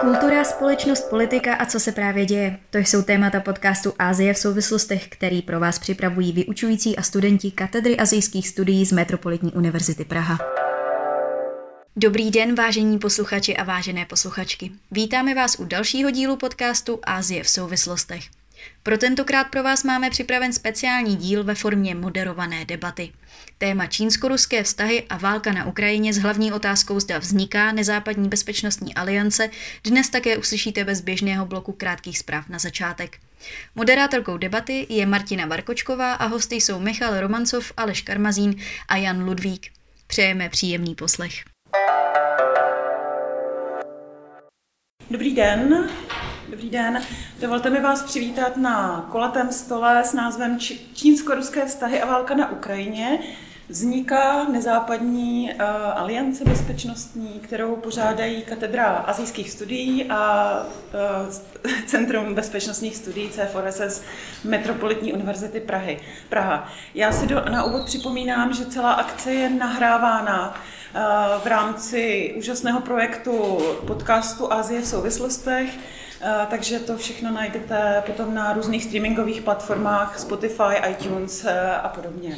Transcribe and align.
Kultura, 0.00 0.44
společnost, 0.44 1.10
politika 1.10 1.54
a 1.54 1.66
co 1.66 1.80
se 1.80 1.92
právě 1.92 2.26
děje. 2.26 2.58
To 2.70 2.78
jsou 2.78 3.02
témata 3.02 3.40
podcastu 3.40 3.92
Ázie 3.98 4.34
v 4.34 4.38
souvislostech, 4.38 5.08
který 5.08 5.42
pro 5.42 5.60
vás 5.60 5.78
připravují 5.78 6.32
vyučující 6.32 6.96
a 6.96 7.02
studenti 7.02 7.50
katedry 7.50 7.96
azijských 7.96 8.48
studií 8.48 8.86
z 8.86 8.92
Metropolitní 8.92 9.52
univerzity 9.52 10.04
Praha. 10.04 10.38
Dobrý 11.96 12.30
den, 12.30 12.54
vážení 12.54 12.98
posluchači 12.98 13.56
a 13.56 13.64
vážené 13.64 14.04
posluchačky. 14.04 14.70
Vítáme 14.90 15.34
vás 15.34 15.58
u 15.58 15.64
dalšího 15.64 16.10
dílu 16.10 16.36
podcastu 16.36 17.00
Ázie 17.02 17.44
v 17.44 17.48
souvislostech. 17.48 18.22
Pro 18.82 18.98
tentokrát 18.98 19.44
pro 19.44 19.62
vás 19.62 19.84
máme 19.84 20.10
připraven 20.10 20.52
speciální 20.52 21.16
díl 21.16 21.44
ve 21.44 21.54
formě 21.54 21.94
moderované 21.94 22.64
debaty. 22.64 23.12
Téma 23.58 23.86
čínsko-ruské 23.86 24.62
vztahy 24.62 25.02
a 25.08 25.16
válka 25.16 25.52
na 25.52 25.64
Ukrajině 25.66 26.12
s 26.12 26.18
hlavní 26.18 26.52
otázkou 26.52 27.00
zda 27.00 27.18
vzniká 27.18 27.72
nezápadní 27.72 28.28
bezpečnostní 28.28 28.94
aliance 28.94 29.50
dnes 29.84 30.08
také 30.10 30.38
uslyšíte 30.38 30.84
bez 30.84 31.00
běžného 31.00 31.46
bloku 31.46 31.72
krátkých 31.72 32.18
zpráv 32.18 32.48
na 32.48 32.58
začátek. 32.58 33.18
Moderátorkou 33.74 34.36
debaty 34.36 34.86
je 34.88 35.06
Martina 35.06 35.46
Varkočková 35.46 36.12
a 36.12 36.26
hosty 36.26 36.54
jsou 36.54 36.80
Michal 36.80 37.20
Romancov, 37.20 37.72
Aleš 37.76 38.02
Karmazín 38.02 38.54
a 38.88 38.96
Jan 38.96 39.24
Ludvík. 39.24 39.66
Přejeme 40.06 40.48
příjemný 40.48 40.94
poslech. 40.94 41.32
Dobrý 45.10 45.34
den, 45.34 45.90
Dobrý 46.50 46.70
den. 46.70 47.02
Dovolte 47.40 47.70
mi 47.70 47.80
vás 47.80 48.02
přivítat 48.02 48.56
na 48.56 49.06
kolatém 49.12 49.52
stole 49.52 50.04
s 50.04 50.12
názvem 50.12 50.58
Čínsko-ruské 50.94 51.66
vztahy 51.66 52.02
a 52.02 52.06
válka 52.06 52.34
na 52.34 52.52
Ukrajině. 52.52 53.18
Vzniká 53.68 54.44
nezápadní 54.44 55.50
uh, 55.54 55.60
aliance 55.94 56.44
bezpečnostní, 56.44 57.40
kterou 57.40 57.76
pořádají 57.76 58.42
Katedra 58.42 58.86
azijských 58.86 59.50
studií 59.50 60.04
a 60.10 60.62
uh, 61.64 61.72
Centrum 61.86 62.34
bezpečnostních 62.34 62.96
studií 62.96 63.30
CFRSS 63.30 64.02
Metropolitní 64.44 65.12
univerzity 65.12 65.60
Prahy. 65.60 66.00
Praha. 66.28 66.68
Já 66.94 67.12
si 67.12 67.26
do, 67.26 67.44
na 67.50 67.64
úvod 67.64 67.86
připomínám, 67.86 68.52
že 68.54 68.66
celá 68.66 68.92
akce 68.92 69.32
je 69.32 69.50
nahrávána 69.50 70.48
uh, 70.48 71.42
v 71.42 71.46
rámci 71.46 72.34
úžasného 72.38 72.80
projektu 72.80 73.58
podcastu 73.86 74.52
Azie 74.52 74.80
v 74.80 74.86
souvislostech, 74.86 75.78
Eh, 75.78 76.05
takže 76.50 76.78
to 76.78 76.96
všechno 76.96 77.30
najdete 77.30 78.02
potom 78.06 78.34
na 78.34 78.52
různých 78.52 78.84
streamingových 78.84 79.42
platformách, 79.42 80.18
Spotify, 80.18 80.90
iTunes 80.90 81.44
eh, 81.44 81.70
a 81.70 81.88
podobně. 81.88 82.36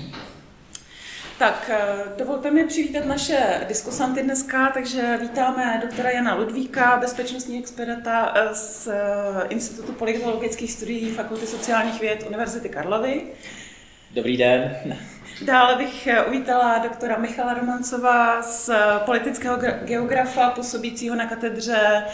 Tak, 1.39 1.71
eh, 1.75 2.05
dovolte 2.19 2.51
mi 2.51 2.67
přivítat 2.67 3.05
naše 3.05 3.65
diskusanty 3.69 4.23
dneska, 4.23 4.71
takže 4.75 5.19
vítáme 5.21 5.79
doktora 5.83 6.11
Jana 6.11 6.35
Ludvíka, 6.35 6.99
bezpečnostní 7.01 7.59
experta 7.59 8.35
z 8.53 8.89
Institutu 9.49 9.93
politologických 9.93 10.73
studií 10.73 11.11
Fakulty 11.11 11.47
sociálních 11.47 12.01
věd 12.01 12.25
Univerzity 12.29 12.69
Karlovy. 12.69 13.23
Dobrý 14.11 14.37
den. 14.37 14.77
Dále 15.43 15.75
bych 15.75 16.09
uvítala 16.29 16.79
doktora 16.79 17.19
Michala 17.19 17.55
Romancova 17.55 18.43
z 18.43 18.71
politického 19.05 19.57
geografa, 19.85 20.51
působícího 20.51 21.17
na 21.17 21.27
katedře 21.27 22.05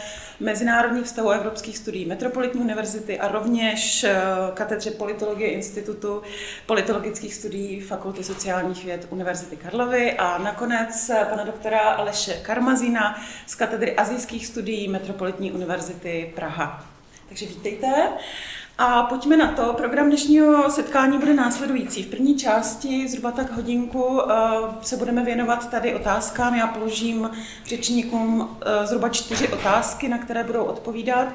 mezinárodních 0.41 1.05
vztahů 1.05 1.31
evropských 1.31 1.79
studií 1.79 2.07
Metropolitní 2.07 2.61
univerzity 2.61 3.19
a 3.19 3.29
rovněž 3.29 4.05
eh, 4.05 4.17
katedře 4.55 4.91
politologie 4.91 5.51
Institutu 5.51 6.23
politologických 6.67 7.35
studií 7.35 7.81
Fakulty 7.81 8.25
sociálních 8.25 8.85
věd 8.85 9.07
Univerzity 9.11 9.57
Karlovy 9.57 10.13
a 10.13 10.39
nakonec 10.39 11.11
eh, 11.11 11.27
pana 11.31 11.45
doktora 11.45 11.81
Aleše 11.81 12.33
Karmazina 12.33 13.21
z 13.47 13.55
katedry 13.55 13.97
azijských 13.97 14.47
studií 14.47 14.89
Metropolitní 14.89 15.53
univerzity 15.53 16.33
Praha. 16.35 16.85
Takže 17.29 17.47
vítejte. 17.47 18.09
A 18.79 19.03
pojďme 19.03 19.37
na 19.37 19.53
to. 19.53 19.73
Program 19.73 20.07
dnešního 20.07 20.71
setkání 20.71 21.19
bude 21.19 21.35
následující. 21.35 22.03
V 22.03 22.07
první 22.07 22.37
části, 22.37 23.09
zhruba 23.09 23.31
tak 23.31 23.53
hodinku, 23.53 24.21
eh, 24.23 24.35
se 24.83 24.97
budeme 24.97 25.25
věnovat 25.25 25.71
tady 25.71 25.95
otázkám. 25.95 26.55
Já 26.55 26.67
položím 26.67 27.31
řečníkům 27.67 28.59
eh, 28.61 28.87
zhruba 28.87 29.09
čtyři 29.09 29.49
otázky, 29.49 30.09
na 30.09 30.19
které 30.19 30.45
budou 30.45 30.65
odpovídat 30.65 31.29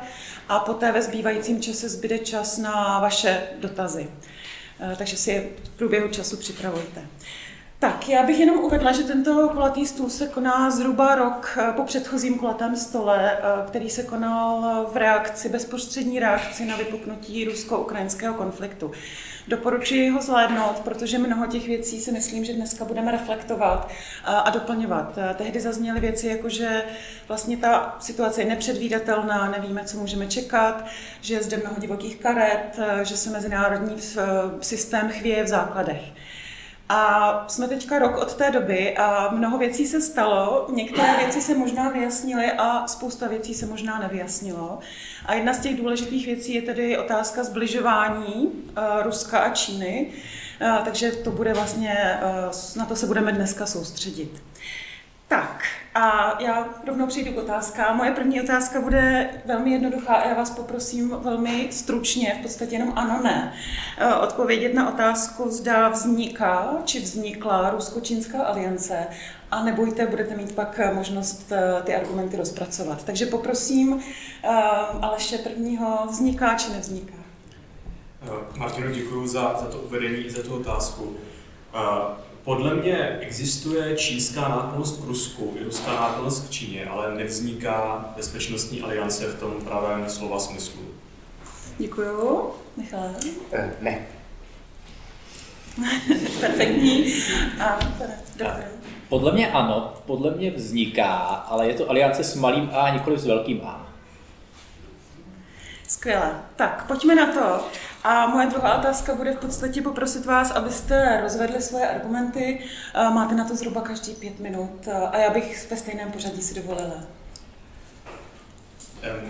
a 0.50 0.60
poté 0.60 0.92
ve 0.92 1.02
zbývajícím 1.02 1.62
čase 1.62 1.90
zbyde 1.90 2.20
čas 2.20 2.58
na 2.58 3.00
vaše 3.00 3.42
dotazy. 3.60 4.10
Eh, 4.80 4.96
takže 4.98 5.18
si 5.18 5.32
je 5.32 5.50
v 5.64 5.70
průběhu 5.70 6.10
času 6.10 6.38
připravujte. 6.38 7.08
Tak, 7.82 8.10
já 8.10 8.24
bych 8.24 8.40
jenom 8.40 8.58
uvedla, 8.58 8.92
že 8.92 9.04
tento 9.04 9.50
kulatý 9.50 9.86
stůl 9.86 10.10
se 10.10 10.28
koná 10.28 10.72
zhruba 10.72 11.16
rok 11.16 11.58
eh, 11.62 11.74
po 11.76 11.84
předchozím 11.84 12.40
kulatém 12.40 12.76
stole, 12.76 13.32
eh, 13.32 13.42
který 13.68 13.90
se 13.90 14.04
konal 14.04 14.86
v 14.94 14.98
reakci, 14.98 15.50
bezprostřední 15.50 16.20
reakci 16.20 16.66
na 16.66 16.78
vypuknutí 16.78 17.46
rusko-ukrajinského 17.46 18.34
konfliktu. 18.34 18.92
Doporučuji 19.48 20.10
ho 20.10 20.22
zhlédnout, 20.22 20.80
protože 20.80 21.18
mnoho 21.18 21.48
těch 21.48 21.68
věcí 21.68 22.02
si 22.02 22.12
myslím, 22.12 22.46
že 22.46 22.54
dneska 22.54 22.86
budeme 22.86 23.12
reflektovat 23.12 23.90
eh, 23.90 24.26
a 24.26 24.50
doplňovat. 24.50 25.20
Tehdy 25.36 25.60
zazněly 25.60 26.00
věci, 26.00 26.28
jako 26.28 26.50
že 26.50 26.84
vlastně 27.28 27.58
ta 27.58 27.96
situace 28.00 28.42
je 28.42 28.48
nepředvídatelná, 28.48 29.52
nevíme, 29.52 29.84
co 29.86 29.98
můžeme 29.98 30.28
čekat, 30.28 30.86
že 31.22 31.34
je 31.34 31.44
zde 31.44 31.58
mnoho 31.58 31.76
divokých 31.80 32.16
karet, 32.16 32.80
že 33.04 33.18
se 33.18 33.30
mezinárodní 33.30 33.96
systém 34.62 35.10
chvěje 35.10 35.44
v 35.44 35.48
základech. 35.48 36.02
A 36.92 37.46
jsme 37.48 37.68
teďka 37.68 38.00
rok 38.00 38.18
od 38.18 38.36
té 38.36 38.52
doby 38.52 38.98
a 38.98 39.30
mnoho 39.32 39.58
věcí 39.58 39.88
se 39.88 40.02
stalo, 40.02 40.68
některé 40.74 41.18
věci 41.18 41.42
se 41.42 41.58
možná 41.58 41.90
vyjasnily 41.90 42.52
a 42.52 42.88
spousta 42.88 43.28
věcí 43.28 43.54
se 43.54 43.66
možná 43.66 44.00
nevyjasnilo. 44.00 44.80
A 45.26 45.34
jedna 45.34 45.54
z 45.54 45.60
těch 45.60 45.78
důležitých 45.78 46.26
věcí 46.26 46.54
je 46.54 46.62
tedy 46.62 46.98
otázka 46.98 47.44
zbližování 47.44 48.46
uh, 48.46 49.04
Ruska 49.04 49.40
a 49.40 49.50
Číny, 49.50 50.12
uh, 50.62 50.86
takže 50.86 51.12
to 51.12 51.32
bude 51.32 51.54
vlastně, 51.54 52.20
uh, 52.24 52.78
na 52.78 52.86
to 52.86 52.96
se 52.96 53.06
budeme 53.06 53.32
dneska 53.32 53.66
soustředit. 53.66 54.49
Tak, 55.30 55.64
a 55.96 56.36
já 56.42 56.70
rovnou 56.88 57.08
přijdu 57.08 57.34
k 57.34 57.38
otázkám. 57.38 57.98
Moje 57.98 58.12
první 58.12 58.42
otázka 58.42 58.82
bude 58.82 59.30
velmi 59.46 59.72
jednoduchá 59.72 60.16
a 60.16 60.28
já 60.28 60.36
vás 60.36 60.50
poprosím 60.50 61.10
velmi 61.10 61.68
stručně, 61.72 62.36
v 62.40 62.42
podstatě 62.42 62.76
jenom 62.76 62.94
ano, 62.96 63.22
ne, 63.24 63.54
eh, 63.98 64.16
odpovědět 64.16 64.74
na 64.74 64.94
otázku, 64.94 65.50
zda 65.50 65.90
vzniká 65.90 66.78
či 66.86 67.00
vznikla 67.00 67.70
Rusko-Čínská 67.70 68.44
aliance 68.44 69.08
a 69.52 69.64
nebojte, 69.64 70.08
budete 70.08 70.36
mít 70.36 70.56
pak 70.56 70.80
možnost 70.94 71.52
eh, 71.52 71.82
ty 71.84 71.96
argumenty 71.96 72.38
rozpracovat. 72.38 73.04
Takže 73.04 73.26
poprosím 73.26 74.00
eh, 74.44 74.48
Aleše 75.02 75.38
prvního, 75.38 76.08
vzniká 76.10 76.56
či 76.56 76.72
nevzniká? 76.72 77.14
Martino, 78.58 78.92
děkuji 78.92 79.28
za, 79.28 79.58
za 79.60 79.66
to 79.66 79.78
uvedení 79.78 80.30
za 80.30 80.44
tu 80.44 80.56
otázku. 80.56 81.16
Podle 82.50 82.74
mě 82.74 83.18
existuje 83.22 83.96
čínská 83.96 84.42
náklonost 84.42 85.02
k 85.02 85.08
Rusku 85.08 85.54
i 85.60 85.64
ruská 85.64 85.92
náklonost 85.92 86.48
k 86.48 86.52
Číně, 86.52 86.86
ale 86.86 87.16
nevzniká 87.16 88.06
bezpečnostní 88.16 88.82
aliance 88.82 89.28
v 89.28 89.40
tom 89.40 89.52
pravém 89.52 90.10
slova 90.10 90.40
smyslu. 90.40 90.82
Děkuju. 91.78 92.50
Michal? 92.78 93.10
Uh, 93.54 93.60
ne. 93.82 94.08
Perfektní. 96.40 97.14
A, 97.60 97.80
podle 99.10 99.32
mě 99.32 99.52
ano, 99.52 99.94
podle 100.06 100.32
mě 100.32 100.52
vzniká, 100.52 101.16
ale 101.26 101.68
je 101.68 101.74
to 101.74 101.90
aliance 101.90 102.24
s 102.24 102.36
malým 102.36 102.70
A, 102.74 102.90
nikoli 102.90 103.18
s 103.18 103.26
velkým 103.26 103.62
A. 103.66 103.88
Skvěle. 105.88 106.32
Tak, 106.56 106.88
pojďme 106.88 107.16
na 107.16 107.26
to. 107.34 107.68
A 108.04 108.28
moje 108.28 108.48
druhá 108.48 108.78
otázka 108.78 109.16
bude 109.16 109.34
v 109.34 109.40
podstatě 109.40 109.82
poprosit 109.82 110.26
vás, 110.26 110.52
abyste 110.52 111.22
rozvedli 111.22 111.62
svoje 111.62 111.90
argumenty. 111.90 112.60
Máte 112.96 113.36
na 113.36 113.48
to 113.48 113.56
zhruba 113.56 113.82
každý 113.82 114.14
pět 114.14 114.40
minut 114.40 114.88
a 115.12 115.18
já 115.18 115.30
bych 115.30 115.72
ve 115.72 115.78
stejném 115.78 116.12
pořadí 116.12 116.42
si 116.42 116.54
dovolila. 116.54 117.04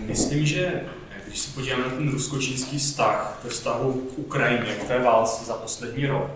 Myslím, 0.06 0.46
že 0.46 0.82
když 1.26 1.38
se 1.38 1.54
podíváme 1.54 1.82
na 1.84 1.90
ten 1.90 2.10
rusko-čínský 2.10 2.78
vztah, 2.78 3.40
ve 3.44 3.50
vztahu 3.50 3.92
k 3.92 4.18
Ukrajině, 4.18 4.74
k 4.74 4.84
té 4.84 4.98
válce 4.98 5.44
za 5.44 5.54
poslední 5.54 6.06
rok, 6.06 6.30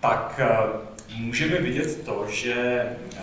tak 0.00 0.34
eh, 0.38 0.48
můžeme 1.16 1.58
vidět 1.58 2.04
to, 2.04 2.26
že 2.28 2.54
eh, 3.16 3.22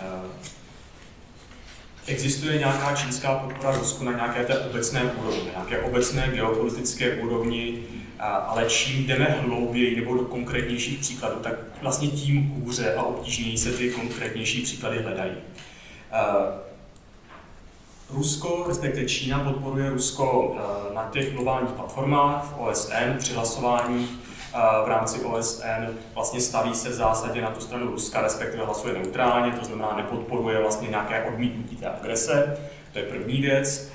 Existuje 2.06 2.58
nějaká 2.58 2.96
čínská 2.96 3.34
podpora 3.34 3.76
Rusku 3.76 4.04
na 4.04 4.12
nějaké 4.12 4.44
té 4.44 4.58
obecné 4.58 5.02
úrovni, 5.02 5.50
nějaké 5.50 5.78
obecné 5.78 6.30
geopolitické 6.34 7.14
úrovni, 7.14 7.78
ale 8.18 8.64
čím 8.64 9.06
jdeme 9.06 9.24
hlouběji 9.24 9.96
nebo 9.96 10.14
do 10.14 10.24
konkrétnějších 10.24 10.98
příkladů, 10.98 11.36
tak 11.42 11.54
vlastně 11.82 12.08
tím 12.08 12.48
hůře 12.48 12.94
a 12.94 13.02
obtížněji 13.02 13.58
se 13.58 13.72
ty 13.72 13.90
konkrétnější 13.90 14.62
příklady 14.62 15.02
hledají. 15.02 15.32
Rusko, 18.10 18.64
respektive 18.68 19.06
Čína, 19.06 19.38
podporuje 19.38 19.90
Rusko 19.90 20.56
na 20.94 21.08
těch 21.12 21.34
globálních 21.34 21.72
platformách 21.72 22.44
v 22.44 22.60
OSN 22.60 23.18
při 23.18 23.34
hlasování 23.34 24.08
v 24.84 24.88
rámci 24.88 25.20
OSN 25.20 25.98
vlastně 26.14 26.40
staví 26.40 26.74
se 26.74 26.88
v 26.88 26.92
zásadě 26.92 27.42
na 27.42 27.50
tu 27.50 27.60
stranu 27.60 27.86
Ruska, 27.86 28.20
respektive 28.22 28.64
hlasuje 28.64 28.94
neutrálně, 28.94 29.52
to 29.52 29.64
znamená 29.64 29.96
nepodporuje 29.96 30.60
vlastně 30.60 30.88
nějaké 30.88 31.24
odmítnutí 31.24 31.76
té 31.76 31.86
agrese, 31.88 32.56
to 32.92 32.98
je 32.98 33.04
první 33.04 33.40
věc. 33.40 33.92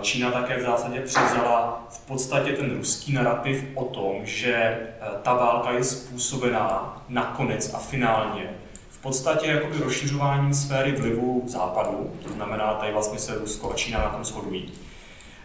Čína 0.00 0.30
také 0.30 0.58
v 0.58 0.62
zásadě 0.62 1.00
převzala 1.00 1.86
v 1.90 2.06
podstatě 2.06 2.52
ten 2.52 2.76
ruský 2.76 3.12
narrativ 3.12 3.64
o 3.74 3.84
tom, 3.84 4.14
že 4.22 4.52
e, 4.54 4.88
ta 5.22 5.34
válka 5.34 5.70
je 5.70 5.84
způsobená 5.84 7.02
nakonec 7.08 7.74
a 7.74 7.78
finálně 7.78 8.50
v 8.90 8.98
podstatě 8.98 9.46
jakoby 9.46 9.78
rozšiřováním 9.78 10.54
sféry 10.54 10.92
vlivu 10.92 11.42
západu, 11.46 12.12
to 12.22 12.32
znamená, 12.32 12.74
tady 12.74 12.92
vlastně 12.92 13.18
se 13.18 13.38
Rusko 13.38 13.70
a 13.70 13.74
Čína 13.74 13.98
na 13.98 14.08
tom 14.08 14.24
shodují. 14.24 14.72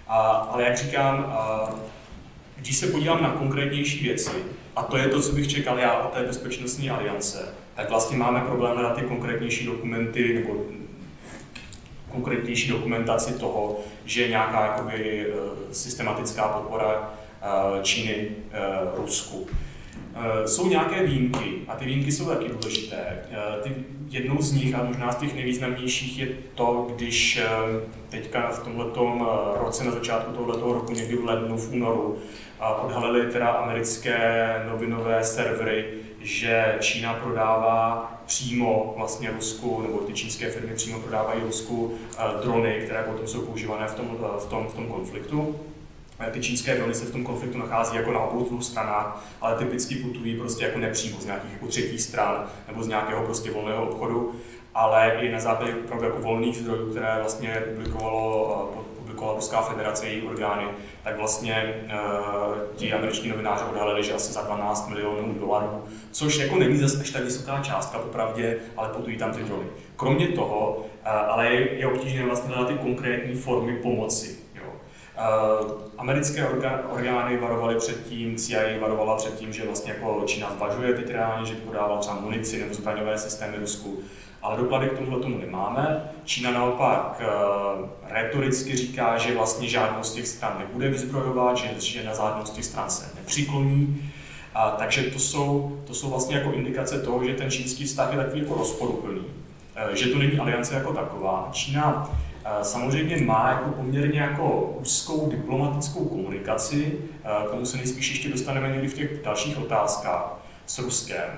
A, 0.07 0.19
ale 0.27 0.63
jak 0.63 0.77
říkám, 0.77 1.33
když 2.61 2.77
se 2.77 2.87
podívám 2.87 3.23
na 3.23 3.29
konkrétnější 3.29 4.03
věci, 4.03 4.31
a 4.75 4.83
to 4.83 4.97
je 4.97 5.07
to, 5.07 5.21
co 5.21 5.31
bych 5.31 5.47
čekal 5.47 5.79
já 5.79 5.93
od 5.93 6.13
té 6.13 6.23
bezpečnostní 6.23 6.89
aliance, 6.89 7.55
tak 7.75 7.89
vlastně 7.89 8.17
máme 8.17 8.41
problém 8.41 8.83
na 8.83 8.89
ty 8.89 9.01
konkrétnější 9.01 9.65
dokumenty 9.65 10.33
nebo 10.33 10.65
konkrétnější 12.11 12.69
dokumentaci 12.69 13.33
toho, 13.33 13.79
že 14.05 14.21
je 14.21 14.27
nějaká 14.27 14.65
jakoby, 14.65 15.25
eh, 15.27 15.73
systematická 15.73 16.47
podpora 16.47 17.13
eh, 17.41 17.83
Číny 17.83 18.27
eh, 18.51 18.59
Rusku. 18.97 19.47
Jsou 20.45 20.67
nějaké 20.69 21.03
výjimky 21.03 21.61
a 21.67 21.75
ty 21.75 21.85
výjimky 21.85 22.11
jsou 22.11 22.25
taky 22.25 22.49
důležité. 22.49 23.19
Jednou 24.09 24.41
z 24.41 24.51
nich 24.51 24.75
a 24.75 24.83
možná 24.83 25.11
z 25.11 25.15
těch 25.15 25.35
nejvýznamnějších 25.35 26.19
je 26.19 26.27
to, 26.55 26.87
když 26.95 27.41
teďka 28.09 28.49
v 28.49 28.63
tomto 28.63 29.17
roce 29.63 29.83
na 29.83 29.91
začátku 29.91 30.31
tohoto 30.31 30.73
roku, 30.73 30.93
někdy 30.93 31.15
v 31.15 31.25
lednu, 31.25 31.57
v 31.57 31.73
únoru, 31.73 32.17
odhalili 32.69 33.31
teda 33.31 33.47
americké 33.47 34.45
novinové 34.69 35.23
servery, 35.23 35.93
že 36.21 36.75
Čína 36.79 37.13
prodává 37.13 38.11
přímo 38.25 38.93
vlastně 38.97 39.31
Rusku, 39.31 39.81
nebo 39.81 39.97
ty 39.97 40.13
čínské 40.13 40.49
firmy 40.49 40.75
přímo 40.75 40.99
prodávají 40.99 41.41
Rusku 41.41 41.93
eh, 42.17 42.23
drony, 42.43 42.81
které 42.85 43.03
potom 43.03 43.27
jsou 43.27 43.41
používané 43.41 43.87
v 43.87 43.95
tom, 43.95 44.17
eh, 44.19 44.39
v 44.39 44.45
tom, 44.45 44.67
v 44.67 44.73
tom 44.73 44.87
konfliktu. 44.87 45.59
Eh, 46.19 46.31
ty 46.31 46.41
čínské 46.41 46.75
drony 46.75 46.93
se 46.93 47.05
v 47.05 47.11
tom 47.11 47.23
konfliktu 47.23 47.57
nachází 47.57 47.95
jako 47.95 48.11
na 48.11 48.19
obou 48.19 48.45
dvou 48.45 48.61
stranách, 48.61 49.25
ale 49.41 49.55
typicky 49.55 49.95
putují 49.95 50.37
prostě 50.37 50.65
jako 50.65 50.79
nepřímo 50.79 51.21
z 51.21 51.25
nějakých 51.25 51.53
jako 51.53 51.67
třetích 51.67 52.01
stran 52.01 52.45
nebo 52.67 52.83
z 52.83 52.87
nějakého 52.87 53.23
prostě 53.23 53.51
volného 53.51 53.89
obchodu, 53.89 54.35
ale 54.73 55.15
i 55.21 55.31
na 55.31 55.39
základě 55.39 55.73
jako 56.03 56.19
volných 56.19 56.57
zdrojů, 56.57 56.89
které 56.89 57.17
vlastně 57.19 57.63
publikovalo, 57.69 58.73
publikovala 59.21 59.35
Ruská 59.35 59.61
federace 59.61 60.07
její 60.07 60.21
orgány, 60.21 60.65
tak 61.03 61.17
vlastně 61.17 61.83
uh, 61.85 62.55
ti 62.75 62.93
američtí 62.93 63.29
novináři 63.29 63.63
odhalili, 63.71 64.03
že 64.03 64.13
asi 64.13 64.33
za 64.33 64.41
12 64.41 64.89
milionů 64.89 65.33
dolarů, 65.33 65.83
což 66.11 66.37
jako 66.37 66.55
není 66.55 66.77
zase 66.77 67.01
až 67.01 67.09
tak 67.09 67.23
vysoká 67.23 67.59
částka 67.59 67.99
popravdě, 67.99 68.57
ale 68.77 68.89
putují 68.89 69.17
tam 69.17 69.31
ty 69.33 69.43
drony. 69.43 69.65
Kromě 69.95 70.27
toho, 70.27 70.77
uh, 70.77 70.85
ale 71.05 71.47
je, 71.47 71.79
je 71.79 71.87
obtížné 71.87 72.25
vlastně 72.25 72.55
na 72.55 72.65
ty 72.65 72.73
konkrétní 72.73 73.35
formy 73.35 73.73
pomoci. 73.75 74.40
Uh, 75.21 75.71
americké 75.97 76.47
orgány 76.89 77.37
varovaly 77.37 77.75
před 77.75 78.05
tím, 78.09 78.35
CIA 78.35 78.79
varovala 78.81 79.15
před 79.15 79.35
tím, 79.35 79.53
že 79.53 79.65
vlastně 79.65 79.93
jako 79.93 80.23
Čína 80.25 80.51
zvažuje 80.57 80.93
teď 80.93 81.11
reálně, 81.11 81.45
že 81.45 81.55
podává 81.55 81.97
třeba 81.97 82.19
munici 82.19 82.59
nebo 82.59 82.73
zbraňové 82.73 83.17
systémy 83.17 83.57
Rusku 83.57 84.03
ale 84.41 84.57
doklady 84.57 84.89
k 84.89 84.97
tomuhle 84.97 85.19
tomu 85.19 85.37
nemáme. 85.37 86.11
Čína 86.25 86.51
naopak 86.51 87.21
uh, 87.21 87.89
retoricky 88.09 88.77
říká, 88.77 89.17
že 89.17 89.35
vlastně 89.35 89.69
žádnou 89.69 90.03
z 90.03 90.13
těch 90.13 90.27
stran 90.27 90.55
nebude 90.59 90.89
vyzbrojovat, 90.89 91.57
že, 91.57 91.67
že 91.79 92.03
na 92.03 92.13
žádnou 92.15 92.45
z 92.45 92.49
těch 92.49 92.65
stran 92.65 92.89
se 92.89 93.11
nepřikloní. 93.15 94.11
A, 94.55 94.69
takže 94.71 95.01
to 95.03 95.19
jsou, 95.19 95.79
to 95.87 95.93
jsou 95.93 96.09
vlastně 96.09 96.35
jako 96.35 96.51
indikace 96.51 96.99
toho, 96.99 97.23
že 97.23 97.33
ten 97.33 97.51
čínský 97.51 97.85
vztah 97.85 98.11
je 98.11 98.17
takový 98.17 98.41
jako 98.41 98.55
rozporuplný, 98.55 99.19
uh, 99.19 99.93
že 99.93 100.09
to 100.09 100.17
není 100.17 100.39
aliance 100.39 100.75
jako 100.75 100.93
taková. 100.93 101.49
Čína 101.51 102.09
uh, 102.09 102.30
samozřejmě 102.61 103.17
má 103.17 103.49
jako 103.49 103.69
poměrně 103.69 104.19
jako 104.19 104.75
úzkou 104.81 105.29
diplomatickou 105.29 106.05
komunikaci, 106.05 106.97
k 107.47 107.51
tomu 107.51 107.65
se 107.65 107.77
nejspíš 107.77 108.09
ještě 108.09 108.29
dostaneme 108.29 108.69
někdy 108.69 108.87
v 108.87 108.93
těch 108.93 109.23
dalších 109.23 109.57
otázkách 109.57 110.37
s 110.65 110.79
Ruskem. 110.79 111.29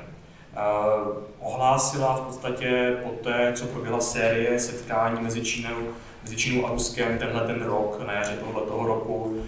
Ohlásila 1.40 2.16
v 2.16 2.22
podstatě 2.22 2.98
po 3.04 3.10
té, 3.10 3.52
co 3.56 3.66
proběhla 3.66 4.00
série 4.00 4.60
setkání 4.60 5.22
mezi 5.22 5.42
Čínou, 5.42 5.76
mezi 6.24 6.36
Čínou 6.36 6.66
a 6.66 6.72
Ruskem 6.72 7.18
tenhle 7.18 7.42
ten 7.42 7.62
rok, 7.62 8.02
na 8.08 8.14
jaře 8.14 8.38
tohoto 8.38 8.84
roku, 8.84 9.44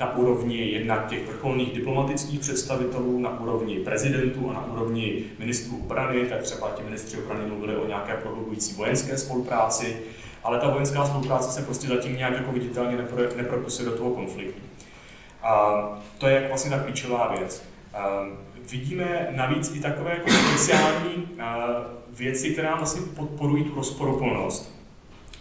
na 0.00 0.16
úrovni 0.16 0.56
jednak 0.56 1.06
těch 1.06 1.26
vrcholných 1.26 1.72
diplomatických 1.72 2.40
představitelů, 2.40 3.18
na 3.18 3.40
úrovni 3.40 3.74
prezidentů 3.74 4.50
a 4.50 4.52
na 4.52 4.66
úrovni 4.72 5.24
ministrů 5.38 5.80
obrany, 5.84 6.26
tak 6.26 6.42
třeba 6.42 6.70
ti 6.70 6.82
ministři 6.82 7.16
obrany 7.16 7.46
mluvili 7.46 7.76
o 7.76 7.86
nějaké 7.86 8.14
prohlubující 8.14 8.74
vojenské 8.74 9.18
spolupráci, 9.18 9.96
ale 10.44 10.58
ta 10.58 10.68
vojenská 10.68 11.06
spolupráce 11.06 11.50
se 11.50 11.62
prostě 11.62 11.88
zatím 11.88 12.16
nějak 12.16 12.32
jako 12.32 12.52
viditelně 12.52 12.96
neprokusuje 13.36 13.90
do 13.90 13.96
toho 13.96 14.10
konfliktu. 14.10 14.60
A 15.42 15.72
to 16.18 16.26
je 16.26 16.48
vlastně 16.48 16.70
ta 16.70 16.78
klíčová 16.78 17.34
věc. 17.38 17.64
Um, 18.22 18.38
vidíme 18.70 19.28
navíc 19.30 19.76
i 19.76 19.80
takové 19.80 20.10
jako 20.10 20.30
speciální 20.30 21.28
věci, 22.10 22.50
které 22.50 22.68
nám 22.68 22.78
vlastně 22.78 23.02
podporují 23.16 23.64
tu 23.64 23.74
rozporuplnost. 23.74 24.82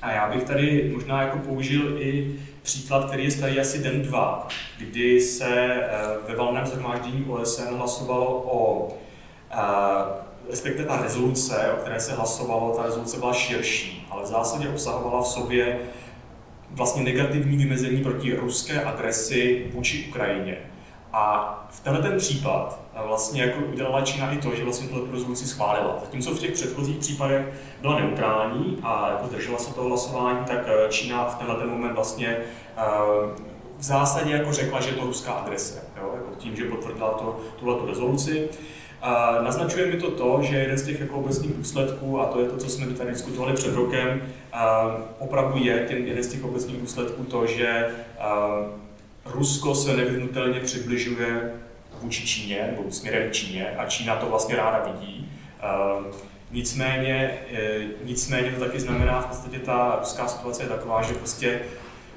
A 0.01 0.11
já 0.11 0.29
bych 0.29 0.43
tady 0.43 0.91
možná 0.93 1.21
jako 1.21 1.37
použil 1.37 2.01
i 2.01 2.39
příklad, 2.61 3.07
který 3.07 3.23
je 3.23 3.31
starý 3.31 3.59
asi 3.59 3.83
den 3.83 4.01
dva, 4.01 4.47
kdy 4.77 5.21
se 5.21 5.49
e, 5.55 5.89
ve 6.27 6.35
valném 6.35 6.65
zhromáždění 6.65 7.25
OSN 7.25 7.75
hlasovalo 7.75 8.43
o, 8.45 8.87
respektive 10.51 10.87
ta 10.87 11.01
rezoluce, 11.01 11.73
o 11.73 11.75
které 11.75 11.99
se 11.99 12.13
hlasovalo, 12.13 12.73
ta 12.75 12.83
rezoluce 12.83 13.17
byla 13.17 13.33
širší, 13.33 14.07
ale 14.11 14.23
v 14.23 14.25
zásadě 14.25 14.69
obsahovala 14.69 15.21
v 15.21 15.27
sobě 15.27 15.79
vlastně 16.71 17.03
negativní 17.03 17.57
vymezení 17.57 18.03
proti 18.03 18.35
ruské 18.35 18.83
agresi 18.83 19.71
vůči 19.73 20.05
Ukrajině. 20.09 20.57
A 21.13 21.57
v 21.71 21.79
tenhle 21.79 22.01
ten 22.01 22.17
případ 22.17 22.79
vlastně 23.05 23.41
jako 23.41 23.59
udělala 23.65 24.01
Čína 24.01 24.31
i 24.31 24.37
to, 24.37 24.55
že 24.55 24.63
vlastně 24.63 24.87
tuhle 24.87 25.11
rezoluci 25.11 25.47
schválila. 25.47 25.97
Zatímco 26.01 26.31
v 26.31 26.39
těch 26.39 26.51
předchozích 26.51 26.97
případech 26.97 27.45
byla 27.81 27.99
neutrální 27.99 28.77
a 28.83 29.09
jako 29.11 29.27
zdržela 29.27 29.57
se 29.57 29.73
toho 29.73 29.87
hlasování, 29.87 30.45
tak 30.45 30.59
eh, 30.67 30.89
Čína 30.89 31.25
v 31.25 31.35
tenhle 31.35 31.55
ten 31.55 31.69
moment 31.69 31.93
vlastně 31.93 32.37
eh, 32.77 32.81
v 33.77 33.83
zásadě 33.83 34.31
jako 34.31 34.53
řekla, 34.53 34.81
že 34.81 34.89
je 34.89 34.95
to 34.95 35.05
ruská 35.05 35.31
agrese, 35.31 35.83
jo? 36.01 36.11
Jako 36.15 36.35
tím, 36.37 36.55
že 36.55 36.65
potvrdila 36.65 37.09
to, 37.09 37.39
tuhle 37.59 37.75
rezoluci. 37.87 38.49
Uh, 39.03 39.43
naznačuje 39.45 39.85
mi 39.85 39.97
to 39.97 40.11
to, 40.11 40.39
že 40.41 40.55
jeden 40.55 40.77
z 40.77 40.85
těch 40.85 40.99
jako 40.99 41.17
obecných 41.17 41.53
důsledků, 41.53 42.21
a 42.21 42.25
to 42.25 42.41
je 42.41 42.49
to, 42.49 42.57
co 42.57 42.69
jsme 42.69 42.85
tady 42.85 43.11
diskutovali 43.11 43.53
před 43.53 43.75
rokem, 43.75 44.21
uh, 44.53 45.01
opravdu 45.19 45.63
je 45.63 45.79
ten 45.79 45.97
jeden 45.97 46.23
z 46.23 46.27
těch 46.27 46.43
obecných 46.43 46.81
důsledků 46.81 47.23
to, 47.23 47.45
že 47.45 47.87
Rusko 49.25 49.75
se 49.75 49.97
nevyhnutelně 49.97 50.59
přibližuje 50.59 51.53
vůči 52.01 52.27
Číně 52.27 52.73
nebo 52.77 52.91
směrem 52.91 53.31
Číně 53.31 53.75
a 53.77 53.85
Čína 53.85 54.15
to 54.15 54.25
vlastně 54.25 54.55
ráda 54.55 54.91
vidí. 54.91 55.31
Nicméně, 56.51 57.39
e, 57.51 57.79
nicméně 58.03 58.51
to 58.51 58.65
taky 58.65 58.79
znamená, 58.79 59.21
v 59.21 59.25
podstatě 59.25 59.59
ta 59.59 59.97
ruská 59.99 60.27
situace 60.27 60.63
je 60.63 60.69
taková, 60.69 61.01
že 61.01 61.13
prostě 61.13 61.61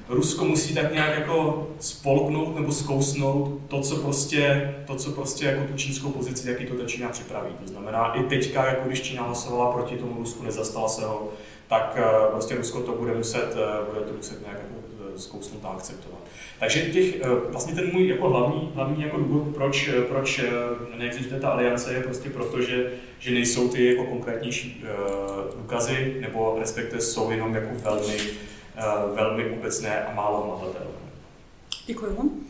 Rusko 0.09 0.45
musí 0.45 0.73
tak 0.73 0.93
nějak 0.93 1.19
jako 1.19 1.67
spolknout 1.79 2.55
nebo 2.55 2.71
zkousnout 2.71 3.61
to, 3.67 3.81
co 3.81 3.95
prostě, 3.95 4.75
to, 4.87 4.95
co 4.95 5.11
prostě 5.11 5.45
jako 5.45 5.63
tu 5.63 5.77
čínskou 5.77 6.09
pozici, 6.09 6.49
jaký 6.49 6.65
to 6.65 6.73
ta 6.73 6.85
Čína 6.85 7.09
připraví. 7.09 7.53
To 7.61 7.67
znamená, 7.67 8.13
i 8.13 8.23
teďka, 8.23 8.65
jako 8.65 8.87
když 8.87 9.01
Čína 9.01 9.23
hlasovala 9.23 9.71
proti 9.71 9.95
tomu 9.95 10.15
Rusku, 10.17 10.43
nezastala 10.43 10.87
se 10.87 11.05
ho, 11.05 11.29
tak 11.67 11.97
e, 11.97 12.31
prostě 12.31 12.55
Rusko 12.55 12.81
to 12.81 12.91
bude 12.91 13.13
muset, 13.13 13.55
e, 13.55 13.93
bude 13.93 14.05
to 14.05 14.13
muset 14.13 14.41
nějak 14.41 14.57
jako 14.57 14.85
zkousnout 15.19 15.65
a 15.65 15.67
akceptovat. 15.67 16.19
Takže 16.59 16.81
těch, 16.81 17.15
eh, 17.15 17.27
vlastně 17.49 17.75
ten 17.75 17.89
můj 17.93 18.07
jako 18.07 18.29
hlavní, 18.29 18.71
hlavní 18.75 19.03
jako 19.03 19.17
důvod, 19.17 19.55
proč, 19.55 19.87
eh, 19.87 20.01
proč 20.01 20.39
eh, 20.39 20.51
neexistuje 20.97 21.39
ta 21.39 21.49
aliance, 21.49 21.93
je 21.93 22.03
prostě 22.03 22.29
proto, 22.29 22.61
že, 22.61 22.91
že 23.19 23.31
nejsou 23.31 23.69
ty 23.69 23.85
jako 23.85 24.03
konkrétnější 24.03 24.83
důkazy, 25.57 26.17
nebo 26.21 26.57
respektive 26.59 27.01
jsou 27.01 27.31
jenom 27.31 27.55
jako 27.55 27.69
velmi, 27.83 28.17
velmi 29.15 29.49
obecné 29.49 30.05
a 30.05 30.13
málo 30.13 30.41
hmatatelné. 30.41 30.97
Děkuji. 31.85 32.45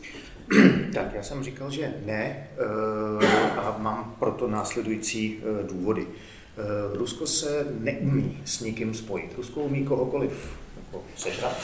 Tak, 0.94 1.14
já 1.14 1.22
jsem 1.22 1.44
říkal, 1.44 1.70
že 1.70 1.94
ne 2.04 2.48
a 3.56 3.76
mám 3.78 4.14
proto 4.18 4.48
následující 4.48 5.40
důvody. 5.62 6.06
Rusko 6.92 7.26
se 7.26 7.66
neumí 7.80 8.38
s 8.44 8.60
nikým 8.60 8.94
spojit. 8.94 9.34
Rusko 9.36 9.60
umí 9.60 9.84
kohokoliv 9.84 10.56
jako 10.86 11.04
sežrat, 11.16 11.56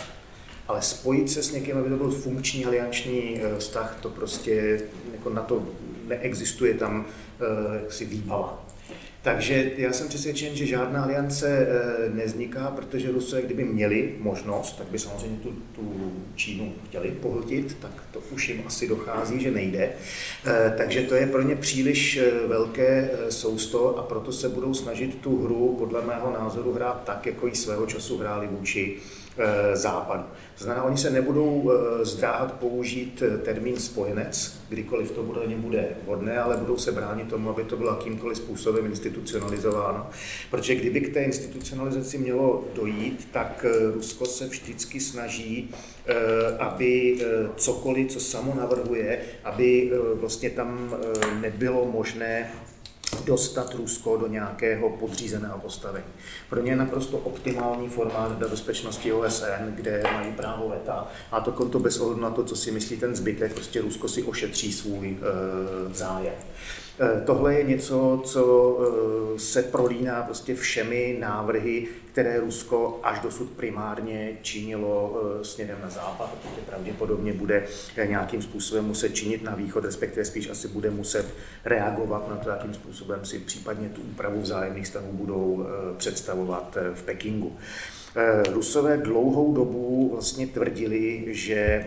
ale 0.69 0.83
spojit 0.83 1.31
se 1.31 1.43
s 1.43 1.53
někým, 1.53 1.77
aby 1.77 1.91
to 1.91 1.97
byl 1.97 2.11
funkční 2.11 2.65
alianční 2.65 3.41
eh, 3.41 3.59
vztah, 3.59 3.99
to 4.01 4.09
prostě 4.09 4.81
jako 5.13 5.31
na 5.31 5.43
to 5.43 5.63
neexistuje 6.07 6.75
tam 6.75 7.07
eh, 7.41 7.81
jaksi 7.83 8.05
výbava. 8.05 8.62
Takže 9.23 9.71
já 9.77 9.93
jsem 9.93 10.09
přesvědčen, 10.09 10.57
že 10.57 10.67
žádná 10.67 11.03
aliance 11.03 11.67
eh, 11.69 12.09
nevzniká, 12.09 12.71
protože 12.77 13.13
Rusové, 13.13 13.43
kdyby 13.43 13.65
měli 13.65 14.15
možnost, 14.19 14.79
tak 14.79 14.87
by 14.87 14.99
samozřejmě 14.99 15.39
tu, 15.39 15.55
tu 15.75 16.13
Čínu 16.35 16.73
chtěli 16.89 17.11
pohltit, 17.11 17.77
tak 17.81 17.91
to 18.11 18.21
už 18.31 18.49
jim 18.49 18.63
asi 18.67 18.89
dochází, 18.89 19.41
že 19.41 19.51
nejde. 19.51 19.93
Eh, 20.47 20.75
takže 20.77 21.03
to 21.03 21.15
je 21.15 21.27
pro 21.27 21.43
ně 21.43 21.57
příliš 21.57 22.17
eh, 22.17 22.47
velké 22.47 23.11
sousto 23.29 23.99
a 23.99 24.03
proto 24.03 24.33
se 24.33 24.49
budou 24.49 24.75
snažit 24.75 25.19
tu 25.21 25.45
hru, 25.45 25.77
podle 25.79 26.07
mého 26.07 26.33
názoru, 26.33 26.73
hrát 26.73 27.03
tak, 27.05 27.27
jako 27.27 27.47
ji 27.47 27.55
svého 27.55 27.87
času 27.87 28.19
hráli 28.19 28.49
vůči 28.51 28.97
západu. 29.75 30.25
To 30.59 30.65
znamená, 30.65 30.85
oni 30.85 30.97
se 30.97 31.11
nebudou 31.11 31.73
eh, 31.73 32.05
zdráhat 32.05 32.53
použít 32.53 33.23
eh, 33.27 33.39
termín 33.39 33.77
spojenec, 33.77 34.61
kdykoliv 34.69 35.11
to 35.11 35.23
bude, 35.23 35.41
bude 35.57 35.89
vhodné, 36.05 36.39
ale 36.39 36.57
budou 36.57 36.77
se 36.77 36.93
bránit 36.93 37.29
tomu, 37.29 37.51
aby 37.51 37.65
to 37.65 37.77
bylo 37.77 37.91
jakýmkoliv 37.91 38.37
způsobem 38.37 38.87
institucionalizováno. 38.87 40.07
Protože 40.51 40.75
kdyby 40.75 41.01
k 41.01 41.15
té 41.15 41.23
institucionalizaci 41.23 42.19
mělo 42.19 42.65
dojít, 42.75 43.29
tak 43.33 43.67
Rusko 43.95 44.27
se 44.27 44.47
vždycky 44.47 45.01
snaží, 45.01 45.71
aby 46.59 47.19
cokoliv, 47.57 48.13
co 48.13 48.21
samo 48.21 48.55
navrhuje, 48.55 49.19
aby 49.45 49.93
vlastně 50.15 50.51
tam 50.51 50.95
nebylo 51.41 51.87
možné 51.93 52.51
dostat 53.25 53.75
Rusko 53.75 54.17
do 54.17 54.27
nějakého 54.27 54.91
podřízeného 54.91 55.59
postavení. 55.59 56.07
Pro 56.51 56.63
ně 56.63 56.73
je 56.73 56.77
naprosto 56.77 57.19
optimální 57.19 57.89
formát 57.89 58.39
do 58.39 58.49
bezpečnosti 58.49 59.13
OSN, 59.13 59.65
kde 59.75 60.03
mají 60.13 60.33
právo 60.33 60.69
veta 60.69 61.09
a 61.33 61.41
to 61.41 61.53
konto 61.53 61.79
bez 61.79 61.99
ohledu 61.99 62.21
na 62.21 62.31
to, 62.31 62.45
co 62.45 62.57
si 62.57 62.71
myslí 62.71 62.97
ten 62.97 63.17
zbytek, 63.17 63.55
prostě 63.55 63.81
Rusko 63.81 64.09
si 64.09 64.23
ošetří 64.23 64.73
svůj 64.73 65.17
e, 65.21 65.95
zájem. 65.95 66.35
E, 67.01 67.21
tohle 67.21 67.55
je 67.55 67.65
něco, 67.65 68.23
co 68.25 68.79
e, 68.81 69.39
se 69.39 69.63
prolíná 69.63 70.23
prostě 70.23 70.55
všemi 70.55 71.17
návrhy, 71.21 71.89
které 72.13 72.41
Rusko 72.41 73.01
až 73.03 73.21
dosud 73.21 73.51
primárně 73.51 74.39
činilo 74.43 75.23
e, 75.41 75.45
směrem 75.45 75.79
na 75.83 75.91
západ, 75.91 76.35
protože 76.43 76.67
pravděpodobně 76.67 77.33
bude 77.33 77.67
nějakým 78.07 78.43
způsobem 78.43 78.85
muset 78.85 79.15
činit 79.15 79.43
na 79.43 79.55
východ, 79.55 79.85
respektive 79.85 80.25
spíš 80.25 80.51
asi 80.51 80.69
bude 80.69 80.91
muset 80.91 81.27
reagovat 81.65 82.29
na 82.29 82.37
to, 82.37 82.51
jakým 82.51 82.75
způsobem 82.75 83.25
si 83.25 83.39
případně 83.39 83.89
tu 83.89 84.01
úpravu 84.01 84.41
vzájemných 84.41 84.87
stavů 84.87 85.13
budou 85.13 85.67
představovat 85.97 86.79
v 86.95 87.03
Pekingu. 87.03 87.57
Rusové 88.53 88.97
dlouhou 88.97 89.55
dobu 89.55 90.11
vlastně 90.13 90.47
tvrdili, 90.47 91.25
že 91.27 91.87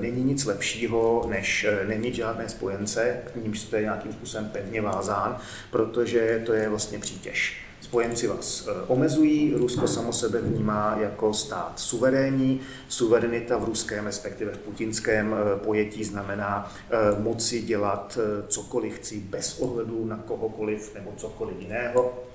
není 0.00 0.24
nic 0.24 0.44
lepšího, 0.44 1.24
než 1.28 1.66
nemít 1.88 2.14
žádné 2.14 2.48
spojence, 2.48 3.22
k 3.32 3.36
nímž 3.36 3.60
jste 3.60 3.82
nějakým 3.82 4.12
způsobem 4.12 4.48
pevně 4.52 4.80
vázán, 4.82 5.38
protože 5.70 6.42
to 6.46 6.52
je 6.52 6.68
vlastně 6.68 6.98
přítěž. 6.98 7.66
Spojenci 7.86 8.26
vás 8.26 8.68
eh, 8.68 8.72
omezují, 8.86 9.54
Rusko 9.56 9.88
samo 9.88 10.12
sebe 10.12 10.40
vnímá 10.40 10.96
jako 11.00 11.34
stát 11.34 11.72
suverénní, 11.76 12.60
suverenita 12.88 13.56
v 13.56 13.64
ruském, 13.64 14.06
respektive 14.06 14.52
v 14.52 14.58
putinském 14.58 15.34
eh, 15.34 15.58
pojetí 15.64 16.04
znamená 16.04 16.72
eh, 16.90 17.20
moci 17.20 17.62
dělat 17.62 18.18
cokoliv 18.48 18.94
chci 18.94 19.20
bez 19.20 19.60
ohledu 19.60 20.04
na 20.04 20.16
kohokoliv 20.16 20.94
nebo 20.94 21.12
cokoliv 21.16 21.56
jiného. 21.60 22.25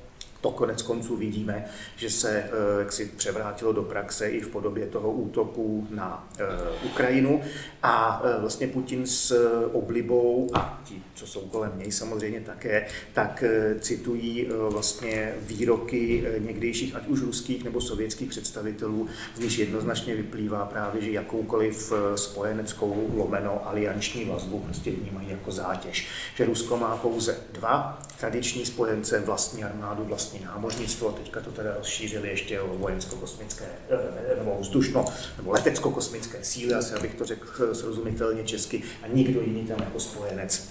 To 0.42 0.52
konec 0.52 0.82
konců 0.82 1.18
vidíme, 1.18 1.66
že 1.96 2.10
se 2.10 2.30
eh, 2.40 2.50
jak 2.80 2.92
si 2.94 3.06
převrátilo 3.06 3.74
do 3.74 3.84
praxe 3.84 4.30
i 4.30 4.42
v 4.42 4.48
podobě 4.48 4.88
toho 4.88 5.12
útoku 5.12 5.88
na 5.90 6.30
eh, 6.40 6.46
Ukrajinu 6.86 7.42
a 7.84 8.22
eh, 8.24 8.42
vlastně 8.42 8.68
Putin 8.68 9.08
s 9.08 9.32
oblibou 9.74 10.50
a 10.54 10.82
ti, 10.86 11.04
co 11.14 11.28
jsou 11.28 11.40
kolem 11.40 11.72
něj 11.78 11.92
samozřejmě 11.92 12.42
také, 12.42 12.88
tak 13.14 13.44
citují 13.80 14.48
vlastně 14.70 15.34
výroky 15.42 16.26
někdejších 16.38 16.96
ať 16.96 17.08
už 17.08 17.22
ruských 17.22 17.64
nebo 17.64 17.82
sovětských 17.82 18.30
představitelů, 18.30 19.08
z 19.36 19.40
nich 19.40 19.60
jednoznačně 19.60 20.16
vyplývá 20.16 20.66
právě, 20.66 21.02
že 21.02 21.12
jakoukoliv 21.12 21.94
spojeneckou 22.16 23.12
lomeno 23.16 23.68
alianční 23.68 24.26
vazbu 24.26 24.60
prostě 24.60 24.92
vnímají 24.92 25.30
jako 25.30 25.52
zátěž. 25.52 26.08
Že 26.36 26.46
Rusko 26.46 26.78
má 26.78 26.98
pouze 26.98 27.38
dva 27.52 28.00
tradiční 28.20 28.66
spojence, 28.66 29.20
vlastní 29.20 29.64
armádu, 29.64 30.04
vlastní 30.04 30.31
vlastní 30.32 30.46
námořnictvo, 30.46 31.12
teďka 31.12 31.42
to 31.42 31.52
teda 31.52 31.78
rozšířili 31.78 32.30
ještě 32.30 32.62
o 32.62 32.78
vojensko-kosmické, 32.78 33.66
eh, 33.90 34.36
nebo 34.38 34.58
vzdušno, 34.60 35.06
nebo 35.38 35.52
letecko-kosmické 35.52 36.44
síly, 36.44 36.74
asi 36.74 36.94
abych 36.94 37.16
to 37.16 37.26
řekl 37.26 37.76
srozumitelně 37.76 38.44
česky, 38.44 38.84
a 39.04 39.08
nikdo 39.08 39.42
jiný 39.42 39.68
tam 39.68 39.80
jako 39.80 40.00
spojenec 40.00 40.70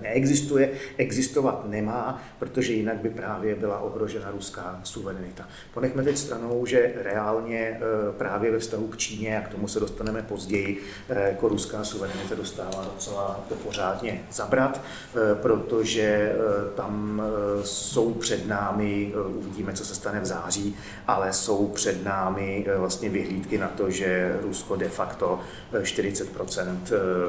neexistuje, 0.00 0.70
existovat 0.96 1.68
nemá, 1.68 2.22
protože 2.38 2.72
jinak 2.72 2.96
by 2.96 3.10
právě 3.10 3.54
byla 3.54 3.78
ohrožena 3.78 4.30
ruská 4.30 4.80
suverenita. 4.84 5.48
Ponechme 5.74 6.02
teď 6.02 6.18
stranou, 6.18 6.66
že 6.66 6.92
reálně 7.02 7.58
eh, 7.58 7.80
právě 8.18 8.50
ve 8.50 8.58
vztahu 8.58 8.86
k 8.86 8.96
Číně, 8.96 9.38
a 9.38 9.42
k 9.42 9.48
tomu 9.48 9.68
se 9.68 9.80
dostaneme 9.80 10.22
později, 10.22 10.82
eh, 11.08 11.28
jako 11.28 11.48
ruská 11.48 11.84
suverenita 11.84 12.34
dostává 12.34 12.84
docela 12.94 13.44
pořádně 13.64 14.24
zabrat, 14.32 14.80
protože 15.42 16.32
tam 16.74 17.22
jsou 17.64 18.14
před 18.14 18.46
námi, 18.46 19.14
uvidíme, 19.26 19.72
co 19.72 19.84
se 19.84 19.94
stane 19.94 20.20
v 20.20 20.26
září, 20.26 20.76
ale 21.06 21.32
jsou 21.32 21.68
před 21.68 22.04
námi 22.04 22.66
vlastně 22.76 23.08
vyhlídky 23.08 23.58
na 23.58 23.68
to, 23.68 23.90
že 23.90 24.36
Rusko 24.42 24.76
de 24.76 24.88
facto 24.88 25.40
40% 25.72 26.78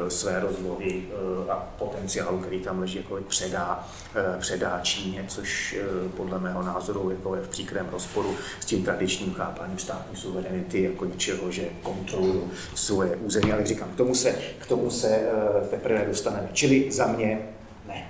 své 0.07 0.39
rozlohy 0.39 1.03
a 1.49 1.55
potenciál 1.79 2.12
potenciálu, 2.13 2.39
který 2.39 2.59
tam 2.59 2.79
leží, 2.79 2.97
jako 2.97 3.19
předá, 3.27 3.87
eh, 4.15 4.39
předá 4.39 4.79
Číně, 4.83 5.25
což 5.27 5.75
eh, 5.79 6.09
podle 6.17 6.39
mého 6.39 6.63
názoru 6.63 7.09
jako 7.09 7.35
je 7.35 7.41
v 7.41 7.49
příkrém 7.49 7.89
rozporu 7.91 8.35
s 8.59 8.65
tím 8.65 8.83
tradičním 8.83 9.33
chápáním 9.33 9.77
státní 9.77 10.15
suverenity 10.15 10.83
jako 10.83 11.05
něčeho, 11.05 11.51
že 11.51 11.69
kontrolují 11.83 12.41
svoje 12.75 13.15
území. 13.15 13.53
Ale 13.53 13.65
říkám, 13.65 13.89
k 13.89 13.95
tomu 13.95 14.15
se, 14.15 14.35
k 14.59 14.65
tomu 14.65 14.89
se 14.89 15.07
eh, 15.07 15.67
teprve 15.67 16.05
dostaneme. 16.05 16.49
Čili 16.53 16.91
za 16.91 17.07
mě 17.07 17.39
ne. 17.87 18.07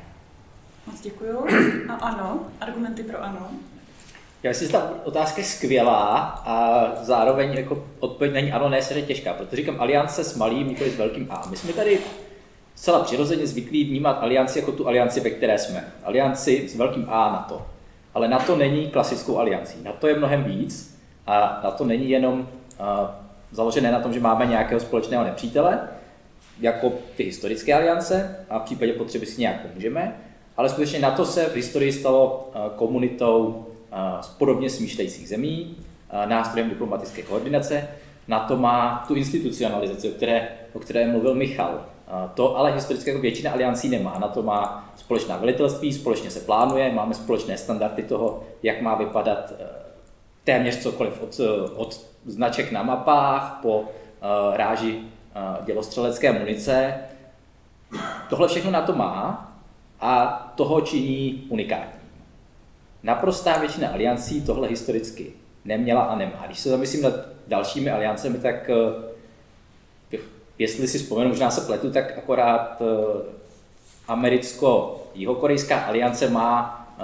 Moc 0.87 1.01
děkuju. 1.01 1.45
A 1.89 1.93
ano, 1.93 2.47
argumenty 2.61 3.03
pro 3.03 3.23
ano. 3.23 3.51
Já 4.43 4.49
myslím, 4.49 4.67
že 4.67 4.73
ta 4.73 4.93
otázka 5.03 5.41
je 5.41 5.47
skvělá 5.47 6.17
a 6.45 6.85
zároveň 7.01 7.53
jako 7.53 7.83
odpověď 7.99 8.33
není 8.33 8.51
ano, 8.51 8.69
ne, 8.69 8.81
se 8.81 8.93
je 8.93 9.01
těžká, 9.01 9.33
protože 9.33 9.55
říkám 9.55 9.81
aliance 9.81 10.23
s 10.23 10.35
malým, 10.35 10.67
nikoli 10.67 10.89
s 10.89 10.97
velkým 10.97 11.27
A. 11.29 11.47
My 11.49 11.57
jsme 11.57 11.73
tady 11.73 11.99
zcela 12.83 12.99
přirozeně 12.99 13.47
zvyklí 13.47 13.83
vnímat 13.83 14.17
alianci 14.21 14.59
jako 14.59 14.71
tu 14.71 14.87
alianci, 14.87 15.19
ve 15.19 15.29
které 15.29 15.57
jsme. 15.59 15.93
Alianci 16.03 16.69
s 16.69 16.75
velkým 16.75 17.05
A 17.09 17.31
na 17.31 17.45
to. 17.49 17.65
Ale 18.13 18.27
na 18.27 18.39
to 18.39 18.55
není 18.55 18.87
klasickou 18.87 19.37
aliancí. 19.37 19.83
Na 19.83 19.91
to 19.91 20.07
je 20.07 20.15
mnohem 20.15 20.43
víc 20.43 20.99
a 21.27 21.61
na 21.63 21.71
to 21.71 21.85
není 21.85 22.09
jenom 22.09 22.47
založené 23.51 23.91
na 23.91 23.99
tom, 23.99 24.13
že 24.13 24.19
máme 24.19 24.45
nějakého 24.45 24.79
společného 24.79 25.23
nepřítele, 25.23 25.89
jako 26.59 26.93
ty 27.15 27.23
historické 27.23 27.73
aliance 27.73 28.45
a 28.49 28.59
v 28.59 28.63
případě 28.63 28.93
potřeby 28.93 29.25
si 29.25 29.41
nějak 29.41 29.61
pomůžeme, 29.61 30.15
ale 30.57 30.69
skutečně 30.69 30.99
na 30.99 31.11
to 31.11 31.25
se 31.25 31.45
v 31.45 31.55
historii 31.55 31.93
stalo 31.93 32.51
komunitou 32.75 33.45
uh, 33.45 33.97
podobně 34.37 34.69
smýšlejících 34.69 35.29
zemí, 35.29 35.77
nástrojem 36.25 36.69
diplomatické 36.69 37.21
koordinace, 37.21 37.87
na 38.27 38.39
to 38.39 38.57
má 38.57 39.05
tu 39.07 39.15
institucionalizaci, 39.15 40.09
o 40.09 40.13
které, 40.13 40.47
o 40.73 40.79
které 40.79 41.07
mluvil 41.07 41.35
Michal, 41.35 41.92
to 42.33 42.57
ale 42.57 42.71
historicky 42.71 43.09
jako 43.09 43.21
většina 43.21 43.51
aliancí 43.51 43.89
nemá. 43.89 44.19
Na 44.19 44.27
to 44.27 44.43
má 44.43 44.89
společná 44.95 45.37
velitelství, 45.37 45.93
společně 45.93 46.31
se 46.31 46.39
plánuje, 46.39 46.91
máme 46.91 47.13
společné 47.13 47.57
standardy 47.57 48.03
toho, 48.03 48.43
jak 48.63 48.81
má 48.81 48.95
vypadat 48.95 49.53
eh, 49.59 49.65
téměř 50.43 50.77
cokoliv 50.77 51.21
od, 51.21 51.39
eh, 51.39 51.69
od 51.75 52.05
značek 52.25 52.71
na 52.71 52.83
mapách 52.83 53.59
po 53.61 53.79
uh, 53.79 53.85
ráži 54.55 54.99
dělostřelecké 55.65 56.31
munice. 56.31 56.93
Tohle 58.29 58.47
všechno 58.47 58.71
na 58.71 58.81
to 58.81 58.95
má 58.95 59.51
a 59.99 60.25
toho 60.55 60.81
činí 60.81 61.43
unikátní. 61.49 61.99
Naprostá 63.03 63.57
většina 63.57 63.89
aliancí 63.89 64.41
tohle 64.41 64.67
historicky 64.67 65.33
neměla 65.65 66.01
a 66.01 66.15
nemá. 66.15 66.43
Když 66.45 66.59
se 66.59 66.69
zamyslím 66.69 67.01
nad 67.03 67.13
dalšími 67.47 67.91
aliancemi, 67.91 68.37
tak 68.37 68.69
jestli 70.59 70.87
si 70.87 70.97
vzpomenu, 70.97 71.29
možná 71.29 71.51
se 71.51 71.61
pletu, 71.61 71.91
tak 71.91 72.17
akorát 72.17 72.81
eh, 72.81 73.23
americko-jihokorejská 74.07 75.85
aliance 75.85 76.29
má 76.29 76.87
eh, 76.99 77.03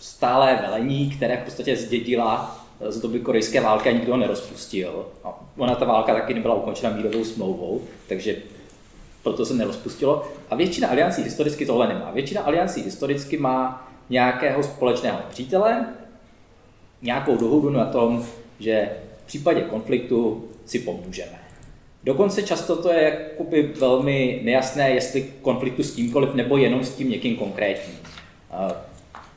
stálé 0.00 0.58
velení, 0.62 1.10
které 1.10 1.36
v 1.36 1.44
podstatě 1.44 1.76
zdědila 1.76 2.60
eh, 2.80 2.92
z 2.92 3.00
doby 3.00 3.20
korejské 3.20 3.60
války 3.60 3.88
a 3.88 3.92
nikdo 3.92 4.12
ho 4.12 4.18
nerozpustil. 4.18 5.06
A 5.24 5.40
ona 5.56 5.74
ta 5.74 5.84
válka 5.84 6.14
taky 6.14 6.34
nebyla 6.34 6.54
ukončena 6.54 6.96
mírovou 6.96 7.24
smlouvou, 7.24 7.82
takže 8.08 8.36
proto 9.22 9.46
se 9.46 9.54
nerozpustilo. 9.54 10.28
A 10.50 10.54
většina 10.54 10.88
aliancí 10.88 11.22
historicky 11.22 11.66
tohle 11.66 11.88
nemá. 11.88 12.10
Většina 12.10 12.42
aliancí 12.42 12.82
historicky 12.82 13.36
má 13.36 13.88
nějakého 14.10 14.62
společného 14.62 15.18
přítele, 15.30 15.86
nějakou 17.02 17.36
dohodu 17.36 17.70
na 17.70 17.84
tom, 17.84 18.26
že 18.60 18.90
v 19.24 19.26
případě 19.26 19.60
konfliktu 19.60 20.48
si 20.66 20.78
pomůžeme. 20.78 21.41
Dokonce 22.04 22.42
často 22.42 22.82
to 22.82 22.92
je 22.92 23.02
jakoby 23.02 23.62
velmi 23.62 24.40
nejasné, 24.44 24.90
jestli 24.90 25.22
konfliktu 25.42 25.82
s 25.82 25.94
kýmkoliv 25.94 26.34
nebo 26.34 26.56
jenom 26.56 26.84
s 26.84 26.94
tím 26.94 27.10
někým 27.10 27.36
konkrétním. 27.36 27.98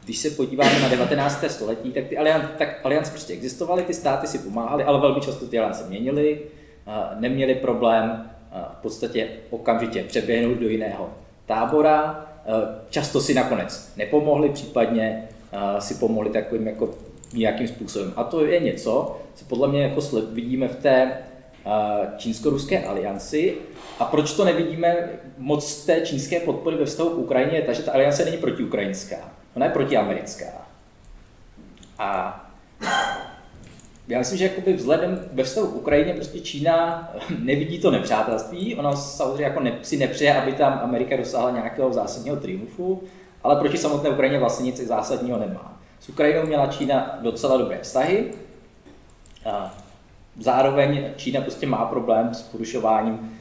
když 0.05 0.17
se 0.17 0.29
podíváme 0.29 0.79
na 0.79 0.88
19. 0.88 1.43
století, 1.48 1.91
tak 1.91 2.03
ty 2.03 2.17
aliance, 2.17 2.48
tak 2.57 2.86
aliance 2.86 3.12
prostě 3.12 3.34
existovaly, 3.34 3.81
ty 3.81 3.93
státy 3.93 4.27
si 4.27 4.39
pomáhaly, 4.39 4.84
ale 4.84 5.00
velmi 5.00 5.22
často 5.22 5.48
ty 5.48 5.60
aliance 5.60 5.86
měnily, 5.89 6.39
neměli 7.19 7.55
problém 7.55 8.29
v 8.74 8.81
podstatě 8.81 9.27
okamžitě 9.50 10.03
přeběhnout 10.03 10.57
do 10.57 10.67
jiného 10.67 11.10
tábora, 11.45 12.27
často 12.89 13.22
si 13.22 13.34
nakonec 13.34 13.93
nepomohli, 13.98 14.50
případně 14.50 15.27
si 15.79 15.93
pomohli 15.93 16.29
takovým 16.29 16.67
jako 16.67 16.89
nějakým 17.34 17.67
způsobem. 17.67 18.13
A 18.15 18.24
to 18.24 18.45
je 18.45 18.60
něco, 18.60 19.17
co 19.36 19.45
podle 19.45 19.67
mě 19.67 19.84
jako 19.84 20.01
vidíme 20.31 20.67
v 20.67 20.75
té 20.75 21.17
čínsko-ruské 22.17 22.86
alianci. 22.86 23.57
A 24.00 24.05
proč 24.05 24.34
to 24.34 24.45
nevidíme 24.45 25.10
moc 25.38 25.86
té 25.86 26.01
čínské 26.01 26.39
podpory 26.39 26.75
ve 26.75 26.86
vztahu 26.86 27.10
k 27.10 27.17
Ukrajině, 27.17 27.63
že 27.72 27.84
ta 27.84 27.91
aliance 27.91 28.25
není 28.25 28.38
protiukrajinská, 28.38 29.15
ona 29.55 29.65
je 29.65 29.72
protiamerická. 29.72 30.45
A 31.98 32.41
já 34.07 34.19
myslím, 34.19 34.38
že 34.38 34.43
jakoby 34.43 34.74
vzhledem 34.74 35.25
ve 35.34 35.43
vztahu 35.43 35.67
k 35.67 35.75
Ukrajině 35.75 36.13
prostě 36.13 36.39
Čína 36.39 37.10
nevidí 37.39 37.79
to 37.79 37.91
nepřátelství, 37.91 38.75
ona 38.75 38.95
samozřejmě 38.95 39.43
jako 39.43 39.60
ne, 39.60 39.79
si 39.81 39.98
nepřeje, 39.98 40.41
aby 40.41 40.51
tam 40.51 40.79
Amerika 40.84 41.17
dosáhla 41.17 41.51
nějakého 41.51 41.93
zásadního 41.93 42.36
triumfu, 42.36 43.03
ale 43.43 43.55
proti 43.55 43.77
samotné 43.77 44.10
Ukrajině 44.10 44.39
vlastně 44.39 44.65
nic 44.65 44.88
zásadního 44.88 45.39
nemá. 45.39 45.81
S 46.00 46.10
Ukrajinou 46.10 46.48
měla 46.48 46.67
Čína 46.67 47.19
docela 47.22 47.57
dobré 47.57 47.79
vztahy. 47.81 48.31
Zároveň 50.39 51.04
Čína 51.15 51.42
prostě 51.42 51.68
má 51.68 51.86
problém 51.86 52.34
s 52.34 52.42
porušováním 52.42 53.32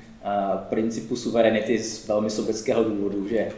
principu 0.68 1.16
suverenity 1.16 1.78
z 1.78 2.08
velmi 2.08 2.30
sobeckého 2.30 2.84
důvodu, 2.84 3.28
že 3.28 3.48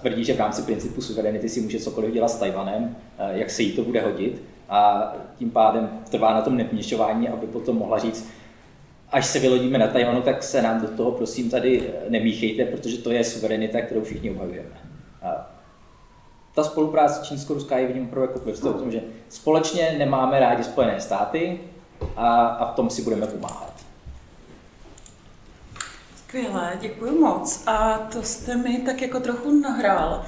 tvrdí, 0.00 0.24
že 0.24 0.34
v 0.34 0.38
rámci 0.38 0.62
principu 0.62 1.00
suverenity 1.00 1.48
si 1.48 1.60
může 1.60 1.78
cokoliv 1.78 2.12
dělat 2.12 2.28
s 2.28 2.36
Tajvanem, 2.36 2.96
jak 3.32 3.50
se 3.50 3.62
jí 3.62 3.72
to 3.72 3.82
bude 3.82 4.00
hodit. 4.00 4.42
A 4.68 5.12
tím 5.38 5.50
pádem 5.50 5.90
trvá 6.10 6.34
na 6.34 6.42
tom 6.42 6.56
nevměšování, 6.56 7.28
aby 7.28 7.46
potom 7.46 7.76
mohla 7.76 7.98
říct, 7.98 8.30
až 9.10 9.26
se 9.26 9.38
vylodíme 9.38 9.78
na 9.78 9.86
Tajvanu, 9.86 10.22
tak 10.22 10.42
se 10.42 10.62
nám 10.62 10.80
do 10.80 10.88
toho 10.88 11.12
prosím 11.12 11.50
tady 11.50 11.90
nemíchejte, 12.08 12.64
protože 12.64 12.98
to 12.98 13.10
je 13.10 13.24
suverenita, 13.24 13.80
kterou 13.80 14.02
všichni 14.02 14.30
obhajujeme. 14.30 14.76
Ta 16.54 16.64
spolupráce 16.64 17.26
čínsko-ruská 17.26 17.78
je 17.78 17.86
vidím 17.86 18.04
opravdu 18.04 18.32
jako 18.32 18.52
vztahu 18.52 18.78
tom, 18.78 18.90
že 18.90 19.00
společně 19.28 19.94
nemáme 19.98 20.40
rádi 20.40 20.64
Spojené 20.64 21.00
státy 21.00 21.60
a, 22.16 22.46
a 22.46 22.72
v 22.72 22.76
tom 22.76 22.90
si 22.90 23.02
budeme 23.02 23.26
pomáhat. 23.26 23.72
Skvělé, 26.16 26.78
děkuji 26.80 27.20
moc. 27.20 27.62
A 27.66 27.98
to 27.98 28.22
jste 28.22 28.56
mi 28.56 28.78
tak 28.78 29.02
jako 29.02 29.20
trochu 29.20 29.60
nahrál, 29.60 30.24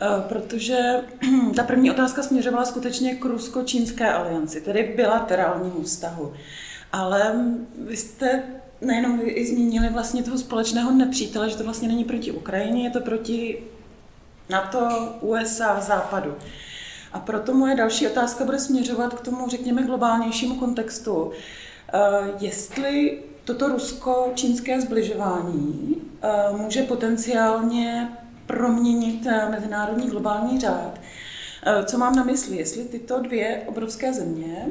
eh, 0.00 0.06
protože 0.28 1.00
ta 1.56 1.62
první 1.62 1.90
otázka 1.90 2.22
směřovala 2.22 2.64
skutečně 2.64 3.14
k 3.14 3.24
rusko-čínské 3.24 4.12
alianci, 4.12 4.60
tedy 4.60 4.92
bilaterálnímu 4.96 5.82
vztahu. 5.82 6.32
Ale 6.92 7.34
vy 7.78 7.96
jste 7.96 8.42
nejenom 8.80 9.18
vy 9.18 9.30
i 9.30 9.46
zmínili 9.46 9.88
vlastně 9.88 10.22
toho 10.22 10.38
společného 10.38 10.92
nepřítele, 10.92 11.50
že 11.50 11.56
to 11.56 11.64
vlastně 11.64 11.88
není 11.88 12.04
proti 12.04 12.32
Ukrajině, 12.32 12.84
je 12.84 12.90
to 12.90 13.00
proti 13.00 13.62
NATO, 14.48 14.88
USA, 15.20 15.80
Západu. 15.80 16.34
A 17.12 17.20
proto 17.20 17.54
moje 17.54 17.76
další 17.76 18.06
otázka 18.06 18.44
bude 18.44 18.58
směřovat 18.58 19.14
k 19.14 19.20
tomu, 19.20 19.48
řekněme, 19.48 19.82
globálnějšímu 19.82 20.54
kontextu. 20.54 21.32
Eh, 21.92 21.98
jestli 22.40 23.18
toto 23.44 23.68
rusko-čínské 23.68 24.80
zbližování 24.80 25.96
eh, 26.22 26.28
může 26.56 26.82
potenciálně 26.82 28.08
proměnit 28.46 29.26
eh, 29.26 29.48
mezinárodní 29.50 30.10
globální 30.10 30.60
řád. 30.60 31.00
Co 31.84 31.98
mám 31.98 32.16
na 32.16 32.24
mysli? 32.24 32.56
Jestli 32.56 32.84
tyto 32.84 33.20
dvě 33.20 33.62
obrovské 33.66 34.12
země 34.12 34.66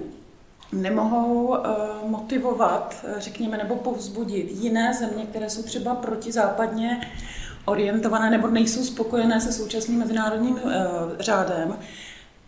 nemohou 0.74 1.56
motivovat, 2.06 3.06
řekněme, 3.18 3.58
nebo 3.58 3.76
povzbudit 3.76 4.52
jiné 4.52 4.94
země, 4.94 5.26
které 5.26 5.50
jsou 5.50 5.64
třeba 5.64 5.96
protizápadně 5.96 7.02
orientované 7.66 8.30
nebo 8.30 8.48
nejsou 8.48 8.84
spokojené 8.84 9.42
se 9.42 9.52
současným 9.52 10.00
mezinárodním 10.00 10.60
řádem, 11.20 11.78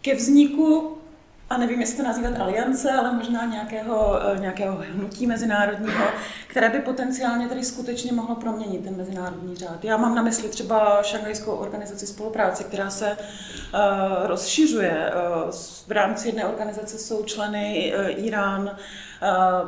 ke 0.04 0.16
vzniku, 0.16 0.98
a 1.50 1.58
nevím, 1.58 1.82
jestli 1.82 1.98
to 1.98 2.04
nazývat 2.04 2.40
aliance, 2.40 2.92
ale 2.92 3.12
možná 3.14 3.46
nějakého, 3.46 4.20
uh, 4.34 4.40
nějakého 4.40 4.84
hnutí 4.94 5.28
mezinárodního, 5.28 6.06
které 6.48 6.70
by 6.70 6.80
potenciálně 6.80 7.48
tady 7.48 7.64
skutečně 7.64 8.12
mohlo 8.12 8.36
proměnit 8.36 8.84
ten 8.84 8.98
mezinárodní 8.98 9.56
řád. 9.56 9.84
Já 9.84 9.98
mám 9.98 10.16
na 10.16 10.22
mysli 10.22 10.50
třeba 10.50 11.04
Šanghajskou 11.04 11.52
organizaci 11.52 12.08
spolupráce, 12.08 12.64
která 12.64 12.90
se 12.90 13.18
uh, 13.18 14.28
rozšiřuje. 14.28 15.12
Uh, 15.46 15.52
v 15.88 15.92
rámci 15.92 16.28
jedné 16.28 16.46
organizace 16.46 16.98
jsou 16.98 17.24
členy 17.24 17.94
uh, 17.98 18.26
Irán, 18.26 18.78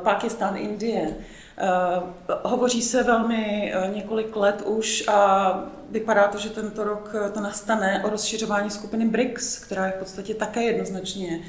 Pakistán, 0.04 0.58
Indie. 0.58 1.16
Uh, 1.62 2.04
hovoří 2.44 2.82
se 2.82 3.04
velmi 3.04 3.74
uh, 3.76 3.96
několik 3.96 4.36
let 4.36 4.64
už 4.66 5.08
a 5.08 5.60
vypadá 5.90 6.28
to, 6.28 6.38
že 6.38 6.50
tento 6.50 6.84
rok 6.84 7.16
to 7.34 7.40
nastane 7.40 8.04
o 8.06 8.10
rozšiřování 8.10 8.70
skupiny 8.70 9.06
BRICS, 9.06 9.60
která 9.60 9.86
je 9.86 9.92
v 9.92 10.00
podstatě 10.00 10.34
také 10.34 10.64
jednoznačně 10.64 11.40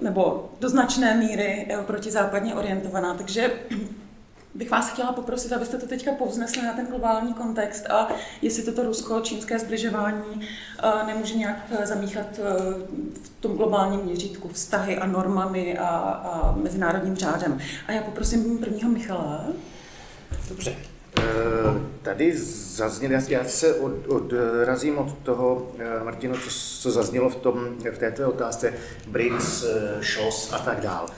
nebo 0.00 0.50
do 0.60 0.68
značné 0.68 1.14
míry 1.14 1.68
protizápadně 1.86 2.54
orientovaná. 2.54 3.14
Takže 3.14 3.50
bych 4.54 4.70
vás 4.70 4.92
chtěla 4.92 5.12
poprosit, 5.12 5.52
abyste 5.52 5.78
to 5.78 5.86
teďka 5.86 6.12
povznesli 6.12 6.62
na 6.62 6.72
ten 6.72 6.86
globální 6.86 7.34
kontext 7.34 7.90
a 7.90 8.08
jestli 8.42 8.62
toto 8.62 8.82
rusko-čínské 8.82 9.58
zbližování 9.58 10.40
eh, 10.82 11.06
nemůže 11.06 11.34
nějak 11.34 11.56
eh, 11.70 11.86
zamíchat 11.86 12.26
eh, 12.38 12.42
v 13.22 13.28
tom 13.40 13.56
globálním 13.56 14.00
měřítku 14.00 14.48
vztahy 14.48 14.96
a 14.96 15.06
normami 15.06 15.78
a, 15.78 15.86
a 15.86 16.54
mezinárodním 16.56 17.16
řádem. 17.16 17.58
A 17.86 17.92
já 17.92 18.02
poprosím 18.02 18.58
prvního 18.58 18.90
Michala. 18.90 19.44
Dobře. 20.48 20.76
Tady 22.02 22.38
zazněl, 22.38 23.20
já 23.28 23.44
se 23.44 23.74
od, 23.74 23.92
odrazím 24.08 24.98
od 24.98 25.18
toho, 25.18 25.72
Martino, 26.04 26.34
co, 26.34 26.50
co 26.80 26.90
zaznělo 26.90 27.28
v, 27.28 27.36
tom, 27.36 27.76
v 27.92 27.98
této 27.98 28.28
otázce, 28.28 28.72
BRICS, 29.06 29.64
ŠOS 30.00 30.52
a 30.52 30.58
tak 30.58 30.80
dále. 30.80 31.08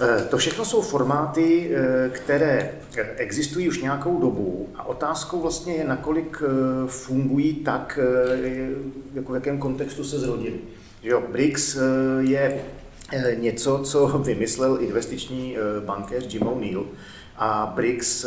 Eh, 0.00 0.24
to 0.30 0.36
všechno 0.36 0.64
jsou 0.64 0.82
formáty, 0.82 1.70
eh, 1.74 2.08
které 2.08 2.70
existují 3.16 3.68
už 3.68 3.82
nějakou 3.82 4.20
dobu 4.20 4.68
a 4.74 4.84
otázkou 4.86 5.40
vlastně 5.40 5.74
je, 5.74 5.84
nakolik 5.84 6.42
eh, 6.42 6.48
fungují 6.86 7.54
tak, 7.54 7.98
jako 9.14 9.32
v 9.32 9.34
jakém 9.34 9.58
kontextu 9.58 10.04
se 10.04 10.18
zrodili. 10.18 10.60
Jo, 11.02 11.22
BRICS 11.32 11.78
je 12.20 12.62
něco, 13.34 13.78
co 13.78 14.06
vymyslel 14.24 14.78
investiční 14.80 15.56
bankéř 15.84 16.34
Jim 16.34 16.46
O'Neill 16.46 16.86
a 17.36 17.72
BRICS 17.76 18.26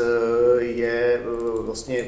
je 0.60 1.22
vlastně 1.60 2.06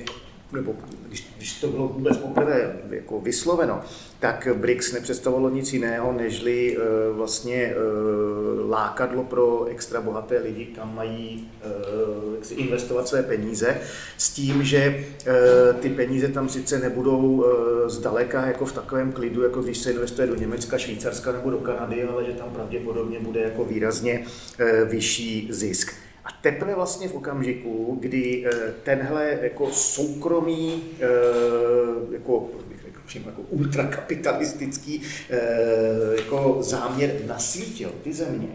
nebo 0.52 0.76
když, 1.08 1.28
když 1.38 1.54
to 1.54 1.68
bylo 1.68 1.88
vůbec 1.88 2.18
poprvé 2.18 2.76
jako 2.90 3.22
vysloveno, 3.22 3.82
tak 4.20 4.48
BRICS 4.54 4.94
nepředstavovalo 4.94 5.50
nic 5.50 5.74
jiného, 5.74 6.14
nežli 6.14 6.78
uh, 6.78 6.84
vlastně 7.18 7.76
uh, 7.76 8.70
lákadlo 8.70 9.24
pro 9.24 9.66
extra 9.66 10.02
bohaté 10.02 10.40
lidi, 10.40 10.66
kam 10.66 10.96
mají 10.96 11.52
uh, 11.66 12.60
investovat 12.60 13.08
své 13.08 13.24
peníze, 13.24 13.78
s 14.18 14.30
tím, 14.30 14.64
že 14.64 15.06
uh, 15.28 15.80
ty 15.80 15.90
peníze 15.90 16.28
tam 16.28 16.50
sice 16.50 16.80
nebudou 16.80 17.18
uh, 17.18 17.44
zdaleka 17.88 18.46
jako 18.46 18.66
v 18.66 18.74
takovém 18.74 19.12
klidu, 19.12 19.44
jako 19.44 19.62
když 19.62 19.78
se 19.78 19.92
investuje 19.92 20.28
do 20.28 20.36
Německa, 20.36 20.78
Švýcarska 20.78 21.32
nebo 21.32 21.50
do 21.50 21.58
Kanady, 21.58 22.04
ale 22.04 22.26
že 22.26 22.32
tam 22.32 22.50
pravděpodobně 22.50 23.20
bude 23.20 23.42
jako 23.42 23.66
výrazně 23.66 24.26
uh, 24.60 24.90
vyšší 24.90 25.48
zisk. 25.52 26.07
A 26.28 26.30
teprve 26.42 26.76
vlastně 26.76 27.08
v 27.08 27.16
okamžiku, 27.16 27.98
kdy 28.02 28.46
eh, 28.48 28.74
tenhle 28.84 29.40
jako 29.42 29.72
soukromý, 29.72 30.84
eh, 31.00 31.06
jako 32.14 32.50
přímo 33.06 33.30
jako 33.30 33.42
ultrakapitalistický 33.42 35.02
eh, 35.30 35.40
jako 36.16 36.58
záměr 36.60 37.12
nasvítil 37.26 37.92
ty 38.04 38.14
země, 38.14 38.48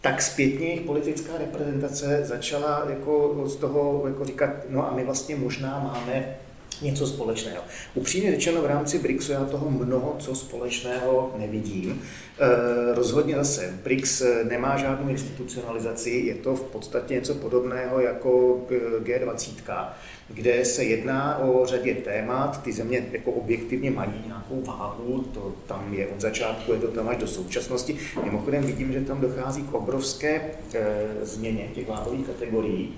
tak 0.00 0.22
zpětně 0.22 0.66
jejich 0.66 0.80
politická 0.80 1.32
reprezentace 1.38 2.20
začala 2.24 2.86
jako 2.90 3.44
z 3.46 3.56
toho 3.56 4.04
jako 4.06 4.24
říkat, 4.24 4.50
no 4.68 4.90
a 4.90 4.94
my 4.94 5.04
vlastně 5.04 5.36
možná 5.36 5.78
máme 5.78 6.36
něco 6.82 7.06
společného. 7.06 7.62
Upřímně 7.94 8.30
řečeno, 8.30 8.62
v 8.62 8.66
rámci 8.66 8.98
BRICSu 8.98 9.32
já 9.32 9.44
toho 9.44 9.70
mnoho 9.70 10.16
co 10.18 10.34
společného 10.34 11.34
nevidím. 11.38 12.02
E, 12.38 12.94
rozhodně 12.94 13.34
zase 13.34 13.78
BRICS 13.84 14.22
nemá 14.48 14.76
žádnou 14.76 15.08
institucionalizaci, 15.08 16.10
je 16.10 16.34
to 16.34 16.54
v 16.54 16.62
podstatě 16.62 17.14
něco 17.14 17.34
podobného 17.34 18.00
jako 18.00 18.60
G20, 19.02 19.88
kde 20.28 20.64
se 20.64 20.84
jedná 20.84 21.38
o 21.38 21.66
řadě 21.66 21.94
témat, 21.94 22.62
ty 22.62 22.72
země 22.72 23.06
jako 23.12 23.30
objektivně 23.30 23.90
mají 23.90 24.12
nějakou 24.26 24.62
váhu, 24.62 25.24
to 25.34 25.54
tam 25.66 25.94
je 25.94 26.06
od 26.06 26.20
začátku, 26.20 26.72
je 26.72 26.78
to 26.78 26.88
tam 26.88 27.08
až 27.08 27.16
do 27.16 27.26
současnosti. 27.26 27.96
Mimochodem 28.24 28.64
vidím, 28.64 28.92
že 28.92 29.00
tam 29.00 29.20
dochází 29.20 29.62
k 29.62 29.74
obrovské 29.74 30.40
e, 30.74 31.06
změně 31.22 31.68
těch 31.74 31.88
váhových 31.88 32.26
kategorií 32.26 32.94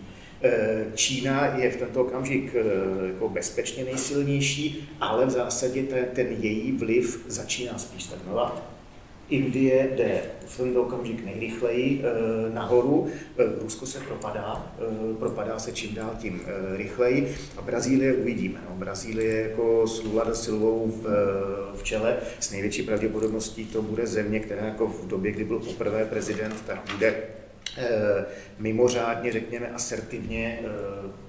Čína 0.94 1.46
je 1.56 1.70
v 1.70 1.76
tento 1.76 2.00
okamžik 2.00 2.54
jako 3.06 3.28
bezpečně 3.28 3.84
nejsilnější, 3.84 4.88
ale 5.00 5.26
v 5.26 5.30
zásadě 5.30 5.82
ten, 5.82 6.04
ten 6.12 6.26
její 6.40 6.72
vliv 6.72 7.24
začíná 7.28 7.78
spíš 7.78 8.04
stagnovat. 8.04 8.72
Indie 9.28 9.90
jde 9.96 10.22
v 10.46 10.56
tento 10.56 10.82
okamžik 10.82 11.24
nejrychleji 11.24 12.02
e, 12.04 12.54
nahoru, 12.54 13.08
Rusko 13.62 13.86
se 13.86 14.00
propadá, 14.00 14.74
propadá 15.18 15.58
se 15.58 15.72
čím 15.72 15.94
dál 15.94 16.10
tím 16.18 16.40
rychleji 16.76 17.34
a 17.56 17.62
Brazílie 17.62 18.14
uvidíme. 18.14 18.60
No. 18.70 18.76
Brazílie 18.76 19.48
jako 19.48 19.86
s 19.86 20.02
Lula 20.02 20.24
da 20.24 20.34
Silvou 20.34 20.92
v, 21.02 21.06
v 21.76 21.82
čele 21.82 22.16
s 22.40 22.50
největší 22.50 22.82
pravděpodobností 22.82 23.64
to 23.64 23.82
bude 23.82 24.06
země, 24.06 24.40
která 24.40 24.64
jako 24.64 24.86
v 24.86 25.06
době, 25.06 25.32
kdy 25.32 25.44
byl 25.44 25.58
poprvé 25.58 26.04
prezident, 26.04 26.54
tak 26.66 26.82
bude 26.92 27.14
mimořádně, 28.58 29.32
řekněme, 29.32 29.68
asertivně 29.68 30.60
e, 30.64 31.22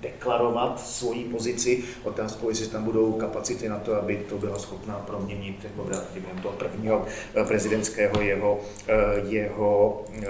deklarovat 0.00 0.80
svoji 0.80 1.24
pozici. 1.24 1.84
Otázkou, 2.04 2.48
jestli 2.48 2.66
tam 2.66 2.84
budou 2.84 3.12
kapacity 3.12 3.68
na 3.68 3.78
to, 3.78 3.94
aby 3.94 4.16
to 4.28 4.38
byla 4.38 4.58
schopná 4.58 4.94
proměnit 4.94 5.64
jako 5.64 5.90
během 6.14 6.38
toho 6.42 6.54
prvního 6.54 7.06
eh, 7.34 7.44
prezidentského 7.44 8.20
jeho, 8.20 8.60
eh, 8.88 8.94
jeho 9.28 10.04
eh, 10.14 10.26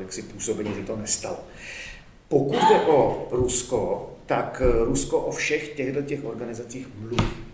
jaksi 0.00 0.22
působení, 0.22 0.74
že 0.74 0.82
to 0.82 0.96
nestalo. 0.96 1.38
Pokud 2.28 2.56
jde 2.56 2.80
o 2.80 3.28
Rusko, 3.30 4.10
tak 4.26 4.62
Rusko 4.84 5.18
o 5.18 5.30
všech 5.30 5.68
těchto 5.68 6.02
těch 6.02 6.24
organizacích 6.24 6.88
mluví 6.98 7.45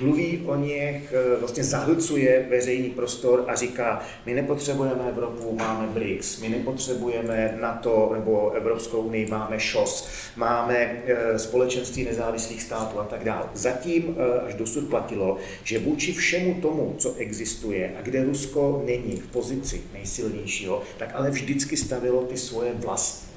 mluví 0.00 0.42
o 0.46 0.56
nich, 0.56 1.12
eh, 1.12 1.36
vlastně 1.40 1.64
zahlcuje 1.64 2.46
veřejný 2.50 2.90
prostor 2.90 3.44
a 3.48 3.54
říká, 3.54 4.02
my 4.26 4.34
nepotřebujeme 4.34 5.08
Evropu, 5.08 5.56
máme 5.56 5.86
BRICS, 5.86 6.40
my 6.40 6.48
nepotřebujeme 6.48 7.58
NATO 7.60 8.10
nebo 8.14 8.50
Evropskou 8.50 9.00
unii, 9.00 9.26
máme 9.26 9.60
ŠOS, 9.60 10.08
máme 10.36 10.76
eh, 10.76 11.38
společenství 11.38 12.04
nezávislých 12.04 12.62
států 12.62 13.00
a 13.00 13.04
tak 13.04 13.24
dále. 13.24 13.46
Zatím 13.54 14.16
eh, 14.18 14.40
až 14.40 14.54
dosud 14.54 14.88
platilo, 14.88 15.36
že 15.64 15.78
vůči 15.78 16.12
všemu 16.12 16.54
tomu, 16.54 16.94
co 16.98 17.14
existuje 17.14 17.92
a 17.98 18.02
kde 18.02 18.24
Rusko 18.24 18.82
není 18.86 19.16
v 19.16 19.26
pozici 19.26 19.80
nejsilnějšího, 19.92 20.82
tak 20.98 21.10
ale 21.14 21.30
vždycky 21.30 21.76
stavilo 21.76 22.22
ty 22.22 22.36
svoje 22.36 22.72
vlastní 22.74 23.27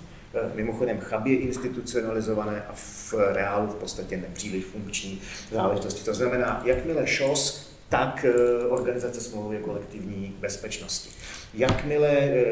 mimochodem 0.55 0.99
chabě 0.99 1.37
institucionalizované 1.37 2.63
a 2.69 2.73
v 2.73 3.13
reálu 3.33 3.67
v 3.67 3.75
podstatě 3.75 4.17
nepříliš 4.17 4.65
funkční 4.65 5.21
záležitosti. 5.51 6.03
To 6.03 6.13
znamená, 6.13 6.61
jakmile 6.65 7.07
ŠOS, 7.07 7.71
tak 7.89 8.25
eh, 8.25 8.65
organizace 8.67 9.21
smlouvy 9.21 9.57
kolektivní 9.57 10.35
bezpečnosti. 10.39 11.09
Jakmile 11.53 12.09
e, 12.09 12.43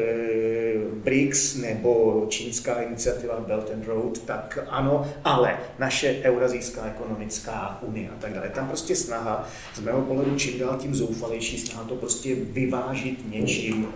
BRICS 1.04 1.54
nebo 1.56 2.26
čínská 2.28 2.80
iniciativa 2.80 3.40
Belt 3.40 3.70
and 3.70 3.86
Road, 3.86 4.18
tak 4.18 4.58
ano, 4.68 5.12
ale 5.24 5.58
naše 5.78 6.20
Eurazijská 6.22 6.86
ekonomická 6.86 7.78
unie 7.82 8.08
a 8.08 8.20
tak 8.20 8.32
dále. 8.32 8.48
Tam 8.48 8.68
prostě 8.68 8.96
snaha, 8.96 9.48
z 9.74 9.80
mého 9.80 10.02
pohledu 10.02 10.36
čím 10.36 10.58
dál 10.58 10.76
tím 10.80 10.94
zoufalejší 10.94 11.58
snaha 11.58 11.84
to 11.84 11.94
prostě 11.94 12.34
vyvážit 12.34 13.30
něčím 13.30 13.88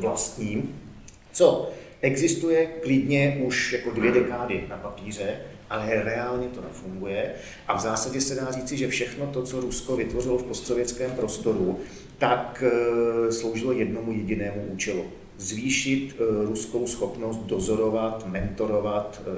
vlastním, 0.00 0.80
co 1.32 1.70
Existuje 2.02 2.66
klidně 2.66 3.40
už 3.44 3.72
jako 3.72 3.90
dvě 3.90 4.12
dekády 4.12 4.64
na 4.68 4.76
papíře, 4.76 5.40
ale 5.70 6.02
reálně 6.04 6.48
to 6.48 6.60
nefunguje. 6.60 7.32
A 7.68 7.76
v 7.76 7.80
zásadě 7.80 8.20
se 8.20 8.34
dá 8.34 8.50
říci, 8.50 8.76
že 8.76 8.88
všechno 8.88 9.26
to, 9.26 9.42
co 9.42 9.60
Rusko 9.60 9.96
vytvořilo 9.96 10.38
v 10.38 10.42
postsovětském 10.44 11.10
prostoru, 11.10 11.80
tak 12.18 12.64
eh, 12.66 13.32
sloužilo 13.32 13.72
jednomu 13.72 14.12
jedinému 14.12 14.62
účelu 14.62 15.06
zvýšit 15.40 16.16
eh, 16.18 16.46
ruskou 16.46 16.86
schopnost 16.86 17.38
dozorovat, 17.38 18.26
mentorovat, 18.26 19.22
eh, 19.26 19.30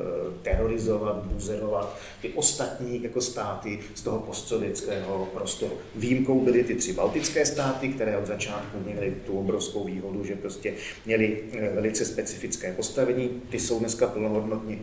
terorizovat, 0.43 1.17
buzerovat 1.17 1.99
ty 2.23 2.29
ostatní 2.29 3.03
jako 3.03 3.21
státy 3.21 3.79
z 3.95 4.03
toho 4.03 4.19
postsovětského 4.19 5.29
prostoru. 5.35 5.73
Výjimkou 5.97 6.41
byly 6.41 6.65
ty 6.65 6.75
tři 6.75 6.93
baltické 6.93 7.47
státy, 7.47 7.89
které 7.89 8.19
od 8.19 8.27
začátku 8.27 8.79
měly 8.87 9.15
tu 9.27 9.39
obrovskou 9.39 9.85
výhodu, 9.85 10.25
že 10.25 10.35
prostě 10.35 10.75
měly 11.07 11.39
eh, 11.53 11.71
velice 11.75 12.05
specifické 12.05 12.73
postavení. 12.73 13.43
Ty 13.51 13.59
jsou 13.59 13.79
dneska 13.79 14.07
plnohodnotně 14.07 14.79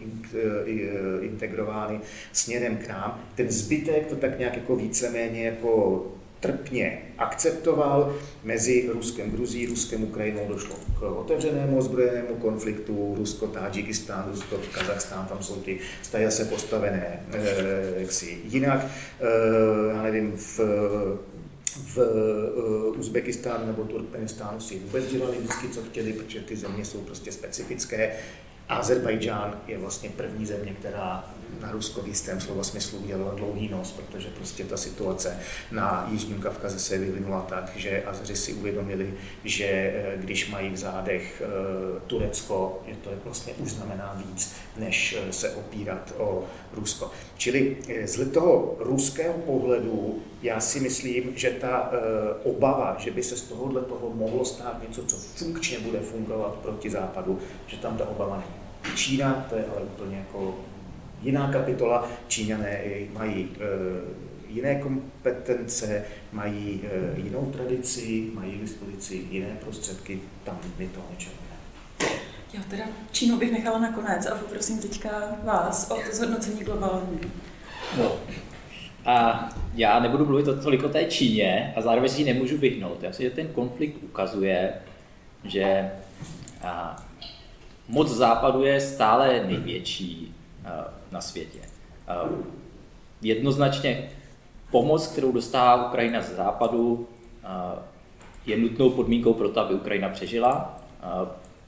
integrovány 1.21 1.99
směrem 2.33 2.77
k 2.77 2.87
nám. 2.87 3.23
Ten 3.35 3.51
zbytek 3.51 4.07
to 4.07 4.15
tak 4.15 4.39
nějak 4.39 4.55
jako 4.55 4.75
víceméně 4.75 5.45
jako 5.45 6.05
trpně 6.39 7.01
akceptoval. 7.17 8.15
Mezi 8.43 8.89
Ruskem, 8.93 9.31
Gruzí, 9.31 9.65
Ruskem, 9.65 10.03
Ukrajinou 10.03 10.47
došlo 10.47 10.75
k 10.99 11.01
otevřenému 11.01 11.77
ozbrojenému 11.77 12.35
konfliktu. 12.35 13.15
Rusko, 13.17 13.47
Tadžikistán, 13.47 14.25
Rusko, 14.31 14.59
Kazachstán, 14.71 15.25
tam 15.25 15.43
jsou 15.43 15.55
ty 15.55 15.79
staje 16.01 16.31
se 16.31 16.45
postavené 16.45 17.23
eh, 17.33 18.01
jaksi 18.01 18.37
jinak. 18.43 18.85
Eh, 19.19 19.95
já 19.95 20.03
nevím, 20.03 20.31
v 20.37 20.59
v 21.85 21.97
uh, 21.97 22.99
Uzbekistánu 22.99 23.65
nebo 23.65 23.83
Turkmenistánu 23.83 24.59
si 24.59 24.79
vůbec 24.79 25.11
dělali 25.11 25.37
vždycky, 25.37 25.69
co 25.69 25.83
chtěli, 25.83 26.13
protože 26.13 26.39
ty 26.39 26.55
země 26.55 26.85
jsou 26.85 27.01
prostě 27.01 27.31
specifické. 27.31 28.11
Azerbajdžán 28.69 29.61
je 29.67 29.77
vlastně 29.77 30.09
první 30.09 30.45
země, 30.45 30.73
která 30.79 31.25
na 31.61 31.71
Rusko 31.71 32.01
v 32.01 32.07
jistém 32.07 32.41
slova 32.41 32.63
smyslu 32.63 32.99
udělala 32.99 33.33
dlouhý 33.33 33.69
nos, 33.69 33.91
protože 33.91 34.27
prostě 34.27 34.63
ta 34.63 34.77
situace 34.77 35.39
na 35.71 36.07
Jižním 36.11 36.41
Kavkaze 36.41 36.79
se 36.79 36.97
vyvinula 36.97 37.41
tak, 37.41 37.71
že 37.75 38.03
Azeři 38.03 38.35
si 38.35 38.53
uvědomili, 38.53 39.13
že 39.43 39.65
eh, 39.65 40.13
když 40.17 40.49
mají 40.49 40.69
v 40.69 40.77
zádech 40.77 41.41
eh, 41.45 41.99
Turecko, 42.07 42.81
že 42.87 42.95
to 42.95 43.09
je 43.09 43.17
vlastně 43.25 43.53
už 43.53 43.71
znamená 43.71 44.23
víc, 44.25 44.55
než 44.77 45.17
eh, 45.19 45.33
se 45.33 45.49
opírat 45.49 46.13
o 46.17 46.45
Rusko. 46.73 47.11
Čili 47.37 47.77
z 48.05 48.31
toho 48.31 48.75
ruského 48.79 49.33
pohledu 49.33 50.19
já 50.41 50.59
si 50.59 50.79
myslím, 50.79 51.31
že 51.35 51.49
ta 51.49 51.91
obava, 52.43 52.95
že 52.99 53.11
by 53.11 53.23
se 53.23 53.37
z 53.37 53.41
tohohle 53.41 53.81
toho 53.81 54.09
mohlo 54.13 54.45
stát 54.45 54.81
něco, 54.87 55.05
co 55.05 55.17
funkčně 55.17 55.79
bude 55.79 55.99
fungovat 55.99 56.55
proti 56.55 56.89
západu, 56.89 57.39
že 57.67 57.77
tam 57.77 57.97
ta 57.97 58.09
obava 58.09 58.37
není. 58.37 58.58
Čína, 58.95 59.45
to 59.49 59.55
je 59.55 59.65
ale 59.75 59.81
úplně 59.81 60.17
jako 60.17 60.59
jiná 61.21 61.51
kapitola. 61.51 62.07
Číňané 62.27 62.81
mají 63.13 63.49
eh, 63.55 64.29
jiné 64.47 64.75
kompetence, 64.75 66.05
mají 66.31 66.81
eh, 66.83 67.19
jinou 67.19 67.45
tradici, 67.45 68.31
mají 68.33 68.51
k 68.51 68.61
dispozici 68.61 69.25
jiné 69.29 69.57
prostředky, 69.59 70.21
tam 70.43 70.59
my 70.77 70.87
to 70.87 71.01
něčeho 71.11 71.33
Já 72.53 72.61
teda 72.69 72.83
Čínu 73.11 73.37
bych 73.37 73.51
nechala 73.51 73.79
nakonec 73.79 74.25
a 74.25 74.35
poprosím 74.35 74.79
teďka 74.79 75.09
vás 75.43 75.91
o 75.91 75.95
to 75.95 76.15
zhodnocení 76.15 76.63
globální. 76.63 77.19
No. 77.97 78.11
A 79.05 79.49
já 79.73 79.99
nebudu 79.99 80.25
mluvit 80.25 80.47
o 80.47 80.61
tolik 80.61 80.83
o 80.83 80.89
té 80.89 81.05
Číně 81.05 81.73
a 81.75 81.81
zároveň 81.81 82.09
si 82.09 82.21
ji 82.21 82.33
nemůžu 82.33 82.57
vyhnout. 82.57 83.03
Já 83.03 83.11
si, 83.11 83.23
že 83.23 83.29
ten 83.29 83.47
konflikt 83.47 84.03
ukazuje, 84.03 84.73
že 85.43 85.91
a, 86.63 87.03
moc 87.89 88.09
západu 88.09 88.63
je 88.63 88.81
stále 88.81 89.43
největší 89.47 90.35
na 91.11 91.21
světě. 91.21 91.59
Jednoznačně 93.21 94.09
pomoc, 94.71 95.07
kterou 95.07 95.31
dostává 95.31 95.87
Ukrajina 95.87 96.21
z 96.21 96.35
západu, 96.35 97.07
je 98.45 98.57
nutnou 98.57 98.89
podmínkou 98.89 99.33
pro 99.33 99.49
to, 99.49 99.59
aby 99.59 99.73
Ukrajina 99.73 100.09
přežila. 100.09 100.79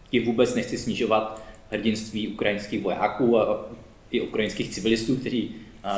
Tím 0.09 0.25
vůbec 0.25 0.55
nechci 0.55 0.77
snižovat 0.77 1.41
hrdinství 1.69 2.27
ukrajinských 2.27 2.83
vojáků 2.83 3.39
a 3.39 3.65
i 4.11 4.21
ukrajinských 4.21 4.69
civilistů, 4.69 5.15
kteří 5.15 5.55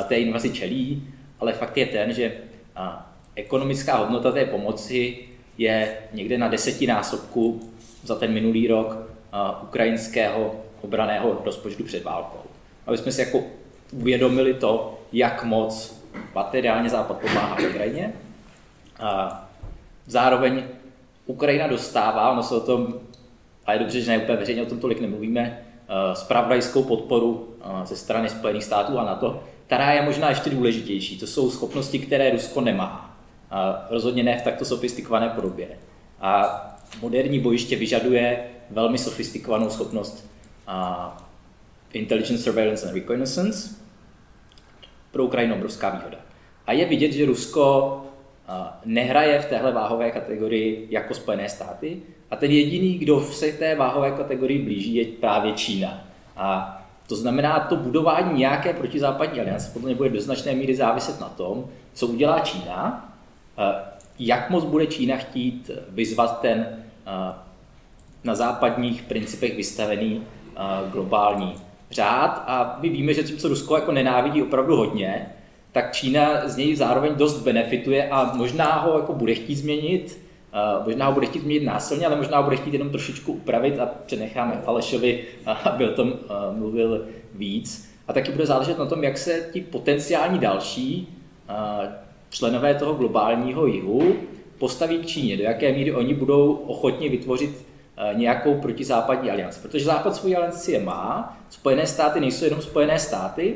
té 0.08 0.18
invazi 0.18 0.50
čelí, 0.50 1.08
ale 1.40 1.52
fakt 1.52 1.76
je 1.76 1.86
ten, 1.86 2.12
že 2.12 2.32
ekonomická 3.34 3.96
hodnota 3.96 4.32
té 4.32 4.44
pomoci 4.44 5.18
je 5.58 5.98
někde 6.12 6.38
na 6.38 6.48
desetinásobku 6.48 7.70
za 8.02 8.14
ten 8.14 8.32
minulý 8.32 8.68
rok 8.68 9.03
ukrajinského 9.62 10.54
obraného 10.82 11.42
rozpočtu 11.44 11.84
před 11.84 12.04
válkou 12.04 12.44
aby 12.86 12.98
jsme 12.98 13.12
si 13.12 13.20
jako 13.20 13.42
uvědomili 13.92 14.54
to, 14.54 14.98
jak 15.12 15.44
moc 15.44 16.02
materiálně 16.34 16.90
Západ 16.90 17.18
pomáhá 17.18 17.56
Ukrajině. 17.68 18.12
A 19.00 19.40
zároveň 20.06 20.62
Ukrajina 21.26 21.66
dostává, 21.66 22.30
ono 22.30 22.42
se 22.42 22.54
o 22.54 22.60
tom, 22.60 22.94
a 23.66 23.72
je 23.72 23.78
dobře, 23.78 24.00
že 24.00 24.10
ne 24.10 24.18
úplně 24.18 24.38
veřejně 24.38 24.62
o 24.62 24.66
tom 24.66 24.80
tolik 24.80 25.00
nemluvíme, 25.00 25.64
spravodajskou 26.14 26.82
podporu 26.82 27.48
ze 27.84 27.96
strany 27.96 28.28
Spojených 28.28 28.64
států 28.64 28.98
a 28.98 29.04
NATO, 29.04 29.42
která 29.66 29.92
je 29.92 30.02
možná 30.02 30.28
ještě 30.28 30.50
důležitější. 30.50 31.18
To 31.18 31.26
jsou 31.26 31.50
schopnosti, 31.50 31.98
které 31.98 32.30
Rusko 32.30 32.60
nemá. 32.60 33.16
A 33.50 33.86
rozhodně 33.90 34.22
ne 34.22 34.38
v 34.38 34.42
takto 34.42 34.64
sofistikované 34.64 35.28
podobě. 35.28 35.68
A 36.20 36.60
moderní 37.02 37.38
bojiště 37.38 37.76
vyžaduje 37.76 38.44
velmi 38.70 38.98
sofistikovanou 38.98 39.70
schopnost 39.70 40.30
Intelligence 41.92 42.42
Surveillance 42.42 42.88
and 42.88 42.94
Reconnaissance, 42.94 43.76
pro 45.10 45.24
Ukrajinu 45.24 45.54
obrovská 45.54 45.90
výhoda. 45.90 46.18
A 46.66 46.72
je 46.72 46.86
vidět, 46.86 47.12
že 47.12 47.26
Rusko 47.26 48.00
nehraje 48.84 49.40
v 49.40 49.46
téhle 49.46 49.72
váhové 49.72 50.10
kategorii 50.10 50.86
jako 50.90 51.14
Spojené 51.14 51.48
státy 51.48 52.02
a 52.30 52.36
ten 52.36 52.50
jediný, 52.50 52.98
kdo 52.98 53.20
se 53.20 53.52
té 53.52 53.74
váhové 53.74 54.10
kategorii 54.10 54.62
blíží, 54.62 54.94
je 54.94 55.04
právě 55.04 55.52
Čína. 55.52 56.04
A 56.36 56.80
to 57.06 57.16
znamená, 57.16 57.60
to 57.60 57.76
budování 57.76 58.38
nějaké 58.38 58.72
protizápadní 58.72 59.40
aliance 59.40 59.70
podle 59.72 59.86
mě 59.86 59.94
bude 59.94 60.10
do 60.10 60.20
značné 60.20 60.54
míry 60.54 60.74
záviset 60.74 61.20
na 61.20 61.28
tom, 61.28 61.64
co 61.94 62.06
udělá 62.06 62.40
Čína, 62.40 63.12
eh, 63.58 63.74
jak 64.18 64.50
moc 64.50 64.64
bude 64.64 64.86
Čína 64.86 65.16
chtít 65.16 65.70
vyzvat 65.88 66.40
ten 66.40 66.84
eh, 67.06 67.34
na 68.24 68.34
západních 68.34 69.02
principech 69.02 69.56
vystavený 69.56 70.22
globální 70.92 71.54
řád 71.90 72.44
a 72.46 72.78
my 72.82 72.88
víme, 72.88 73.14
že 73.14 73.24
co 73.24 73.48
Rusko 73.48 73.74
jako 73.74 73.92
nenávidí 73.92 74.42
opravdu 74.42 74.76
hodně, 74.76 75.26
tak 75.72 75.92
Čína 75.92 76.48
z 76.48 76.56
něj 76.56 76.76
zároveň 76.76 77.14
dost 77.14 77.38
benefituje 77.38 78.08
a 78.08 78.32
možná 78.34 78.72
ho 78.72 78.98
jako 78.98 79.12
bude 79.12 79.34
chtít 79.34 79.54
změnit, 79.54 80.20
uh, 80.78 80.86
možná 80.86 81.06
ho 81.06 81.12
bude 81.12 81.26
chtít 81.26 81.42
změnit 81.42 81.64
násilně, 81.64 82.06
ale 82.06 82.16
možná 82.16 82.36
ho 82.38 82.44
bude 82.44 82.56
chtít 82.56 82.72
jenom 82.72 82.90
trošičku 82.90 83.32
upravit 83.32 83.78
a 83.78 83.86
přenecháme 84.06 84.62
Alešovi, 84.66 85.24
aby 85.64 85.88
o 85.88 85.92
tom 85.92 86.08
uh, 86.08 86.58
mluvil 86.58 87.06
víc. 87.34 87.94
A 88.08 88.12
taky 88.12 88.32
bude 88.32 88.46
záležet 88.46 88.78
na 88.78 88.86
tom, 88.86 89.04
jak 89.04 89.18
se 89.18 89.48
ti 89.52 89.60
potenciální 89.60 90.38
další 90.38 91.08
uh, 91.48 91.86
členové 92.30 92.74
toho 92.74 92.94
globálního 92.94 93.66
jihu 93.66 94.16
postaví 94.58 94.98
k 94.98 95.06
Číně, 95.06 95.36
do 95.36 95.42
jaké 95.42 95.72
míry 95.72 95.94
oni 95.94 96.14
budou 96.14 96.52
ochotni 96.52 97.08
vytvořit 97.08 97.66
nějakou 98.12 98.54
protizápadní 98.54 99.30
alianci. 99.30 99.60
Protože 99.60 99.84
Západ 99.84 100.16
svou 100.16 100.36
alianci 100.36 100.72
je 100.72 100.80
má, 100.80 101.38
Spojené 101.50 101.86
státy 101.86 102.20
nejsou 102.20 102.44
jenom 102.44 102.62
Spojené 102.62 102.98
státy, 102.98 103.54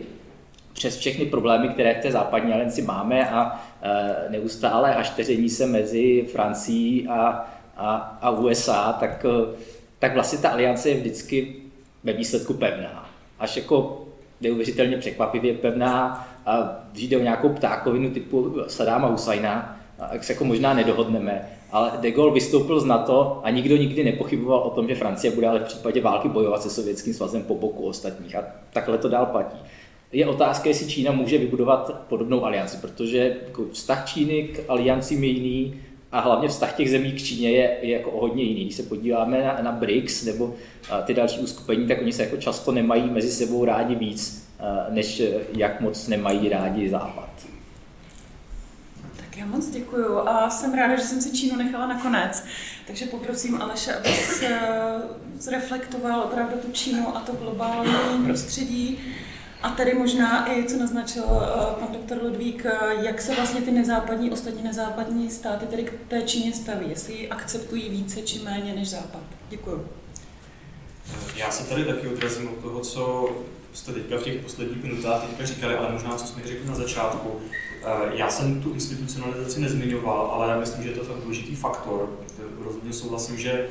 přes 0.73 0.97
všechny 0.97 1.27
problémy, 1.27 1.69
které 1.69 1.95
v 1.95 2.03
té 2.03 2.13
západní 2.13 2.53
alianci 2.53 2.83
máme 2.83 3.31
a 3.31 3.61
e, 3.83 4.31
neustále 4.31 4.93
hašteření 4.93 5.51
se 5.51 5.67
mezi 5.67 6.29
Francií 6.33 7.09
a, 7.09 7.51
a, 7.77 8.19
a 8.21 8.31
USA, 8.31 8.93
tak, 8.93 9.25
e, 9.25 9.57
tak 9.99 10.15
vlastně 10.15 10.39
ta 10.39 10.49
aliance 10.49 10.89
je 10.89 10.95
vždycky 10.95 11.55
ve 12.05 12.13
výsledku 12.13 12.55
pevná. 12.55 13.11
Až 13.39 13.57
jako 13.57 14.05
neuvěřitelně 14.41 14.97
překvapivě 14.97 15.55
pevná 15.55 16.29
a 16.47 16.81
jde 16.95 17.17
o 17.17 17.21
nějakou 17.21 17.49
ptákovinu 17.49 18.11
typu 18.11 18.57
Sadáma 18.67 19.09
Husajna, 19.09 19.81
tak 20.11 20.25
se 20.25 20.33
jako 20.33 20.45
možná 20.45 20.75
nedohodneme, 20.75 21.49
ale 21.71 21.93
de 22.01 22.11
Gaulle 22.11 22.35
vystoupil 22.35 22.81
z 22.81 22.85
NATO 22.85 23.41
a 23.43 23.51
nikdo 23.51 23.77
nikdy 23.77 24.05
nepochyboval 24.05 24.59
o 24.59 24.71
tom, 24.71 24.89
že 24.89 24.95
Francie 24.95 25.31
bude 25.31 25.49
ale 25.49 25.61
v 25.61 25.65
případě 25.65 26.01
války 26.01 26.29
bojovat 26.29 26.63
se 26.63 26.71
Sovětským 26.71 27.15
svazem 27.15 27.43
po 27.43 27.55
boku 27.55 27.87
ostatních 27.87 28.37
a 28.37 28.45
takhle 28.73 28.99
to 28.99 29.09
dál 29.09 29.27
platí 29.27 29.59
je 30.13 30.27
otázka, 30.27 30.69
jestli 30.69 30.87
Čína 30.87 31.13
může 31.13 31.39
vybudovat 31.39 32.05
podobnou 32.09 32.45
alianci, 32.45 32.77
protože 32.77 33.37
jako 33.47 33.65
vztah 33.73 34.09
Číny 34.09 34.43
k 34.43 34.61
aliancím 34.69 35.25
je 35.25 35.31
jiný 35.31 35.81
a 36.13 36.21
hlavně 36.21 36.49
vztah 36.49 36.77
těch 36.77 36.91
zemí 36.91 37.13
k 37.13 37.23
Číně 37.23 37.51
je, 37.51 37.79
je 37.83 37.91
jako 37.91 38.11
hodně 38.11 38.43
jiný. 38.43 38.65
Když 38.65 38.75
se 38.75 38.83
podíváme 38.83 39.45
na, 39.45 39.63
na 39.63 39.73
BRICS 39.73 40.25
nebo 40.25 40.55
ty 41.05 41.15
další 41.15 41.41
uskupení, 41.41 41.87
tak 41.87 42.01
oni 42.01 42.13
se 42.13 42.23
jako 42.23 42.37
často 42.37 42.73
nemají 42.73 43.11
mezi 43.11 43.31
sebou 43.31 43.65
rádi 43.65 43.95
víc, 43.95 44.49
než 44.91 45.23
jak 45.57 45.81
moc 45.81 46.09
nemají 46.09 46.49
rádi 46.49 46.89
Západ. 46.89 47.31
Já 49.39 49.47
moc 49.47 49.71
děkuju 49.71 50.19
a 50.19 50.51
jsem 50.51 50.75
ráda, 50.75 50.97
že 50.97 51.03
jsem 51.03 51.21
si 51.21 51.33
Čínu 51.33 51.57
nechala 51.57 51.87
nakonec. 51.87 52.45
Takže 52.87 53.07
poprosím 53.07 53.63
Aleše, 53.63 53.95
aby 53.95 54.09
se 54.09 54.61
zreflektoval 55.39 56.21
opravdu 56.21 56.57
tu 56.57 56.73
Čínu 56.73 57.17
a 57.17 57.21
to 57.21 57.33
globální 57.33 58.25
prostředí 58.25 58.99
a 59.63 59.71
tady 59.71 59.95
možná 59.95 60.53
i, 60.53 60.65
co 60.65 60.79
naznačil 60.79 61.25
uh, 61.25 61.41
pan 61.81 61.89
doktor 61.93 62.23
Ludvík, 62.23 62.65
uh, 62.65 63.05
jak 63.05 63.21
se 63.21 63.35
vlastně 63.35 63.61
ty 63.61 63.71
nezápadní, 63.71 64.31
ostatní 64.31 64.63
nezápadní 64.63 65.31
státy 65.31 65.67
tedy 65.67 65.85
k 65.85 65.93
té 66.09 66.23
Číně 66.23 66.53
staví, 66.53 66.87
jestli 66.89 67.15
ji 67.15 67.29
akceptují 67.29 67.89
více 67.89 68.23
či 68.23 68.39
méně 68.39 68.75
než 68.75 68.91
Západ. 68.91 69.23
Děkuji. 69.49 69.89
Já 71.37 71.51
se 71.51 71.65
tady 71.69 71.85
taky 71.85 72.09
odrazím 72.09 72.49
od 72.49 72.63
toho, 72.63 72.81
co 72.81 73.31
jste 73.73 73.93
teďka 73.93 74.17
v 74.17 74.23
těch 74.23 74.43
posledních 74.43 74.85
minutách 74.85 75.23
teďka 75.23 75.47
říkali, 75.47 75.75
ale 75.75 75.93
možná 75.93 76.17
co 76.17 76.27
jsme 76.27 76.43
řekli 76.47 76.69
na 76.69 76.75
začátku. 76.75 77.41
Eh, 77.85 78.11
já 78.13 78.31
jsem 78.31 78.63
tu 78.63 78.73
institucionalizaci 78.73 79.61
nezmiňoval, 79.61 80.31
ale 80.33 80.61
myslím, 80.61 80.83
že 80.83 80.89
je 80.89 80.95
to 80.95 81.05
fakt 81.05 81.23
důležitý 81.23 81.55
faktor. 81.55 82.11
Rozhodně 82.65 82.93
souhlasím, 82.93 83.39
že 83.39 83.67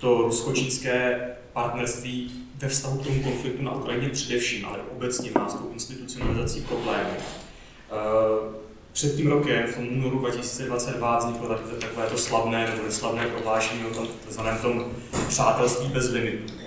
to 0.00 0.22
rusko-čínské 0.22 1.20
partnerství 1.52 2.32
ve 2.58 2.68
vztahu 2.68 2.98
k 2.98 3.06
tomu 3.06 3.22
konfliktu 3.22 3.62
na 3.62 3.74
Ukrajině 3.74 4.08
především, 4.08 4.66
ale 4.66 4.78
obecně 4.96 5.30
má 5.34 5.48
s 5.48 5.54
tou 5.54 5.70
institucionalizací 5.72 6.60
problémy. 6.60 7.10
Eh, 7.10 8.60
před 8.92 9.16
tím 9.16 9.26
rokem, 9.26 9.66
v 9.66 9.74
tom 9.74 9.88
únoru 9.88 10.18
2022, 10.18 11.18
vzniklo 11.18 11.48
takové 11.80 12.06
to 12.10 12.18
slavné 12.18 12.70
nebo 12.70 12.82
neslavné 12.82 13.26
prohlášení 13.26 13.84
o 13.84 13.94
tom 13.94 14.08
takzvaném 14.24 14.58
tom 14.58 14.84
přátelství 15.28 15.88
bez 15.88 16.10
limitů. 16.10 16.59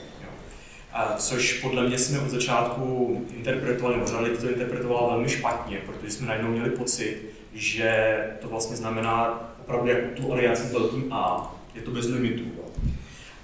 Což 1.18 1.54
podle 1.54 1.88
mě 1.88 1.98
jsme 1.98 2.20
od 2.20 2.30
začátku 2.30 3.26
interpretovali, 3.36 3.96
nebo 3.96 4.08
řada 4.08 4.28
to 4.42 4.50
interpretovala 4.50 5.10
velmi 5.10 5.30
špatně, 5.30 5.78
protože 5.86 6.12
jsme 6.12 6.28
najednou 6.28 6.50
měli 6.50 6.70
pocit, 6.70 7.30
že 7.54 8.18
to 8.42 8.48
vlastně 8.48 8.76
znamená 8.76 9.42
opravdu 9.62 9.90
jako 9.90 10.22
tu 10.22 10.34
alianci 10.34 10.64
s 10.64 10.74
velkým 10.74 11.14
A, 11.14 11.56
je 11.76 11.82
to 11.82 11.92
bez 11.92 12.06
limitů 12.06 12.44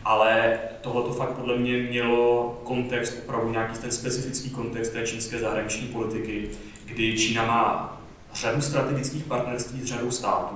ale 0.10 0.60
tohleto 0.82 1.14
fakt 1.14 1.30
podle 1.30 1.58
mě 1.58 1.78
mělo 1.78 2.62
kontext, 2.64 3.20
opravdu 3.24 3.52
nějaký 3.52 3.80
ten 3.80 3.92
specifický 3.92 4.50
kontext 4.50 4.94
té 4.94 5.08
čínské 5.08 5.40
zahraniční 5.40 5.88
politiky, 5.88 6.50
kdy 6.86 7.18
Čína 7.18 7.46
má 7.46 8.02
řadu 8.34 8.62
strategických 8.62 9.24
partnerství 9.24 9.82
s 9.82 9.86
řadou 9.86 10.12
států, 10.12 10.56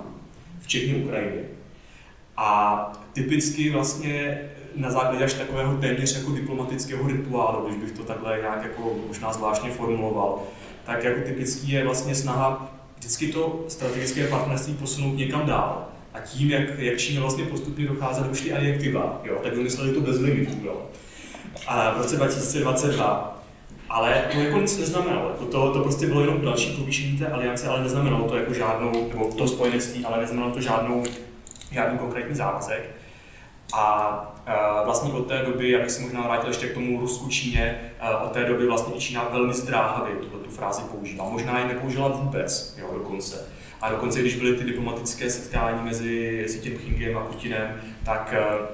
včetně 0.62 0.96
Ukrajiny. 0.96 1.42
A 2.38 2.92
typicky 3.14 3.70
vlastně 3.70 4.42
na 4.76 4.92
základě 4.92 5.24
až 5.24 5.34
takového 5.34 5.78
téměř 5.78 6.18
jako 6.18 6.32
diplomatického 6.32 7.08
rituálu, 7.08 7.68
když 7.68 7.82
bych 7.82 7.92
to 7.92 8.04
takhle 8.04 8.38
nějak 8.42 8.64
jako 8.64 8.96
možná 9.08 9.34
zvláštně 9.34 9.72
formuloval, 9.72 10.44
tak 10.86 11.04
jako 11.04 11.22
typický 11.22 11.72
je 11.72 11.86
vlastně 11.86 12.16
snaha 12.16 12.74
vždycky 12.98 13.28
to 13.28 13.66
strategické 13.68 14.28
partnerství 14.28 14.74
posunout 14.74 15.14
někam 15.14 15.46
dál. 15.46 15.88
A 16.14 16.20
tím, 16.20 16.52
jak, 16.52 16.80
jak 16.80 16.98
Číně 16.98 17.20
vlastně 17.20 17.46
postupně 17.46 17.88
docházely 17.88 18.30
už 18.30 18.42
ty 18.42 18.54
adjektiva, 18.54 19.22
jo, 19.24 19.40
tak 19.44 19.56
vymysleli 19.56 19.94
to 19.94 20.02
bez 20.02 20.20
limitů. 20.20 20.66
Jo. 20.66 20.82
A 21.68 21.94
v 21.94 21.98
roce 21.98 22.16
2022 22.16 23.34
ale 23.90 24.24
to 24.32 24.40
jako 24.40 24.60
nic 24.60 24.78
neznamenalo. 24.78 25.30
Jako 25.30 25.46
to, 25.46 25.74
to 25.74 25.80
prostě 25.80 26.08
bylo 26.08 26.22
jenom 26.22 26.42
další 26.42 26.78
povýšení 26.78 27.18
té 27.18 27.28
aliance, 27.28 27.68
ale 27.68 27.84
neznamenalo 27.84 28.28
to 28.28 28.38
jako 28.38 28.54
žádnou, 28.54 29.08
nebo 29.10 29.32
to 29.38 29.48
spojenectví, 29.48 30.06
ale 30.06 30.20
neznamenalo 30.20 30.54
to 30.54 30.62
žádnou, 30.62 31.04
žádný 31.72 31.98
konkrétní 31.98 32.36
závazek. 32.36 32.96
A 33.74 34.34
a 34.46 34.84
vlastně 34.84 35.14
od 35.14 35.28
té 35.28 35.40
doby, 35.46 35.76
abych 35.76 35.92
se 35.92 36.02
možná 36.02 36.22
vrátil 36.22 36.50
ještě 36.50 36.68
k 36.68 36.74
tomu 36.74 37.00
Rusku 37.00 37.30
Číně, 37.30 37.80
od 38.26 38.32
té 38.32 38.46
doby 38.46 38.68
vlastně 38.68 38.96
i 38.96 39.00
Čína 39.00 39.28
velmi 39.32 39.54
zdráhavě 39.54 40.16
tuto 40.16 40.38
tu 40.38 40.50
frázi 40.50 40.82
používá. 40.92 41.30
Možná 41.30 41.60
ji 41.60 41.68
nepoužila 41.68 42.08
vůbec, 42.08 42.76
jo, 42.78 42.90
dokonce. 42.94 43.46
A 43.82 43.90
dokonce, 43.90 44.20
když 44.20 44.36
byly 44.36 44.56
ty 44.56 44.64
diplomatické 44.64 45.30
setkání 45.30 45.84
mezi 45.84 46.44
Xi 46.48 46.70
Jinpingem 46.70 47.18
a 47.18 47.22
Putinem, 47.22 47.82
tak, 48.06 48.34
eh, 48.38 48.68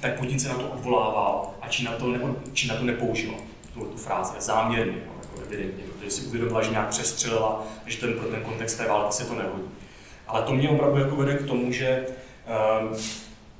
tak 0.00 0.18
Putin 0.18 0.40
se 0.40 0.48
na 0.48 0.54
to 0.54 0.68
odvolával 0.68 1.54
a 1.62 1.68
Čína 1.68 1.92
to, 1.92 2.08
ne, 2.08 2.20
Čína 2.52 2.74
to 2.74 2.84
nepoužila, 2.84 3.34
tu, 3.74 3.80
tu 3.84 3.96
frázi, 3.96 4.32
záměrně, 4.38 4.92
no, 5.06 5.12
jako 5.22 5.40
evidentně, 5.46 5.84
protože 5.84 6.10
si 6.10 6.26
uvědomila, 6.26 6.62
že 6.62 6.70
nějak 6.70 6.88
přestřelila, 6.88 7.66
že 7.86 8.00
ten, 8.00 8.12
pro 8.12 8.28
ten 8.28 8.40
kontext 8.40 8.78
té 8.78 8.88
války 8.88 9.12
se 9.12 9.24
to 9.24 9.34
nehodí. 9.34 9.64
Ale 10.28 10.42
to 10.42 10.54
mě 10.54 10.68
opravdu 10.68 10.98
jako 11.00 11.16
vede 11.16 11.34
k 11.34 11.46
tomu, 11.46 11.72
že 11.72 12.06
um, 12.80 12.96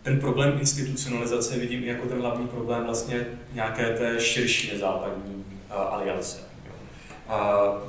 ten 0.06 0.20
problém 0.20 0.58
institucionalizace 0.60 1.58
vidím 1.58 1.84
i 1.84 1.86
jako 1.86 2.06
ten 2.08 2.20
hlavní 2.20 2.48
problém 2.48 2.84
vlastně 2.84 3.26
nějaké 3.52 3.96
té 3.96 4.20
širší 4.20 4.72
nezápadní 4.72 5.34
uh, 5.34 5.94
aliance. 5.94 6.38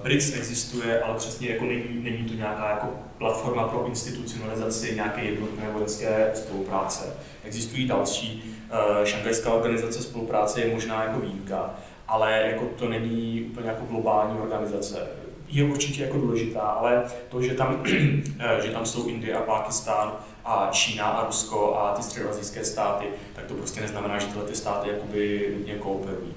BRICS 0.03 0.35
existuje, 0.35 1.01
ale 1.01 1.17
přesně 1.17 1.49
jako 1.49 1.65
není, 1.65 1.83
není 1.89 2.29
to 2.29 2.33
nějaká 2.33 2.69
jako 2.69 2.87
platforma 3.17 3.67
pro 3.67 3.87
institucionalizaci 3.87 4.95
nějaké 4.95 5.21
jednotné 5.21 5.69
vojenské 5.73 6.31
spolupráce. 6.33 7.13
Existují 7.43 7.87
další, 7.87 8.57
uh, 8.71 9.05
Šanghajská 9.05 9.53
organizace 9.53 10.01
spolupráce 10.01 10.61
je 10.61 10.73
možná 10.73 11.03
jako 11.03 11.19
výjimka, 11.19 11.75
ale 12.07 12.41
jako 12.51 12.65
to 12.65 12.89
není 12.89 13.41
úplně 13.51 13.69
jako 13.69 13.85
globální 13.85 14.39
organizace. 14.39 15.07
Je 15.47 15.63
určitě 15.63 16.03
jako 16.03 16.17
důležitá, 16.17 16.61
ale 16.61 17.03
to, 17.29 17.41
že 17.41 17.53
tam, 17.53 17.83
eh, 18.39 18.61
že 18.65 18.71
tam 18.71 18.85
jsou 18.85 19.07
Indie 19.07 19.35
a 19.35 19.41
Pákistán 19.41 20.13
a 20.45 20.69
Čína 20.71 21.05
a 21.05 21.25
Rusko 21.25 21.75
a 21.75 21.93
ty 21.93 22.03
středoazijské 22.03 22.65
státy, 22.65 23.05
tak 23.35 23.45
to 23.45 23.53
prostě 23.53 23.81
neznamená, 23.81 24.19
že 24.19 24.27
tyhle 24.27 24.43
ty 24.43 24.55
státy 24.55 24.89
jakoby 24.89 25.53
nutně 25.57 25.73
kooperují. 25.73 26.33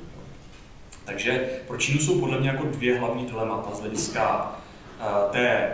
Takže 1.04 1.48
pro 1.66 1.76
Čínu 1.76 2.00
jsou 2.00 2.20
podle 2.20 2.40
mě 2.40 2.48
jako 2.48 2.64
dvě 2.64 2.98
hlavní 2.98 3.26
dilemata 3.26 3.74
z 3.74 3.80
hlediska 3.80 4.54
eh, 5.00 5.32
té, 5.32 5.72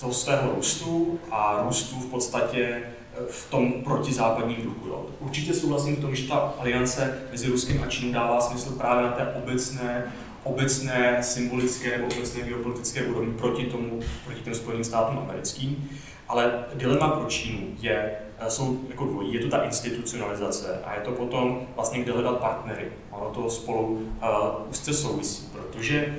toho 0.00 0.12
svého 0.12 0.54
růstu 0.54 1.20
a 1.30 1.62
růstu 1.64 1.96
v 1.96 2.06
podstatě 2.06 2.82
eh, 2.82 3.20
v 3.30 3.50
tom 3.50 3.72
protizápadním 3.72 4.62
duchu. 4.62 4.88
Jo. 4.88 5.06
Určitě 5.20 5.54
souhlasím 5.54 5.96
v 5.96 6.00
tom, 6.00 6.14
že 6.14 6.28
ta 6.28 6.54
aliance 6.58 7.18
mezi 7.30 7.50
Ruskem 7.50 7.82
a 7.82 7.86
Čínou 7.86 8.12
dává 8.12 8.40
smysl 8.40 8.70
právě 8.70 9.02
na 9.02 9.12
té 9.12 9.34
obecné 9.42 10.12
obecné 10.44 11.18
symbolické 11.20 11.98
nebo 11.98 12.14
obecné 12.16 12.42
geopolitické 12.42 13.02
úrovni 13.02 13.34
proti 13.34 13.64
tomu, 13.64 14.00
proti 14.24 14.40
těm 14.40 14.54
Spojeným 14.54 14.84
státům 14.84 15.18
americkým. 15.18 15.90
Ale 16.28 16.64
dilema 16.74 17.08
pro 17.08 17.28
Čínu 17.28 17.66
je, 17.80 18.12
eh, 18.38 18.50
jsou 18.50 18.80
jako 18.88 19.04
dvojí. 19.04 19.34
Je 19.34 19.40
to 19.40 19.48
ta 19.48 19.64
institucionalizace 19.64 20.80
a 20.84 20.94
je 20.94 21.00
to 21.00 21.10
potom 21.10 21.66
vlastně, 21.74 22.02
kde 22.02 22.12
hledat 22.12 22.38
partnery. 22.38 22.92
Ono 23.10 23.30
to 23.30 23.50
spolu 23.50 23.86
uh, 23.88 24.70
úzce 24.70 24.94
souvisí, 24.94 25.48
protože 25.52 26.16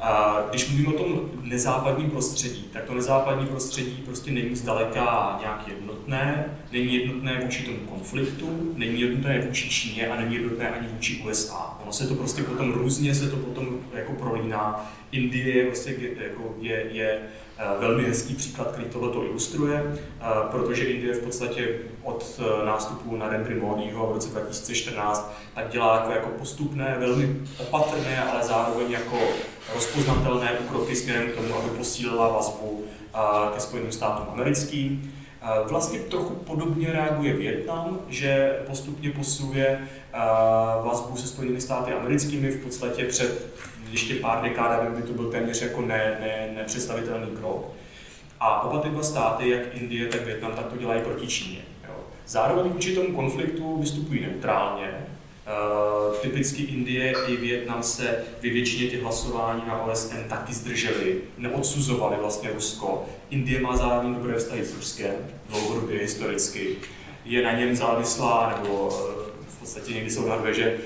a 0.00 0.42
když 0.50 0.68
mluvím 0.68 0.88
o 0.88 0.92
tom 0.92 1.30
nezápadním 1.42 2.10
prostředí, 2.10 2.64
tak 2.72 2.84
to 2.84 2.94
nezápadní 2.94 3.46
prostředí 3.46 4.02
prostě 4.04 4.30
není 4.30 4.56
zdaleka 4.56 5.36
nějak 5.40 5.68
jednotné, 5.68 6.44
není 6.72 6.94
jednotné 6.94 7.40
vůči 7.42 7.62
tomu 7.62 7.78
konfliktu, 7.78 8.72
není 8.76 9.00
jednotné 9.00 9.40
vůči 9.40 9.68
Číně 9.68 10.08
a 10.08 10.20
není 10.20 10.34
jednotné 10.34 10.70
ani 10.70 10.88
vůči 10.88 11.22
USA. 11.26 11.78
Ono 11.82 11.92
se 11.92 12.08
to 12.08 12.14
prostě 12.14 12.42
potom 12.42 12.72
různě 12.72 13.14
se 13.14 13.30
to 13.30 13.36
potom 13.36 13.78
jako 13.94 14.12
prolíná. 14.12 14.92
Indie 15.12 15.56
je, 15.56 15.66
prostě, 15.66 15.96
jako 16.20 16.54
je, 16.60 16.84
je 16.90 17.20
velmi 17.78 18.04
hezký 18.04 18.34
příklad, 18.34 18.72
který 18.72 18.84
tohle 18.84 19.26
ilustruje, 19.26 19.82
eh, 19.86 20.24
protože 20.50 20.84
Indie 20.84 21.14
v 21.14 21.22
podstatě 21.22 21.68
od 22.02 22.40
eh, 22.40 22.66
nástupu 22.66 23.16
na 23.16 23.28
Rendry 23.28 23.60
v 23.60 24.12
roce 24.12 24.28
2014 24.28 25.32
tak 25.54 25.68
dělá 25.68 25.94
jako, 25.94 26.10
jako 26.10 26.28
postupné, 26.28 26.96
velmi 27.00 27.36
opatrné, 27.58 28.24
ale 28.24 28.44
zároveň 28.44 28.90
jako 28.90 29.18
rozpoznatelné 29.74 30.52
úkroky 30.52 30.96
směrem 30.96 31.30
k 31.30 31.34
tomu, 31.34 31.54
aby 31.54 31.70
posílila 31.70 32.28
vazbu 32.28 32.84
ke 33.54 33.60
Spojeným 33.60 33.92
státům 33.92 34.26
americkým. 34.32 35.14
Vlastně 35.68 35.98
trochu 35.98 36.34
podobně 36.34 36.92
reaguje 36.92 37.32
Větnam, 37.32 37.98
že 38.08 38.58
postupně 38.66 39.10
posiluje 39.10 39.88
vazbu 40.84 41.16
se 41.16 41.26
Spojenými 41.26 41.60
státy 41.60 41.92
americkými 41.92 42.50
v 42.50 42.64
podstatě 42.64 43.04
před 43.04 43.54
ještě 43.90 44.14
pár 44.14 44.42
dekádami 44.42 44.96
by 44.96 45.02
to 45.02 45.12
byl 45.12 45.30
téměř 45.30 45.62
jako 45.62 45.80
ne, 45.80 46.16
ne, 46.20 46.48
nepředstavitelný 46.56 47.26
krok. 47.26 47.72
A 48.40 48.62
oba 48.62 48.80
ty 48.80 48.88
dva 48.88 49.02
státy, 49.02 49.50
jak 49.50 49.74
Indie, 49.74 50.06
tak 50.06 50.26
Větnam, 50.26 50.52
tak 50.52 50.66
to 50.66 50.76
dělají 50.76 51.02
proti 51.02 51.26
Číně. 51.26 51.60
Jo. 51.88 51.94
Zároveň 52.26 52.72
vůči 52.72 52.94
tomu 52.94 53.14
konfliktu 53.14 53.76
vystupují 53.76 54.20
neutrálně. 54.20 55.06
Uh, 55.48 56.16
typicky 56.16 56.62
Indie 56.62 57.14
i 57.26 57.36
Větnam 57.36 57.82
se 57.82 58.24
ve 58.42 58.50
většině 58.50 58.90
těch 58.90 59.02
hlasování 59.02 59.62
na 59.66 59.82
OSN 59.82 60.16
taky 60.28 60.54
zdrželi, 60.54 61.20
neodsuzovali 61.38 62.16
vlastně 62.20 62.50
Rusko. 62.50 63.06
Indie 63.30 63.60
má 63.60 63.76
zároveň 63.76 64.14
dobré 64.14 64.38
vztahy 64.38 64.64
s 64.64 64.76
Ruskem, 64.76 65.14
dlouhodobě 65.48 65.98
historicky. 65.98 66.76
Je 67.24 67.42
na 67.42 67.52
něm 67.52 67.76
závislá, 67.76 68.54
nebo 68.56 68.86
uh, 68.86 68.92
v 69.48 69.58
podstatě 69.58 69.92
někdy 69.92 70.10
se 70.10 70.20
odhaduje, 70.20 70.54
že 70.54 70.78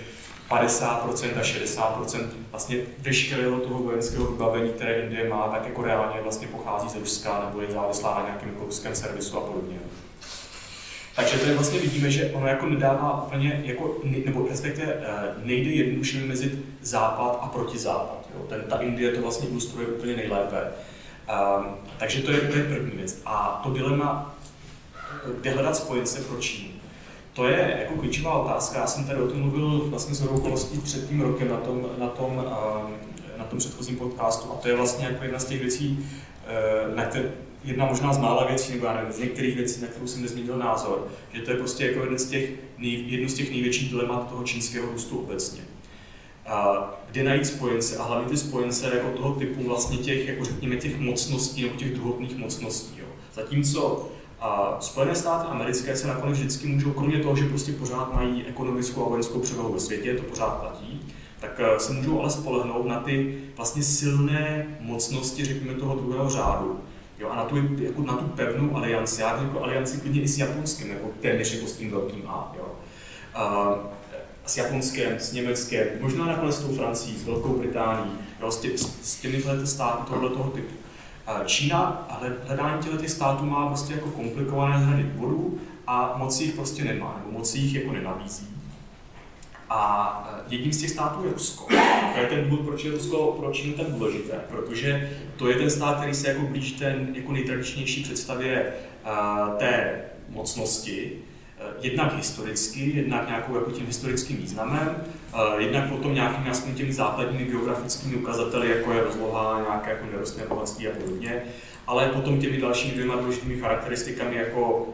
50% 0.53 1.39
a 1.39 1.43
60% 1.43 2.27
vlastně 2.51 2.77
veškerého 2.99 3.61
toho 3.61 3.79
vojenského 3.79 4.27
vybavení, 4.27 4.71
které 4.73 5.01
Indie 5.01 5.29
má, 5.29 5.49
tak 5.49 5.67
jako 5.67 5.83
reálně 5.83 6.21
vlastně 6.23 6.49
pochází 6.49 6.89
z 6.89 6.97
Ruska 6.97 7.45
nebo 7.47 7.61
je 7.61 7.73
závislá 7.73 8.15
na 8.15 8.27
nějakém 8.27 8.49
jako 8.49 8.65
ruském 8.65 8.95
servisu 8.95 9.39
a 9.39 9.41
podobně. 9.41 9.79
Takže 11.17 11.39
tady 11.39 11.55
vlastně 11.55 11.81
vidíme, 11.81 12.11
že 12.11 12.31
ono 12.31 12.47
jako 12.47 12.67
nedává 12.67 13.25
úplně, 13.25 13.63
jako, 13.65 14.01
nebo 14.25 14.47
respektive 14.51 14.93
eh, 14.93 15.35
nejde 15.45 15.71
jednoduše 15.71 16.19
vymezit 16.19 16.65
západ 16.83 17.39
a 17.43 17.47
protizápad. 17.47 18.29
Jo? 18.35 18.47
Ten, 18.49 18.63
ta 18.69 18.77
Indie 18.77 19.13
to 19.13 19.23
vlastně 19.23 19.49
ilustruje 19.49 19.87
úplně 19.87 20.17
nejlépe. 20.17 20.73
Um, 21.59 21.67
takže 21.99 22.23
to 22.23 22.31
je, 22.31 22.41
to 22.41 22.57
je 22.57 22.65
první 22.65 22.97
věc. 22.97 23.23
A 23.27 23.61
to 23.65 23.71
dilema, 23.71 24.35
kde 25.41 25.51
hledat 25.51 25.77
spojence 25.77 26.21
pro 26.21 26.41
Čínu. 26.41 26.82
To 27.33 27.47
je 27.47 27.77
jako 27.81 28.01
klíčová 28.01 28.39
otázka. 28.39 28.79
Já 28.81 28.87
jsem 28.87 29.05
tady 29.05 29.23
o 29.23 29.29
tom 29.29 29.41
mluvil 29.41 29.81
vlastně 29.87 30.15
z 30.15 30.23
okolností 30.23 30.79
před 30.79 31.09
tím 31.09 31.21
rokem 31.21 31.49
na 31.49 31.57
tom, 31.57 31.87
na 31.99 32.07
tom, 32.07 32.45
na 33.39 33.45
tom 33.45 33.59
předchozím 33.59 33.97
podcastu. 33.97 34.53
A 34.53 34.55
to 34.55 34.69
je 34.69 34.77
vlastně 34.77 35.07
jako 35.07 35.25
jedna 35.25 35.39
z 35.39 35.45
těch 35.45 35.61
věcí, 35.61 36.07
eh, 36.47 36.97
na 36.97 37.05
které, 37.05 37.33
jedna 37.65 37.87
možná 37.87 38.13
z 38.13 38.19
mála 38.19 38.47
věcí, 38.47 38.73
nebo 38.73 38.87
já 38.87 38.95
nevím, 38.95 39.13
z 39.13 39.19
některých 39.19 39.57
věcí, 39.57 39.81
na 39.81 39.87
kterou 39.87 40.07
jsem 40.07 40.23
nezměnil 40.23 40.59
názor, 40.59 41.09
že 41.33 41.43
to 41.43 41.51
je 41.51 41.57
prostě 41.57 41.87
jako 41.87 42.01
jeden 42.01 42.19
z 42.19 42.29
těch 42.29 42.51
nej, 42.79 43.05
jedno 43.07 43.29
z 43.29 43.35
těch 43.35 43.51
největších 43.51 43.91
dilemat 43.91 44.29
toho 44.29 44.45
čínského 44.45 44.93
růstu 44.93 45.19
obecně. 45.19 45.63
A 46.47 46.91
kde 47.11 47.25
najít 47.25 47.47
spojence 47.47 47.97
a 47.97 48.03
hlavně 48.03 48.29
ty 48.29 48.37
spojence 48.37 48.91
jako 48.95 49.11
toho 49.11 49.35
typu 49.35 49.69
vlastně 49.69 49.99
těch, 49.99 50.29
jako 50.29 50.45
řekněme, 50.45 50.77
těch 50.77 50.99
mocností 50.99 51.63
nebo 51.63 51.77
těch 51.77 51.95
druhotných 51.95 52.37
mocností. 52.37 52.99
Jo. 52.99 53.07
Zatímco 53.35 54.11
a 54.43 54.77
Spojené 54.81 55.15
státy 55.15 55.47
americké 55.51 55.97
se 55.97 56.07
nakonec 56.07 56.39
vždycky 56.39 56.67
můžou, 56.69 56.91
kromě 56.93 57.19
toho, 57.19 57.37
že 57.37 57.49
prostě 57.49 57.73
pořád 57.73 58.15
mají 58.15 58.45
ekonomickou 58.47 59.07
a 59.07 59.09
vojenskou 59.09 59.39
převahu 59.39 59.73
ve 59.73 59.81
světě, 59.81 60.15
to 60.15 60.23
pořád 60.23 60.51
platí, 60.51 61.01
tak 61.41 61.61
eh, 61.61 61.81
se 61.81 61.93
můžou 61.93 62.21
ale 62.21 62.31
spolehnout 62.31 62.87
na 62.87 63.01
ty 63.01 63.39
vlastně 63.57 63.83
silné 63.83 64.67
mocnosti, 64.81 65.45
řekněme, 65.45 65.75
toho 65.75 65.95
druhého 65.95 66.31
řádu. 66.31 66.81
Jo, 67.19 67.29
a 67.31 67.37
na 67.37 67.45
tu, 67.45 67.57
jako 67.79 68.03
na 68.03 68.17
tu 68.17 68.25
pevnou 68.25 68.77
alianci, 68.77 69.21
já 69.21 69.43
jako 69.43 69.65
alianci 69.65 70.01
klidně 70.01 70.23
i 70.23 70.29
s 70.29 70.39
Japonskem, 70.39 70.91
jako 70.91 71.09
téměř 71.21 71.55
jako 71.55 71.67
s 71.67 71.77
tím 71.77 71.91
velkým 71.91 72.23
A. 72.29 72.53
Jo. 72.59 72.67
A, 73.35 73.75
s 74.47 74.57
Japonskem, 74.57 75.13
s 75.19 75.33
Německem, 75.33 75.87
možná 76.01 76.27
nakonec 76.27 76.57
s 76.57 76.61
tou 76.61 76.77
Francií, 76.77 77.19
s 77.19 77.25
Velkou 77.25 77.59
Británií, 77.59 78.13
jo, 78.41 78.51
s, 78.51 78.57
tě, 78.57 78.79
s 78.79 79.21
těmi 79.21 79.43
státy 79.65 80.11
tohoto 80.11 80.43
typu. 80.43 80.82
Čína 81.47 82.09
hledání 82.47 82.83
těchto 82.83 83.09
států 83.09 83.45
má 83.45 83.67
prostě 83.67 83.95
jako 83.95 84.11
komplikované 84.11 84.87
řady 84.91 85.03
důvodů 85.03 85.59
a 85.87 86.15
moc 86.17 86.41
jich 86.41 86.55
prostě 86.55 86.85
nemá, 86.85 87.17
nebo 87.19 87.39
moc 87.39 87.55
jich 87.55 87.75
jako 87.75 87.93
nenabízí. 87.93 88.47
A 89.71 90.43
e, 90.49 90.55
jedním 90.55 90.73
z 90.73 90.81
těch 90.81 90.91
států 90.91 91.25
je 91.25 91.33
Rusko. 91.33 91.67
To 92.15 92.21
je 92.21 92.27
ten 92.27 92.51
důvod, 92.51 92.61
proč 92.67 92.85
je 92.85 92.91
Rusko 92.91 93.37
pro 93.41 93.53
Čínu 93.53 93.75
tak 93.77 93.87
důležité, 93.87 94.41
protože 94.49 95.11
to 95.37 95.49
je 95.49 95.55
ten 95.55 95.71
stát, 95.71 95.97
který 95.97 96.15
se 96.15 96.29
jako 96.29 96.43
blíží 96.43 96.75
ten 96.75 97.09
jako 97.15 97.33
nejtradičnější 97.33 98.03
představě 98.03 98.73
uh, 99.05 99.57
té 99.59 100.01
mocnosti, 100.29 101.23
Eh, 101.63 101.75
jednak 101.81 102.17
historicky, 102.17 102.93
jednak 102.97 103.29
nějakou 103.29 103.55
jako 103.55 103.71
tím 103.71 103.87
historickým 103.87 104.37
významem, 104.37 104.97
jednak 105.59 105.89
potom 105.89 106.15
nějakými 106.15 106.51
aspoň 106.51 106.75
těmi 106.75 106.93
základními 106.93 107.45
geografickými 107.45 108.17
ukazateli, 108.17 108.71
jako 108.71 108.93
je 108.93 109.05
rozloha, 109.05 109.61
nějaké 109.61 109.91
jako 109.91 110.07
nerostné 110.13 110.45
bohatství 110.49 110.89
a 110.89 110.91
podobně, 111.01 111.43
ale 111.87 112.09
potom 112.09 112.41
těmi 112.41 112.61
dalšími 112.61 112.95
dvěma 112.95 113.17
důležitými 113.17 113.61
charakteristikami 113.61 114.37
jako 114.37 114.89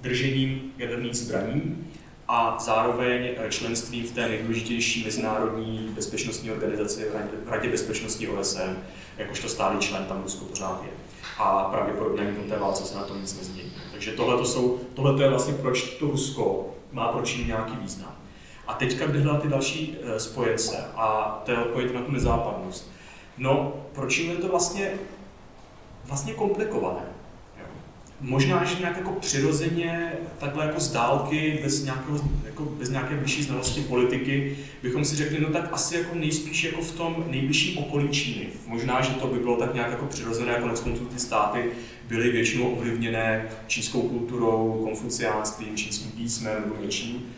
držením 0.00 0.72
jaderných 0.78 1.16
zbraní 1.16 1.88
a 2.28 2.56
zároveň 2.60 3.28
členství 3.48 4.02
v 4.02 4.12
té 4.12 4.28
nejdůležitější 4.28 5.04
mezinárodní 5.04 5.92
bezpečnostní 5.94 6.50
organizaci 6.50 7.06
v 7.44 7.48
Radě 7.48 7.68
bezpečnosti 7.68 8.28
OSN, 8.28 8.76
jakožto 9.18 9.48
stálý 9.48 9.78
člen 9.78 10.04
tam 10.04 10.22
Rusko 10.22 10.44
pořád 10.44 10.82
je. 10.82 10.90
A 11.38 11.64
pravděpodobně 11.64 12.34
po 12.42 12.48
té 12.48 12.58
válce 12.58 12.84
se 12.84 12.96
na 12.96 13.02
tom 13.02 13.20
nic 13.20 13.38
nezmění. 13.38 13.72
Takže 13.92 14.12
tohle 14.12 14.46
jsou, 14.46 14.80
je 15.20 15.28
vlastně 15.28 15.54
proč 15.54 15.82
to 15.82 16.06
Rusko 16.06 16.74
má 16.92 17.08
pro 17.08 17.22
Čínu 17.22 17.46
nějaký 17.46 17.76
význam. 17.82 18.16
A 18.72 18.74
teďka, 18.74 19.06
kde 19.06 19.20
hledat 19.20 19.42
ty 19.42 19.48
další 19.48 19.96
eh, 20.02 20.20
spojence 20.20 20.84
a 20.96 21.42
to 21.44 21.50
je 21.50 21.58
odpověď 21.58 21.94
na 21.94 22.00
tu 22.00 22.12
nezápadnost. 22.12 22.92
No, 23.38 23.72
pro 23.92 24.06
Čínu 24.06 24.34
je 24.34 24.38
to 24.38 24.48
vlastně, 24.48 24.92
vlastně 26.04 26.34
komplikované. 26.34 27.02
Možná, 28.20 28.64
že 28.64 28.78
nějak 28.80 28.96
jako 28.96 29.12
přirozeně, 29.12 30.12
takhle 30.38 30.66
jako 30.66 30.80
z 30.80 30.92
dálky, 30.92 31.58
bez, 31.62 31.84
nějakého, 31.84 32.18
jako 32.44 32.64
bez 32.64 32.90
nějaké 32.90 33.16
vyšší 33.16 33.42
znalosti 33.42 33.80
politiky, 33.80 34.58
bychom 34.82 35.04
si 35.04 35.16
řekli, 35.16 35.40
no 35.40 35.48
tak 35.48 35.68
asi 35.72 35.96
jako 35.96 36.14
nejspíš 36.14 36.64
jako 36.64 36.80
v 36.82 36.92
tom 36.92 37.24
nejbližším 37.28 37.78
okolí 37.78 38.08
Číny. 38.08 38.46
Možná, 38.66 39.00
že 39.00 39.12
to 39.12 39.26
by 39.26 39.38
bylo 39.38 39.56
tak 39.56 39.74
nějak 39.74 39.90
jako 39.90 40.06
přirozené, 40.06 40.54
konec 40.54 40.80
konců 40.80 41.04
ty 41.04 41.18
státy 41.18 41.64
byly 42.08 42.30
většinou 42.30 42.72
ovlivněné 42.72 43.48
čínskou 43.66 44.02
kulturou, 44.02 44.80
konfuciánstvím, 44.84 45.76
čínským 45.76 46.10
písmem 46.10 46.62
nebo 46.66 46.82
něčím. 46.82 47.34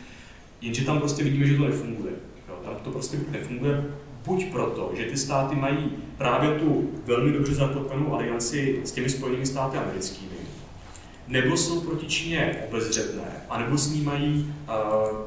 Jenže 0.61 0.85
tam 0.85 0.99
prostě 0.99 1.23
vidíme, 1.23 1.45
že 1.45 1.57
to 1.57 1.65
nefunguje. 1.65 2.13
Jo, 2.49 2.55
tam 2.63 2.75
to 2.75 2.91
prostě 2.91 3.17
nefunguje 3.31 3.85
buď 4.25 4.51
proto, 4.51 4.91
že 4.97 5.05
ty 5.05 5.17
státy 5.17 5.55
mají 5.55 5.91
právě 6.17 6.59
tu 6.59 6.91
velmi 7.05 7.31
dobře 7.31 7.53
zakotvenou 7.53 8.13
alianci 8.13 8.81
s 8.83 8.91
těmi 8.91 9.09
spojenými 9.09 9.45
státy 9.45 9.77
americkými, 9.77 10.35
nebo 11.27 11.57
jsou 11.57 11.81
proti 11.81 12.05
Číně 12.05 12.63
obezřetné, 12.69 13.31
anebo 13.49 13.77
s 13.77 13.93
ní 13.93 14.01
mají 14.01 14.53
uh, 14.67 15.17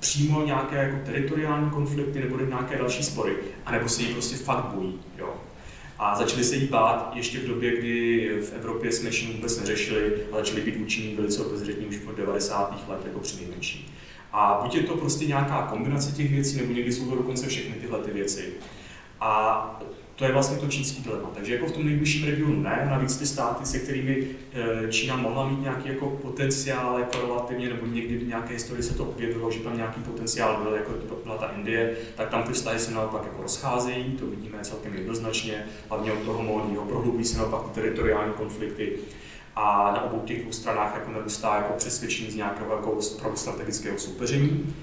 přímo 0.00 0.46
nějaké 0.46 0.76
jako 0.76 0.96
teritoriální 1.06 1.70
konflikty 1.70 2.20
nebo 2.20 2.38
nějaké 2.38 2.78
další 2.78 3.02
spory, 3.02 3.36
anebo 3.66 3.88
se 3.88 4.02
jí 4.02 4.12
prostě 4.12 4.36
fakt 4.36 4.64
bojí. 4.64 4.94
Jo. 5.18 5.34
A 5.98 6.16
začali 6.18 6.44
se 6.44 6.56
jí 6.56 6.66
bát 6.66 7.12
ještě 7.14 7.38
v 7.38 7.46
době, 7.46 7.78
kdy 7.78 8.28
v 8.42 8.52
Evropě 8.52 8.92
jsme 8.92 9.10
Čínu 9.10 9.32
vůbec 9.32 9.60
neřešili 9.60 10.12
a 10.32 10.36
začali 10.36 10.60
být 10.60 10.76
účinní 10.76 11.14
velice 11.14 11.44
obezřetní 11.44 11.86
už 11.86 11.96
po 11.96 12.12
90. 12.12 12.88
let 12.88 13.00
jako 13.06 13.20
při 13.20 13.36
A 14.32 14.60
buď 14.62 14.74
je 14.74 14.82
to 14.82 14.96
prostě 14.96 15.26
nějaká 15.26 15.62
kombinace 15.62 16.12
těch 16.12 16.30
věcí, 16.30 16.56
nebo 16.56 16.72
někdy 16.72 16.92
jsou 16.92 17.10
to 17.10 17.16
dokonce 17.16 17.46
všechny 17.46 17.74
tyhle 17.74 17.98
ty 17.98 18.10
věci. 18.10 18.52
A 19.20 19.80
to 20.20 20.24
je 20.24 20.32
vlastně 20.32 20.56
to 20.56 20.66
čínský 20.66 21.02
dilema. 21.02 21.30
Takže 21.34 21.54
jako 21.54 21.66
v 21.66 21.72
tom 21.72 21.86
nejbližším 21.86 22.26
regionu 22.26 22.62
ne, 22.62 22.86
navíc 22.90 23.16
ty 23.16 23.26
státy, 23.26 23.66
se 23.66 23.78
kterými 23.78 24.26
eh, 24.52 24.92
Čína 24.92 25.16
mohla 25.16 25.48
mít 25.48 25.62
nějaký 25.62 25.88
jako 25.88 26.06
potenciál 26.10 26.98
jako 26.98 27.26
relativně, 27.26 27.68
nebo 27.68 27.86
někdy 27.86 28.18
v 28.18 28.28
nějaké 28.28 28.54
historii 28.54 28.82
se 28.82 28.94
to 28.94 29.04
objevilo, 29.04 29.50
že 29.50 29.60
tam 29.60 29.76
nějaký 29.76 30.00
potenciál 30.00 30.62
byl, 30.62 30.74
jako 30.74 30.92
byla 31.24 31.36
ta 31.36 31.46
Indie, 31.46 31.96
tak 32.16 32.28
tam 32.28 32.42
ty 32.42 32.52
vztahy 32.52 32.78
se 32.78 32.90
naopak 32.90 33.24
jako 33.24 33.42
rozcházejí, 33.42 34.04
to 34.04 34.26
vidíme 34.26 34.58
celkem 34.62 34.94
jednoznačně, 34.94 35.66
hlavně 35.88 36.12
od 36.12 36.18
toho 36.18 36.42
módního, 36.42 36.84
prohlubují 36.84 37.24
se 37.24 37.38
naopak 37.38 37.60
teritoriální 37.74 38.32
konflikty 38.32 38.98
a 39.56 39.92
na 39.94 40.02
obou 40.02 40.20
těch 40.20 40.42
dvou 40.42 40.52
stranách 40.52 40.94
jako 40.94 41.10
nevystá 41.10 41.56
jako 41.56 41.72
přesvědčení 41.72 42.30
z 42.30 42.36
nějakého 42.36 42.76
jako 42.76 42.98
strategického 43.34 43.98
soupeření. 43.98 44.74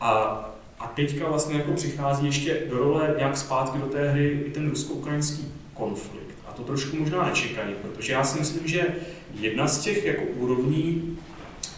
A 0.00 0.42
a 0.78 0.86
teďka 0.86 1.28
vlastně 1.28 1.58
jako 1.58 1.72
přichází 1.72 2.26
ještě 2.26 2.62
do 2.70 2.78
role 2.78 3.14
nějak 3.18 3.36
zpátky 3.36 3.78
do 3.78 3.86
té 3.86 4.10
hry 4.10 4.44
i 4.46 4.50
ten 4.50 4.70
rusko-ukrajinský 4.70 5.52
konflikt. 5.74 6.36
A 6.48 6.52
to 6.52 6.62
trošku 6.62 6.96
možná 6.96 7.26
nečekaně, 7.26 7.72
protože 7.82 8.12
já 8.12 8.24
si 8.24 8.38
myslím, 8.38 8.68
že 8.68 8.86
jedna 9.34 9.68
z 9.68 9.78
těch 9.78 10.04
jako 10.04 10.22
úrovní, 10.22 11.18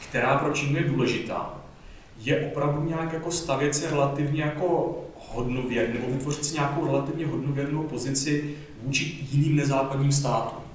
která 0.08 0.38
pro 0.38 0.52
Čínu 0.52 0.76
je 0.76 0.84
důležitá, 0.84 1.54
je 2.18 2.46
opravdu 2.46 2.88
nějak 2.88 3.12
jako 3.12 3.30
stavět 3.30 3.74
se 3.74 3.90
relativně 3.90 4.42
jako 4.42 4.98
hodnověrně, 5.28 5.94
nebo 5.94 6.12
vytvořit 6.12 6.44
si 6.44 6.54
nějakou 6.54 6.86
relativně 6.86 7.26
hodnověrnou 7.26 7.82
pozici 7.82 8.56
vůči 8.82 9.18
jiným 9.32 9.56
nezápadním 9.56 10.12
státům. 10.12 10.67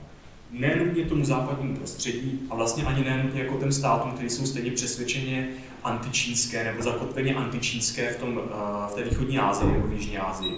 Nenutně 0.53 1.05
tomu 1.05 1.25
západnímu 1.25 1.75
prostředí 1.75 2.39
a 2.49 2.55
vlastně 2.55 2.83
ani 2.83 3.03
nenutně 3.03 3.41
jako 3.41 3.57
těm 3.57 3.71
státům, 3.71 4.11
kteří 4.11 4.29
jsou 4.29 4.45
stejně 4.45 4.71
přesvědčeně 4.71 5.47
antičínské 5.83 6.63
nebo 6.63 6.83
zakotveně 6.83 7.35
antičínské 7.35 8.13
v, 8.13 8.17
tom, 8.17 8.41
eh, 8.45 8.91
v 8.91 8.95
té 8.95 9.03
východní 9.03 9.39
Asii 9.39 9.71
nebo 9.71 9.87
v 9.87 9.93
Jižní 9.93 10.17
Asii. 10.17 10.53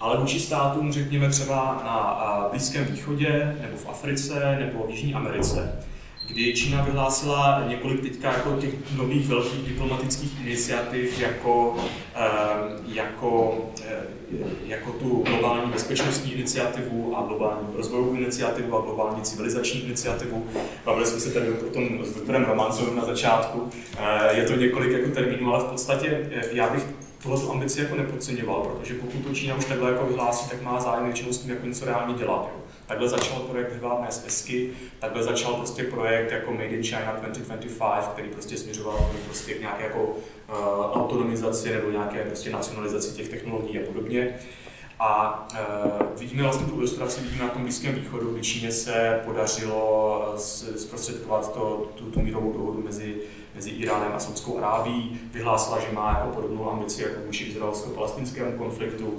Ale 0.00 0.18
vůči 0.18 0.40
státům, 0.40 0.92
řekněme 0.92 1.30
třeba 1.30 1.82
na 1.84 2.20
eh, 2.46 2.50
Blízkém 2.50 2.84
východě, 2.84 3.56
nebo 3.60 3.76
v 3.76 3.88
Africe, 3.88 4.56
nebo 4.60 4.86
v 4.86 4.90
Jižní 4.90 5.14
Americe, 5.14 5.82
kdy 6.26 6.54
Čína 6.54 6.82
vyhlásila 6.82 7.64
několik 7.68 8.00
teďka 8.00 8.32
jako 8.32 8.56
těch 8.60 8.74
nových 8.96 9.28
velkých 9.28 9.68
diplomatických 9.68 10.40
iniciativ 10.40 11.20
jako, 11.20 11.76
eh, 12.14 12.28
jako, 12.86 13.58
jako 14.66 14.92
tu 14.92 15.24
globální 15.28 15.72
bezpečnostní 15.72 16.32
iniciativu 16.32 17.16
a 17.16 17.22
globální 17.22 17.68
rozvojovou 17.76 18.14
iniciativu 18.14 18.78
a 18.78 18.80
globální 18.80 19.22
civilizační 19.22 19.84
iniciativu. 19.84 20.46
Bavili 20.84 21.06
jsme 21.06 21.20
se 21.20 21.30
tady 21.30 21.50
o 21.50 21.70
tom 21.72 22.04
s 22.04 22.14
doktorem 22.14 22.44
Romancovem 22.44 22.96
na 22.96 23.04
začátku. 23.04 23.70
Eh, 23.98 24.36
je 24.36 24.44
to 24.44 24.56
několik 24.56 24.92
jako 24.92 25.14
termínů, 25.14 25.54
ale 25.54 25.64
v 25.64 25.66
podstatě 25.66 26.28
eh, 26.30 26.42
já 26.52 26.70
bych 26.70 26.86
tuhle 27.26 27.52
ambici 27.52 27.80
jako 27.80 27.96
nepodceňoval, 27.96 28.62
protože 28.62 28.94
pokud 28.94 29.18
to 29.18 29.34
Čína 29.34 29.54
už 29.54 29.64
takhle 29.64 29.90
jako 29.90 30.06
vyhlásí, 30.06 30.50
tak 30.50 30.62
má 30.62 30.80
zájem 30.80 31.04
většinou 31.04 31.32
s 31.32 31.38
tím 31.38 31.50
jako 31.50 31.66
něco 31.66 31.84
reálně 31.84 32.14
dělat. 32.14 32.50
Jo. 32.54 32.60
Takhle 32.86 33.08
začal 33.08 33.38
projekt 33.38 33.72
Vyvábné 33.72 34.06
SSky, 34.10 34.70
takhle 34.98 35.22
začal 35.22 35.54
prostě 35.54 35.82
projekt 35.84 36.32
jako 36.32 36.52
Made 36.52 36.64
in 36.64 36.82
China 36.82 37.12
2025, 37.20 38.12
který 38.12 38.28
prostě 38.28 38.56
směřoval 38.56 39.10
prostě 39.24 39.54
k 39.54 39.60
nějaké 39.60 39.84
jako 39.84 40.02
uh, 40.04 40.16
autonomizaci 40.92 41.72
nebo 41.72 41.90
nějaké 41.90 42.24
prostě 42.24 42.50
nacionalizaci 42.50 43.16
těch 43.16 43.28
technologií 43.28 43.78
a 43.78 43.86
podobně. 43.86 44.34
A 45.00 45.48
uh, 45.52 46.18
vidíme 46.20 46.42
vlastně 46.42 46.66
tu 46.66 46.76
ilustraci, 46.76 47.20
vidíme 47.20 47.42
na 47.42 47.48
tom 47.48 47.62
Blízkém 47.62 47.94
východu, 47.94 48.32
kdy 48.32 48.42
Číně 48.42 48.72
se 48.72 49.20
podařilo 49.24 50.34
zprostředkovat 50.76 51.54
to, 51.54 51.90
tu, 51.94 52.04
tu 52.04 52.22
mírovou 52.22 52.52
dohodu 52.52 52.82
mezi, 52.82 53.14
mezi 53.56 53.70
Iránem 53.70 54.12
a 54.14 54.18
Saudskou 54.18 54.58
Arábií, 54.58 55.20
vyhlásila, 55.32 55.80
že 55.80 55.86
má 55.92 56.08
jako 56.18 56.28
podobnou 56.28 56.70
ambici 56.70 57.02
jako 57.02 57.20
vůči 57.26 57.44
izraelsko-palestinskému 57.44 58.58
konfliktu. 58.58 59.18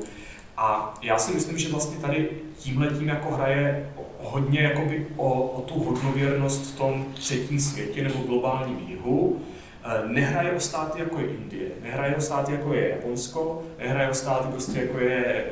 A 0.58 0.94
já 1.02 1.18
si 1.18 1.34
myslím, 1.34 1.58
že 1.58 1.70
vlastně 1.70 1.98
tady 1.98 2.30
tímhle 2.58 2.88
tím 2.88 3.08
jako 3.08 3.32
hraje 3.32 3.90
hodně 4.20 4.62
jakoby 4.62 5.08
o, 5.16 5.42
o 5.44 5.62
tu 5.62 5.80
hodnověrnost 5.84 6.74
v 6.74 6.78
tom 6.78 7.06
třetím 7.14 7.60
světě 7.60 8.04
nebo 8.04 8.20
globálním 8.20 8.80
jihu. 8.88 9.42
E, 9.84 10.08
nehraje 10.08 10.52
o 10.52 10.60
státy 10.60 11.00
jako 11.00 11.20
je 11.20 11.28
Indie, 11.28 11.70
nehraje 11.84 12.16
o 12.16 12.22
státy 12.22 12.52
jako 12.52 12.74
je 12.74 12.90
Japonsko, 12.90 13.64
nehraje 13.80 14.10
o 14.10 14.14
státy 14.14 14.48
prostě 14.52 14.80
jako 14.80 15.00
je, 15.00 15.26
e, 15.26 15.46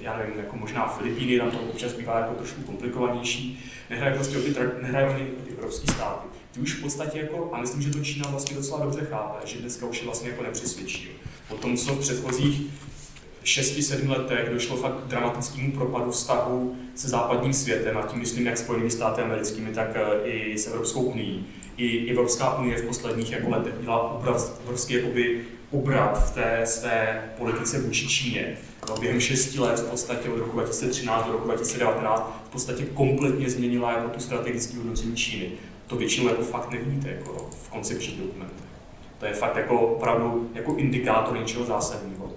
já 0.00 0.16
nevím, 0.16 0.38
jako 0.38 0.56
možná 0.56 0.88
Filipíny, 0.88 1.38
tam 1.38 1.50
to 1.50 1.58
občas 1.58 1.92
bývá 1.92 2.18
jako 2.18 2.34
trošku 2.34 2.62
komplikovanější, 2.62 3.64
nehraje 3.90 4.14
prostě 4.14 4.38
o 4.38 4.40
ty, 4.40 4.54
nehraje 4.82 5.06
o 5.06 5.12
ty 5.12 5.52
evropské 5.52 5.92
státy. 5.92 6.31
Ty 6.52 6.60
už 6.60 6.74
v 6.74 6.82
podstatě 6.82 7.18
jako, 7.18 7.50
a 7.52 7.60
myslím, 7.60 7.82
že 7.82 7.90
to 7.90 8.00
Čína 8.00 8.30
vlastně 8.30 8.56
docela 8.56 8.84
dobře 8.84 9.06
chápe, 9.10 9.46
že 9.46 9.58
dneska 9.58 9.86
už 9.86 9.98
je 9.98 10.04
vlastně 10.04 10.30
jako 10.30 10.42
nepřesvědčí. 10.42 11.08
Po 11.48 11.56
tom, 11.56 11.76
co 11.76 11.94
v 11.94 12.00
předchozích 12.00 12.62
6-7 13.44 14.10
letech 14.10 14.48
došlo 14.52 14.76
fakt 14.76 15.04
k 15.04 15.08
dramatickému 15.08 15.72
propadu 15.72 16.10
vztahu 16.10 16.76
se 16.94 17.08
západním 17.08 17.52
světem, 17.52 17.98
a 17.98 18.02
tím 18.02 18.18
myslím 18.18 18.46
jak 18.46 18.58
Spojenými 18.58 18.90
státy 18.90 19.22
americkými, 19.22 19.70
tak 19.70 19.88
eh, 19.94 20.28
i 20.28 20.58
s 20.58 20.66
Evropskou 20.66 21.02
unii. 21.02 21.44
I 21.76 22.10
Evropská 22.10 22.58
unie 22.58 22.78
v 22.78 22.86
posledních 22.86 23.32
jako 23.32 23.50
letech 23.50 23.74
měla 23.80 24.10
obrovský 24.64 24.94
jakoby, 24.94 25.44
obrat 25.70 26.30
v 26.30 26.34
té 26.34 26.60
své 26.64 27.28
politice 27.38 27.80
vůči 27.80 28.08
Číně. 28.08 28.56
No, 28.88 28.96
během 28.96 29.20
6 29.20 29.58
let 29.58 29.80
v 29.80 29.90
podstatě 29.90 30.28
od 30.28 30.38
roku 30.38 30.56
2013 30.56 31.26
do 31.26 31.32
roku 31.32 31.44
2019 31.44 32.42
v 32.48 32.52
podstatě 32.52 32.84
kompletně 32.84 33.50
změnila 33.50 33.92
jako 33.92 34.08
tu 34.08 34.20
strategický 34.20 34.76
hodnocení 34.76 35.16
Číny. 35.16 35.50
To 35.86 35.96
většinou 35.96 36.28
jako 36.28 36.42
fakt 36.42 36.70
nevidíte 36.70 37.10
jako 37.10 37.50
v 37.62 37.68
koncepčních 37.70 38.20
dokumentech. 38.20 38.66
To 39.18 39.26
je 39.26 39.32
fakt 39.32 39.56
jako 39.56 39.80
opravdu 39.80 40.50
jako 40.54 40.74
indikátor 40.76 41.38
něčeho 41.38 41.64
zásadního 41.64 42.32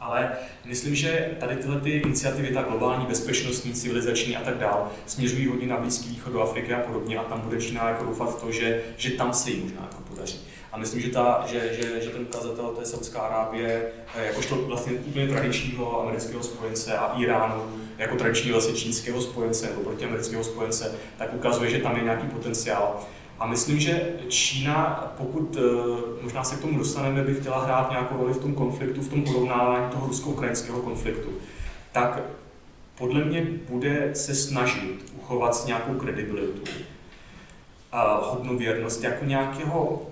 ale 0.00 0.30
myslím, 0.64 0.94
že 0.94 1.30
tady 1.40 1.56
tyhle 1.56 1.80
ty 1.80 1.90
iniciativy, 1.90 2.54
ta 2.54 2.62
globální 2.62 3.06
bezpečnostní, 3.06 3.72
civilizační 3.72 4.36
a 4.36 4.40
tak 4.40 4.58
dál, 4.58 4.90
směřují 5.06 5.46
hodně 5.46 5.66
na 5.66 5.76
Blízký 5.76 6.08
východ 6.08 6.32
do 6.32 6.42
Afriky 6.42 6.74
a 6.74 6.78
podobně 6.78 7.18
a 7.18 7.24
tam 7.24 7.40
bude 7.40 7.60
Čína 7.60 7.88
jako 7.88 8.04
doufat 8.04 8.38
v 8.38 8.40
to, 8.40 8.52
že, 8.52 8.82
že 8.96 9.10
tam 9.10 9.34
se 9.34 9.50
jí 9.50 9.60
možná 9.60 9.88
jako 9.90 10.02
podaří. 10.08 10.40
A 10.72 10.78
myslím, 10.78 11.00
že, 11.00 11.08
ta, 11.08 11.44
že, 11.46 11.74
že, 11.74 12.00
že 12.04 12.10
ten 12.10 12.22
ukazatel 12.22 12.76
je 12.80 12.86
Saudská 12.86 13.20
Arábie, 13.20 13.92
eh, 14.16 14.26
jakožto 14.26 14.56
vlastně 14.56 14.92
úplně 14.92 15.28
tradičního 15.28 16.02
amerického 16.02 16.42
spojence 16.42 16.98
a 16.98 17.14
Iránu, 17.18 17.62
jako 17.98 18.16
tradičního 18.16 18.54
vlastně 18.54 18.74
čínského 18.74 19.20
spojence 19.20 19.66
nebo 19.66 19.80
protiamerického 19.80 20.44
spojence, 20.44 20.94
tak 21.18 21.34
ukazuje, 21.34 21.70
že 21.70 21.78
tam 21.78 21.96
je 21.96 22.02
nějaký 22.02 22.26
potenciál. 22.26 23.00
A 23.38 23.46
myslím, 23.46 23.80
že 23.80 24.12
Čína, 24.28 25.12
pokud 25.16 25.56
eh, 25.56 26.22
možná 26.22 26.44
se 26.44 26.56
k 26.56 26.60
tomu 26.60 26.78
dostaneme, 26.78 27.22
by 27.22 27.34
chtěla 27.34 27.64
hrát 27.64 27.90
nějakou 27.90 28.16
roli 28.16 28.32
v 28.32 28.38
tom 28.38 28.54
konfliktu, 28.54 29.00
v 29.00 29.08
tom 29.08 29.24
urovnávání 29.28 29.90
toho 29.90 30.06
rusko-ukrajinského 30.06 30.80
konfliktu, 30.80 31.28
tak 31.92 32.20
podle 32.98 33.24
mě 33.24 33.46
bude 33.68 34.10
se 34.14 34.34
snažit 34.34 35.12
uchovat 35.16 35.66
nějakou 35.66 35.94
kredibilitu, 35.94 36.62
a 37.92 38.30
hodnověrnost 38.30 39.04
jako 39.04 39.24
nějakého, 39.24 40.06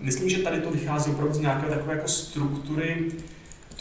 myslím, 0.00 0.28
že 0.28 0.38
tady 0.38 0.60
to 0.60 0.70
vychází 0.70 1.10
opravdu 1.10 1.34
z 1.34 1.38
nějaké 1.38 1.66
takové 1.66 1.94
jako 1.94 2.08
struktury 2.08 3.12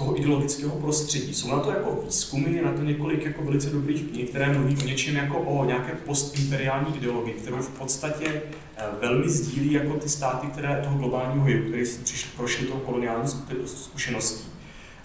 toho 0.01 0.17
ideologického 0.17 0.75
prostředí. 0.75 1.33
Jsou 1.33 1.47
na 1.47 1.59
to 1.59 1.71
jako 1.71 1.99
výzkumy, 2.05 2.55
je 2.55 2.61
na 2.61 2.71
to 2.71 2.81
několik 2.81 3.25
jako 3.25 3.43
velice 3.43 3.69
dobrých 3.69 4.11
knih, 4.11 4.29
které 4.29 4.53
mluví 4.53 4.77
o 4.83 4.85
něčem 4.85 5.15
jako 5.15 5.39
o 5.39 5.65
nějaké 5.65 5.91
postimperiální 5.91 6.97
ideologii, 6.97 7.33
kterou 7.33 7.57
v 7.57 7.69
podstatě 7.69 8.41
eh, 8.77 8.83
velmi 9.01 9.29
sdílí 9.29 9.71
jako 9.73 9.93
ty 9.93 10.09
státy, 10.09 10.47
které 10.47 10.81
toho 10.83 10.97
globálního 10.97 11.47
jihu, 11.47 11.67
které 11.67 11.83
přišli, 12.03 12.29
prošly 12.37 12.67
tou 12.67 12.77
koloniální 12.77 13.27
zkušeností. 13.65 14.49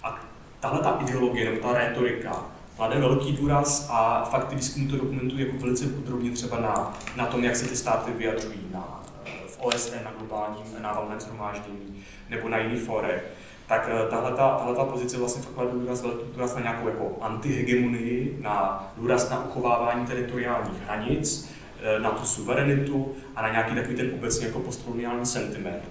A 0.03 0.25
tahle 0.59 0.79
ta 0.79 0.99
ideologie 1.01 1.51
nebo 1.51 1.67
ta 1.67 1.73
rétorika 1.73 2.45
klade 2.75 2.99
velký 2.99 3.31
důraz 3.33 3.87
a 3.91 4.25
fakt 4.31 4.47
ty 4.47 4.55
výzkumy 4.55 4.87
to 4.87 4.97
dokumentují 4.97 5.41
jako 5.41 5.57
velice 5.57 5.87
podrobně 5.87 6.31
třeba 6.31 6.59
na, 6.59 6.97
na 7.15 7.25
tom, 7.25 7.43
jak 7.43 7.55
se 7.55 7.67
ty 7.67 7.75
státy 7.75 8.11
vyjadřují 8.11 8.59
na, 8.73 9.03
eh, 9.25 9.29
v 9.47 9.57
OSN, 9.59 10.03
na 10.03 10.13
globálním 10.19 10.81
na 10.81 11.19
shromáždění 11.19 12.03
nebo 12.29 12.49
na 12.49 12.57
jiných 12.57 12.81
fórech 12.81 13.25
tak 13.67 13.89
eh, 13.91 14.09
tahle 14.09 14.31
ta 14.75 14.85
pozice 14.91 15.17
vlastně 15.17 15.43
klade 15.55 15.71
důraz, 15.71 16.05
důraz 16.35 16.55
na 16.55 16.61
nějakou 16.61 16.87
jako 16.87 17.17
antihegemonii, 17.21 18.37
na 18.41 18.87
důraz 18.97 19.29
na 19.29 19.45
uchovávání 19.45 20.05
teritoriálních 20.05 20.81
hranic, 20.85 21.49
eh, 21.83 21.99
na 21.99 22.09
tu 22.09 22.25
suverenitu 22.25 23.11
a 23.35 23.41
na 23.41 23.51
nějaký 23.51 23.75
takový 23.75 23.95
ten 23.95 24.11
obecně 24.13 24.47
jako 24.47 24.59
postkoloniální 24.59 25.25
sentiment. 25.25 25.83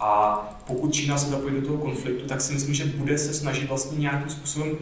A 0.00 0.40
pokud 0.66 0.94
Čína 0.94 1.18
se 1.18 1.30
zapojí 1.30 1.60
do 1.60 1.66
toho 1.66 1.78
konfliktu, 1.78 2.28
tak 2.28 2.40
si 2.40 2.52
myslím, 2.52 2.74
že 2.74 2.84
bude 2.84 3.18
se 3.18 3.34
snažit 3.34 3.68
vlastně 3.68 3.98
nějakým 3.98 4.30
způsobem, 4.30 4.78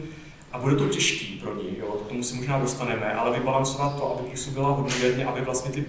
a 0.51 0.59
bude 0.59 0.75
to 0.75 0.87
těžký 0.87 1.25
pro 1.25 1.55
ní, 1.55 1.77
jo, 1.79 1.87
k 1.87 2.07
tomu 2.07 2.23
si 2.23 2.35
možná 2.35 2.59
dostaneme, 2.59 3.13
ale 3.13 3.39
vybalancovat 3.39 3.95
to, 3.95 4.15
aby 4.19 4.29
působila 4.29 4.69
hodnověrně, 4.69 5.25
aby 5.25 5.41
vlastně 5.41 5.71
ty 5.71 5.85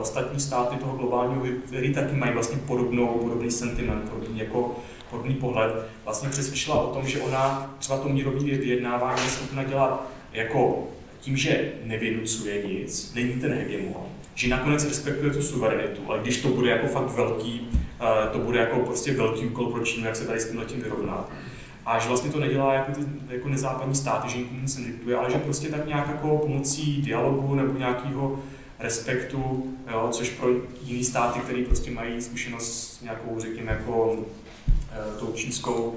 ostatní 0.00 0.40
státy 0.40 0.76
toho 0.76 0.96
globálního, 0.96 1.42
který 1.66 1.94
taky 1.94 2.16
mají 2.16 2.32
vlastně 2.32 2.56
podobnou, 2.56 3.06
podobný 3.06 3.50
sentiment, 3.50 4.10
podobný 4.10 4.38
jako 4.38 4.76
podobný 5.12 5.34
pohled, 5.34 5.74
vlastně 6.04 6.28
přesvědčila 6.28 6.80
o 6.80 6.94
tom, 6.94 7.06
že 7.08 7.20
ona 7.20 7.74
třeba 7.78 7.98
to 7.98 8.08
mírový 8.08 8.50
vyjednávání 8.50 9.22
je 9.24 9.30
schopna 9.30 9.64
dělat 9.64 10.10
jako 10.32 10.88
tím, 11.20 11.36
že 11.36 11.72
nevynucuje 11.84 12.66
nic, 12.66 13.12
není 13.14 13.32
ten 13.32 13.52
hegemon, 13.52 14.06
že 14.34 14.48
nakonec 14.48 14.84
respektuje 14.84 15.32
tu 15.32 15.42
suverenitu, 15.42 16.02
ale 16.08 16.18
když 16.18 16.36
to 16.36 16.48
bude 16.48 16.70
jako 16.70 16.86
fakt 16.86 17.16
velký, 17.16 17.68
eh, 18.00 18.28
to 18.32 18.38
bude 18.38 18.58
jako 18.58 18.78
prostě 18.80 19.12
velký 19.12 19.46
úkol 19.46 19.66
pro 19.66 19.84
Čínu, 19.84 20.06
jak 20.06 20.16
se 20.16 20.26
tady 20.26 20.40
s 20.40 20.50
tím 20.50 20.62
tím 20.66 20.82
vyrovnat. 20.82 21.30
a 21.86 21.98
že 21.98 22.08
vlastně 22.08 22.30
to 22.30 22.40
nedělá 22.40 22.74
jako, 22.74 22.92
ty, 22.92 23.00
jako 23.28 23.48
nezápadní 23.48 23.94
státy, 23.94 24.28
že 24.28 24.38
jim 24.38 24.48
nic 24.62 24.78
nediktuje, 24.78 25.16
ale 25.16 25.30
že 25.30 25.38
prostě 25.38 25.68
tak 25.68 25.86
nějak 25.86 26.08
jako 26.08 26.38
pomocí 26.38 27.02
dialogu 27.02 27.54
nebo 27.54 27.78
nějakého 27.78 28.38
respektu, 28.78 29.64
jo, 29.92 30.08
což 30.12 30.30
pro 30.30 30.48
jiné 30.82 31.04
státy, 31.04 31.40
které 31.40 31.62
prostě 31.64 31.90
mají 31.90 32.22
zkušenost 32.22 32.98
s 32.98 33.02
nějakou, 33.02 33.40
řekněme, 33.40 33.72
jako 33.72 34.16
tou 35.20 35.32
čínskou, 35.32 35.96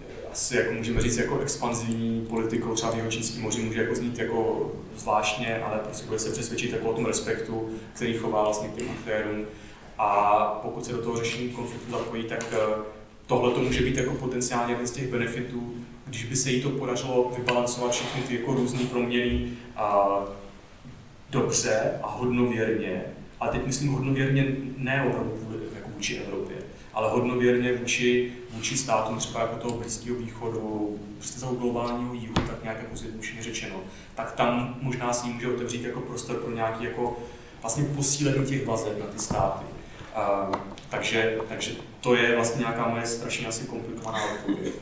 eh, 0.00 0.30
asi 0.32 0.56
jako 0.56 0.72
můžeme 0.72 1.00
říct 1.00 1.16
jako 1.16 1.38
expanzivní 1.38 2.26
politikou, 2.28 2.74
třeba 2.74 2.92
v 2.92 2.96
jeho 2.96 3.10
čínském 3.10 3.42
moři 3.42 3.62
může 3.62 3.80
jako 3.80 3.94
znít 3.94 4.18
jako 4.18 4.70
zvláštně, 4.96 5.58
ale 5.58 5.78
prostě 5.78 6.06
bude 6.06 6.18
se 6.18 6.30
přesvědčit 6.30 6.72
jako 6.72 6.90
o 6.90 6.94
tom 6.94 7.06
respektu, 7.06 7.68
který 7.94 8.14
chová 8.14 8.44
vlastně 8.44 8.68
těm 8.68 8.90
aktérům. 8.90 9.46
A 9.98 10.44
pokud 10.62 10.84
se 10.84 10.92
do 10.92 11.02
toho 11.02 11.16
řešení 11.16 11.48
konfliktu 11.48 11.90
zapojí, 11.90 12.24
tak 12.24 12.44
eh, 12.52 12.82
tohle 13.26 13.50
to 13.50 13.60
může 13.60 13.82
být 13.82 13.96
jako 13.96 14.14
potenciálně 14.14 14.72
jeden 14.72 14.86
z 14.86 14.90
těch 14.90 15.10
benefitů, 15.10 15.74
když 16.06 16.24
by 16.24 16.36
se 16.36 16.50
jí 16.50 16.62
to 16.62 16.70
podařilo 16.70 17.32
vybalancovat 17.36 17.92
všechny 17.92 18.22
ty 18.22 18.34
jako 18.34 18.54
různý 18.54 18.86
proměny 18.86 19.52
a 19.76 20.18
dobře 21.30 21.98
a 22.02 22.10
hodnověrně, 22.10 23.02
a 23.40 23.48
teď 23.48 23.66
myslím 23.66 23.92
hodnověrně 23.92 24.56
ne 24.76 25.04
opravdu 25.08 25.32
jako 25.74 25.88
vůči 25.94 26.16
Evropě, 26.16 26.56
ale 26.98 27.10
hodnověrně 27.10 27.72
vůči, 27.72 28.32
vůči 28.50 28.76
státům 28.76 29.18
třeba 29.18 29.40
jako 29.40 29.56
toho 29.56 29.78
Blízkého 29.78 30.16
východu, 30.16 30.98
prostě 31.18 31.40
toho 31.40 31.54
globálního 31.54 32.14
jihu, 32.14 32.34
tak 32.34 32.62
nějak 32.62 32.76
jako 32.82 32.96
zjednodušeně 32.96 33.42
řečeno, 33.42 33.76
tak 34.14 34.32
tam 34.32 34.76
možná 34.82 35.12
si 35.12 35.26
může 35.26 35.48
otevřít 35.48 35.84
jako 35.84 36.00
prostor 36.00 36.36
pro 36.36 36.50
nějaký 36.50 36.84
jako 36.84 37.16
vlastně 37.60 37.84
posílení 37.84 38.46
těch 38.46 38.66
vazeb 38.66 38.98
na 39.00 39.06
ty 39.06 39.18
státy. 39.18 39.64
Uh, 40.16 40.54
takže, 40.88 41.38
takže 41.48 41.72
to 42.00 42.14
je 42.14 42.36
vlastně 42.36 42.60
nějaká 42.60 42.88
moje 42.88 43.06
strašně 43.06 43.46
asi 43.46 43.66
komplikovaná 43.66 44.18
odpověď. 44.34 44.74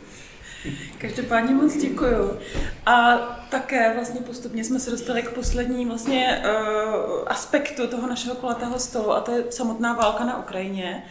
Každopádně 0.99 1.55
moc 1.55 1.77
děkuju. 1.77 2.39
A 2.87 3.17
také 3.51 3.95
vlastně 3.95 4.21
postupně 4.21 4.65
jsme 4.65 4.81
se 4.81 4.91
dostali 4.91 5.23
k 5.23 5.31
poslední 5.31 5.87
vlastně 5.87 6.43
uh, 6.45 7.23
aspektu 7.27 7.87
toho 7.87 8.09
našeho 8.09 8.35
kulatého 8.35 8.79
stolu 8.79 9.13
a 9.13 9.21
to 9.21 9.31
je 9.33 9.45
samotná 9.51 9.93
válka 9.93 10.25
na 10.25 10.39
Ukrajině. 10.39 11.03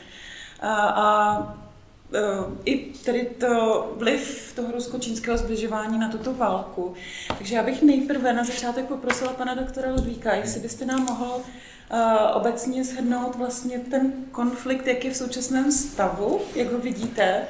A, 0.61 0.73
a 0.73 1.37
uh, 1.39 2.53
i 2.65 2.77
tedy 2.77 3.25
to 3.39 3.93
vliv 3.97 4.53
toho 4.55 4.71
rusko-čínského 4.71 5.37
zbližování 5.37 5.99
na 5.99 6.09
tuto 6.09 6.33
válku. 6.33 6.93
Takže 7.37 7.55
já 7.55 7.63
bych 7.63 7.81
nejprve 7.81 8.33
na 8.33 8.43
začátek 8.43 8.85
poprosila 8.85 9.33
pana 9.33 9.53
doktora 9.53 9.91
Ludvíka, 9.91 10.33
jestli 10.33 10.59
byste 10.59 10.85
nám 10.85 11.05
mohl 11.05 11.35
uh, 11.35 11.99
obecně 12.33 12.83
shrnout 12.83 13.35
vlastně 13.35 13.79
ten 13.79 14.13
konflikt, 14.31 14.87
jak 14.87 15.05
je 15.05 15.11
v 15.11 15.17
současném 15.17 15.71
stavu, 15.71 16.41
jak 16.55 16.71
ho 16.71 16.79
vidíte, 16.79 17.41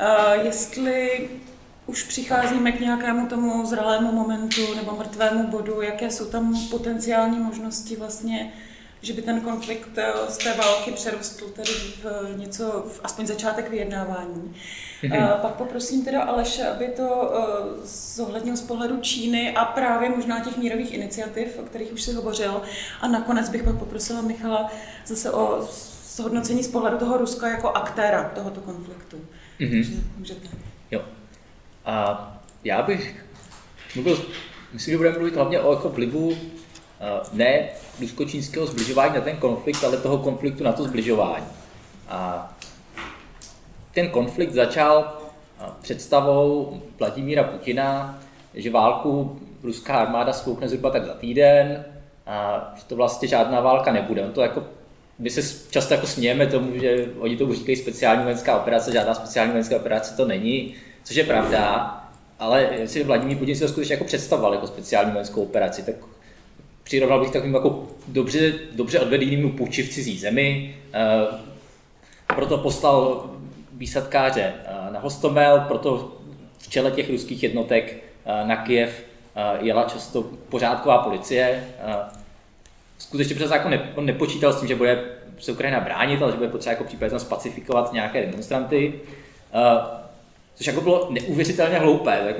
uh, 0.00 0.44
jestli 0.44 1.30
už 1.86 2.02
přicházíme 2.02 2.72
k 2.72 2.80
nějakému 2.80 3.26
tomu 3.26 3.66
zralému 3.66 4.12
momentu 4.12 4.74
nebo 4.76 4.96
mrtvému 4.96 5.46
bodu, 5.46 5.82
jaké 5.82 6.10
jsou 6.10 6.24
tam 6.24 6.68
potenciální 6.70 7.38
možnosti 7.38 7.96
vlastně, 7.96 8.52
že 9.02 9.12
by 9.12 9.22
ten 9.22 9.40
konflikt 9.40 9.98
eh, 9.98 10.12
z 10.28 10.38
té 10.38 10.54
války 10.54 10.92
přerostl 10.92 11.48
tedy 11.48 11.70
v 11.72 12.04
něco, 12.38 12.86
v 12.88 13.00
aspoň 13.04 13.26
začátek 13.26 13.70
vyjednávání. 13.70 14.54
Mm-hmm. 15.02 15.34
A 15.34 15.36
pak 15.36 15.54
poprosím 15.54 16.04
teda 16.04 16.22
Aleše, 16.22 16.68
aby 16.68 16.88
to 16.88 17.32
eh, 17.34 17.86
zohlednil 17.86 18.56
z 18.56 18.62
pohledu 18.62 19.00
Číny 19.00 19.54
a 19.54 19.64
právě 19.64 20.08
možná 20.08 20.40
těch 20.40 20.56
mírových 20.56 20.94
iniciativ, 20.94 21.58
o 21.58 21.62
kterých 21.62 21.92
už 21.92 22.02
si 22.02 22.12
hovořil. 22.12 22.62
A 23.00 23.08
nakonec 23.08 23.48
bych 23.48 23.62
pak 23.62 23.78
poprosila 23.78 24.22
Michala 24.22 24.72
zase 25.06 25.30
o 25.30 25.68
zhodnocení 26.04 26.62
z 26.62 26.68
pohledu 26.68 26.98
toho 26.98 27.18
Ruska 27.18 27.48
jako 27.48 27.70
aktéra 27.70 28.32
tohoto 28.34 28.60
konfliktu. 28.60 29.16
Mm-hmm. 29.60 29.84
Takže 29.84 29.92
můžete. 30.18 30.48
Jo. 30.90 31.02
A 31.84 32.28
já 32.64 32.82
bych 32.82 33.24
mluvil, 33.94 34.24
myslím, 34.72 34.92
že 34.92 34.98
budeme 34.98 35.16
mluvit 35.16 35.34
hlavně 35.34 35.60
o 35.60 35.72
jako 35.72 35.88
vlivu 35.88 36.36
ne 37.32 37.68
rusko-čínského 38.00 38.66
zbližování 38.66 39.14
na 39.14 39.20
ten 39.20 39.36
konflikt, 39.36 39.84
ale 39.84 39.96
toho 39.96 40.18
konfliktu 40.18 40.64
na 40.64 40.72
to 40.72 40.84
zbližování. 40.84 41.46
A 42.08 42.52
ten 43.94 44.08
konflikt 44.08 44.52
začal 44.52 45.18
představou 45.82 46.80
Vladimíra 46.98 47.44
Putina, 47.44 48.20
že 48.54 48.70
válku 48.70 49.40
ruská 49.62 49.94
armáda 49.94 50.32
spoukne 50.32 50.68
zhruba 50.68 50.90
tak 50.90 51.06
za 51.06 51.14
týden, 51.14 51.84
a 52.26 52.72
že 52.76 52.84
to 52.84 52.96
vlastně 52.96 53.28
žádná 53.28 53.60
válka 53.60 53.92
nebude. 53.92 54.22
On 54.22 54.32
to 54.32 54.42
jako, 54.42 54.64
my 55.18 55.30
se 55.30 55.70
často 55.70 55.94
jako 55.94 56.06
smějeme 56.06 56.46
tomu, 56.46 56.78
že 56.78 57.06
oni 57.18 57.36
tomu 57.36 57.54
říkají 57.54 57.76
speciální 57.76 58.22
vojenská 58.22 58.56
operace, 58.56 58.92
žádná 58.92 59.14
speciální 59.14 59.52
vojenská 59.52 59.76
operace 59.76 60.16
to 60.16 60.26
není 60.26 60.74
což 61.04 61.16
je 61.16 61.24
pravda, 61.24 61.88
ale 62.38 62.70
si 62.86 63.04
Vladimír 63.04 63.38
Putin 63.38 63.54
si 63.54 63.60
to 63.60 63.68
skutečně 63.68 63.94
jako 63.94 64.04
představoval 64.04 64.54
jako 64.54 64.66
speciální 64.66 65.12
vojenskou 65.12 65.42
operaci, 65.42 65.82
tak 65.82 65.94
přirovnal 66.82 67.20
bych 67.20 67.30
takovým 67.30 67.54
jako 67.54 67.86
dobře, 68.08 68.52
dobře 68.72 69.00
odvedeným 69.00 69.50
puči 69.50 69.82
v 69.82 69.88
cizí 69.88 70.18
zemi, 70.18 70.76
eh, 70.94 71.26
proto 72.34 72.58
poslal 72.58 73.30
výsadkáře 73.72 74.54
eh, 74.64 74.92
na 74.92 75.00
Hostomel, 75.00 75.60
proto 75.60 76.16
v 76.58 76.68
čele 76.68 76.90
těch 76.90 77.10
ruských 77.10 77.42
jednotek 77.42 77.96
eh, 78.24 78.46
na 78.46 78.56
Kiev 78.56 79.04
jela 79.60 79.84
často 79.84 80.22
pořádková 80.22 80.98
policie. 80.98 81.64
Skutečně 82.98 83.34
přes 83.34 83.48
zákon 83.48 83.80
on 83.94 84.06
nepočítal 84.06 84.52
s 84.52 84.58
tím, 84.58 84.68
že 84.68 84.74
bude 84.74 85.04
se 85.38 85.52
Ukrajina 85.52 85.80
bránit, 85.80 86.22
ale 86.22 86.32
že 86.32 86.36
bude 86.36 86.48
potřeba 86.48 86.72
jako 86.72 86.84
případně 86.84 87.18
spacifikovat 87.18 87.92
nějaké 87.92 88.26
demonstranty. 88.26 89.00
Což 90.54 90.66
jako 90.66 90.80
bylo 90.80 91.08
neuvěřitelně 91.10 91.78
hloupé, 91.78 92.20
tak 92.26 92.36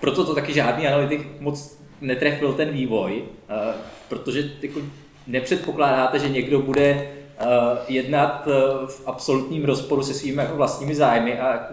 proto 0.00 0.24
to 0.24 0.34
taky 0.34 0.52
žádný 0.52 0.86
analytik 0.86 1.40
moc 1.40 1.78
netrefil 2.00 2.52
ten 2.52 2.68
vývoj, 2.68 3.22
uh, 3.22 3.74
protože 4.08 4.50
jako 4.62 4.80
nepředpokládáte, 5.26 6.18
že 6.18 6.28
někdo 6.28 6.60
bude 6.60 7.08
uh, 7.40 7.48
jednat 7.88 8.46
uh, 8.46 8.86
v 8.88 9.02
absolutním 9.06 9.64
rozporu 9.64 10.02
se 10.02 10.14
svými 10.14 10.42
jako 10.42 10.56
vlastními 10.56 10.94
zájmy 10.94 11.38
a 11.40 11.68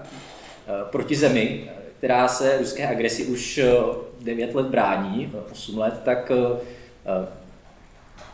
proti 0.91 1.15
zemi, 1.15 1.71
která 1.97 2.27
se 2.27 2.57
ruské 2.57 2.87
agresi 2.87 3.25
už 3.25 3.59
9 4.21 4.55
let 4.55 4.65
brání, 4.65 5.33
8 5.51 5.77
let, 5.77 6.01
tak, 6.05 6.31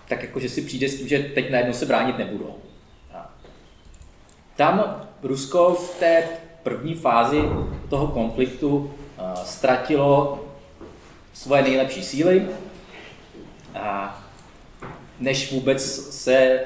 tak 0.08 0.22
jako, 0.22 0.40
že 0.40 0.50
si 0.50 0.62
přijde 0.62 0.90
s 0.90 0.98
tím, 0.98 1.08
že 1.08 1.20
teď 1.20 1.52
najednou 1.52 1.74
se 1.74 1.86
bránit 1.86 2.18
nebudou. 2.18 2.56
Tam 4.56 5.02
Rusko 5.24 5.74
v 5.74 6.00
té 6.00 6.24
první 6.64 6.96
fázi 6.96 7.42
toho 7.90 8.08
konfliktu 8.08 8.92
eh, 9.18 9.22
ztratilo 9.36 10.40
svoje 11.40 11.62
nejlepší 11.62 12.04
síly, 12.04 12.48
a 13.76 14.22
než 15.20 15.52
vůbec 15.52 15.84
se 16.16 16.60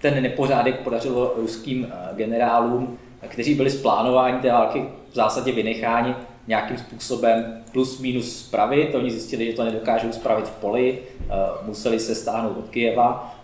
ten 0.00 0.22
nepořádek 0.22 0.80
podařilo 0.80 1.34
ruským 1.36 1.86
eh, 1.90 2.16
generálům, 2.16 2.98
kteří 3.28 3.54
byli 3.54 3.70
z 3.70 3.82
plánování 3.82 4.40
té 4.40 4.52
války 4.52 4.84
v 5.10 5.14
zásadě 5.14 5.52
vynecháni 5.52 6.14
nějakým 6.46 6.78
způsobem 6.78 7.64
plus 7.72 7.98
minus 7.98 8.38
spravit. 8.38 8.94
Oni 8.94 9.10
zjistili, 9.10 9.46
že 9.46 9.52
to 9.52 9.64
nedokážou 9.64 10.12
spravit 10.12 10.48
v 10.48 10.50
poli, 10.60 10.98
eh, 11.20 11.32
museli 11.62 12.00
se 12.00 12.14
stáhnout 12.14 12.56
od 12.58 12.68
Kijeva, 12.68 13.36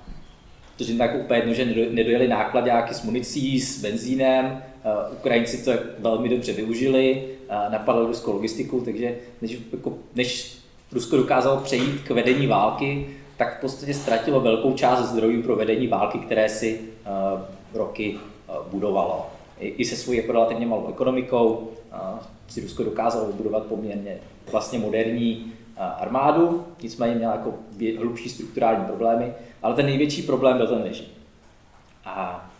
protože 0.76 0.94
tak 0.94 1.14
úplně 1.14 1.38
jedno, 1.38 1.54
že 1.54 1.64
nedojeli 1.90 2.28
nákladňáky 2.28 2.94
s 2.94 3.02
municí, 3.02 3.60
s 3.60 3.82
benzínem, 3.82 4.62
Uh, 4.84 5.12
Ukrajinci 5.12 5.64
to 5.64 5.72
velmi 5.98 6.28
dobře 6.28 6.52
využili, 6.52 7.24
napadlo 7.70 8.06
ruskou 8.06 8.32
logistiku, 8.32 8.80
takže 8.80 9.16
než, 9.42 9.58
jako, 9.72 9.92
než 10.14 10.58
Rusko 10.92 11.16
dokázalo 11.16 11.60
přejít 11.60 12.00
k 12.00 12.10
vedení 12.10 12.46
války, 12.46 13.06
tak 13.36 13.58
v 13.58 13.60
podstatě 13.60 13.94
ztratilo 13.94 14.40
velkou 14.40 14.72
část 14.72 15.08
zdrojů 15.08 15.42
pro 15.42 15.56
vedení 15.56 15.86
války, 15.86 16.18
které 16.18 16.48
si 16.48 16.80
uh, 16.80 17.40
roky 17.74 18.18
uh, 18.48 18.66
budovalo. 18.70 19.26
I, 19.58 19.68
I 19.68 19.84
se 19.84 19.96
svojí 19.96 20.18
jako 20.18 20.32
relativně 20.32 20.66
malou 20.66 20.88
ekonomikou 20.88 21.48
uh, 21.52 21.98
si 22.48 22.60
Rusko 22.60 22.82
dokázalo 22.82 23.26
vybudovat 23.26 23.62
poměrně 23.62 24.18
vlastně 24.52 24.78
moderní 24.78 25.52
armádu, 25.76 26.64
nicméně 26.82 27.14
měla 27.14 27.32
jako 27.32 27.54
hlubší 27.98 28.28
strukturální 28.28 28.84
problémy, 28.84 29.32
ale 29.62 29.74
ten 29.74 29.86
největší 29.86 30.22
problém 30.22 30.56
byl 30.56 30.66
ten 30.66 30.82
režim. 30.82 31.06
A 32.04 32.50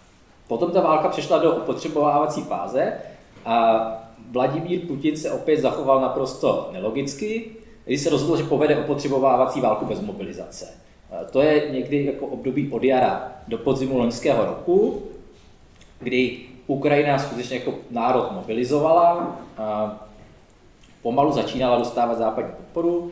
Potom 0.50 0.70
ta 0.70 0.80
válka 0.80 1.08
přešla 1.08 1.38
do 1.38 1.56
opotřebovávací 1.56 2.42
fáze 2.42 2.92
a 3.44 3.82
Vladimír 4.30 4.80
Putin 4.86 5.16
se 5.16 5.32
opět 5.32 5.60
zachoval 5.60 6.00
naprosto 6.00 6.68
nelogicky, 6.72 7.50
když 7.84 8.00
se 8.00 8.10
rozhodl, 8.10 8.36
že 8.36 8.48
povede 8.48 8.76
opotřebovávací 8.76 9.60
válku 9.60 9.84
bez 9.84 10.00
mobilizace. 10.00 10.68
To 11.30 11.40
je 11.40 11.70
někdy 11.70 12.04
jako 12.04 12.26
období 12.26 12.70
od 12.70 12.84
jara 12.84 13.32
do 13.48 13.58
podzimu 13.58 13.98
loňského 13.98 14.44
roku, 14.44 15.02
kdy 15.98 16.38
Ukrajina 16.66 17.18
skutečně 17.18 17.56
jako 17.56 17.74
národ 17.90 18.32
mobilizovala, 18.32 19.40
pomalu 21.02 21.32
začínala 21.32 21.78
dostávat 21.78 22.18
západní 22.18 22.52
podporu 22.56 23.10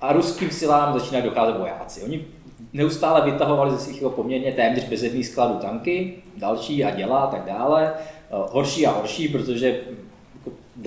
a 0.00 0.12
ruským 0.12 0.50
silám 0.50 0.98
začínají 0.98 1.24
docházet 1.24 1.58
vojáci. 1.58 2.02
Oni 2.02 2.24
neustále 2.72 3.30
vytahovali 3.30 3.70
ze 3.70 3.78
svých 3.78 4.02
poměrně 4.14 4.52
téměř 4.52 4.88
bezedných 4.88 5.26
skladů 5.26 5.54
tanky, 5.54 6.14
další 6.36 6.84
a 6.84 6.90
děla 6.90 7.18
a 7.18 7.30
tak 7.30 7.44
dále. 7.44 7.94
Eh, 7.94 8.00
horší 8.30 8.86
a 8.86 8.90
horší, 8.90 9.28
protože 9.28 9.80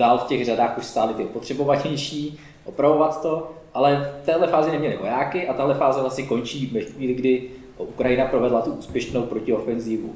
dál 0.00 0.18
v 0.18 0.24
těch 0.24 0.44
řadách 0.44 0.78
už 0.78 0.84
stály 0.84 1.14
ty 1.14 1.24
potřebovanější, 1.24 2.40
opravovat 2.64 3.22
to, 3.22 3.50
ale 3.74 4.12
v 4.22 4.26
téhle 4.26 4.46
fázi 4.46 4.70
neměli 4.70 4.96
vojáky 4.96 5.48
a 5.48 5.54
tahle 5.54 5.74
fáze 5.74 6.00
vlastně 6.00 6.26
končí 6.26 6.66
ve 6.66 6.80
chvíli, 6.80 7.14
kdy 7.14 7.50
Ukrajina 7.78 8.24
provedla 8.24 8.62
tu 8.62 8.72
úspěšnou 8.72 9.22
protiofenzívu 9.22 10.14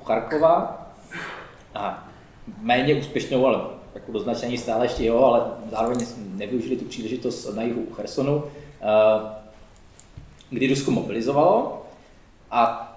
u 0.00 0.04
Charkova. 0.04 0.86
A 1.74 2.08
méně 2.60 2.94
úspěšnou, 2.94 3.46
ale 3.46 3.60
jako 3.94 4.12
do 4.12 4.18
značení 4.18 4.58
stále 4.58 4.84
ještě 4.84 5.04
jo, 5.04 5.18
ale 5.18 5.42
zároveň 5.70 5.98
nevyužili 6.34 6.76
tu 6.76 6.84
příležitost 6.84 7.54
na 7.54 7.62
jihu 7.62 7.86
Chersonu, 7.92 8.44
eh, 8.82 8.86
kdy 10.50 10.68
Rusko 10.68 10.90
mobilizovalo. 10.90 11.82
A 12.50 12.92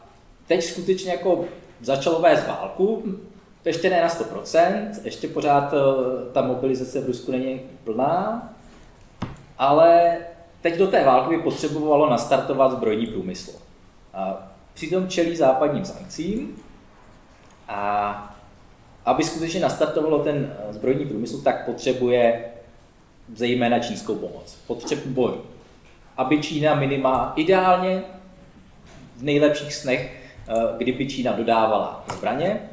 teď 0.48 0.64
skutečně 0.64 1.12
jako 1.12 1.46
začalo 1.82 2.20
vést 2.20 2.48
válku, 2.48 3.04
ještě 3.70 3.90
ne 3.90 4.02
na 4.02 4.08
100%, 4.08 4.90
ještě 5.04 5.28
pořád 5.28 5.74
eh, 5.74 5.78
ta 6.34 6.42
mobilizace 6.42 7.02
v 7.02 7.06
Rusku 7.06 7.32
není 7.32 7.62
plná, 7.84 8.50
ale 9.58 10.18
teď 10.62 10.78
do 10.78 10.88
té 10.88 11.06
války 11.06 11.38
by 11.38 11.44
potřebovalo 11.44 12.10
nastartovat 12.10 12.72
zbrojní 12.72 13.08
průmysl. 13.08 13.52
A 14.14 14.52
přitom 14.74 15.08
čelí 15.08 15.36
západním 15.36 15.86
sankcím 15.86 16.56
a 17.68 18.36
aby 19.06 19.24
skutečně 19.24 19.60
nastartovalo 19.60 20.24
ten 20.24 20.56
eh, 20.70 20.74
zbrojní 20.74 21.06
průmysl, 21.06 21.42
tak 21.42 21.66
potřebuje 21.66 22.46
zejména 23.36 23.80
čínskou 23.80 24.16
pomoc. 24.16 24.58
Potřebuje 24.68 25.14
boj. 25.14 25.34
Aby 26.18 26.42
Čína 26.42 26.76
minima 26.76 27.34
ideálně 27.36 28.04
v 29.18 29.24
nejlepších 29.24 29.74
snech, 29.74 30.32
eh, 30.48 30.54
kdyby 30.78 31.08
Čína 31.08 31.32
dodávala 31.32 32.06
zbraně, 32.18 32.70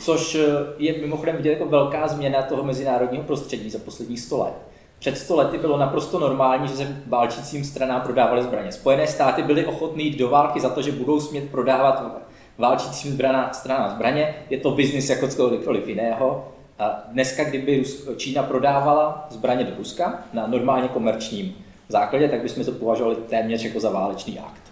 což 0.00 0.34
eh, 0.34 0.48
je 0.78 1.00
mimochodem 1.00 1.36
vidět 1.36 1.50
jako 1.50 1.66
velká 1.66 2.08
změna 2.08 2.42
toho 2.42 2.64
mezinárodního 2.64 3.24
prostředí 3.24 3.70
za 3.70 3.78
posledních 3.78 4.20
100 4.20 4.38
let. 4.38 4.54
Před 4.98 5.18
100 5.18 5.36
lety 5.36 5.58
bylo 5.58 5.78
naprosto 5.78 6.18
normální, 6.18 6.68
že 6.68 6.76
se 6.76 7.02
válčícím 7.06 7.64
stranám 7.64 8.00
prodávaly 8.00 8.42
zbraně. 8.42 8.72
Spojené 8.72 9.06
státy 9.06 9.42
byly 9.42 9.66
ochotné 9.66 10.02
jít 10.02 10.18
do 10.18 10.28
války 10.28 10.60
za 10.60 10.68
to, 10.68 10.82
že 10.82 10.92
budou 10.92 11.20
smět 11.20 11.50
prodávat 11.50 12.24
válčícím 12.58 13.12
zbraná, 13.12 13.52
strana 13.52 13.90
zbraně. 13.90 14.34
Je 14.50 14.58
to 14.58 14.70
biznis 14.70 15.10
jako 15.10 15.28
cokoliv 15.28 15.88
jiného. 15.88 16.48
A 16.78 17.04
dneska, 17.08 17.44
kdyby 17.44 17.84
Čína 18.16 18.42
prodávala 18.42 19.26
zbraně 19.30 19.64
do 19.64 19.76
Ruska 19.78 20.24
na 20.32 20.46
normálně 20.46 20.88
komerčním 20.88 21.54
základě, 21.88 22.28
tak 22.28 22.42
bychom 22.42 22.64
to 22.64 22.72
považovali 22.72 23.16
téměř 23.16 23.64
jako 23.64 23.80
za 23.80 23.90
válečný 23.90 24.38
akt. 24.38 24.62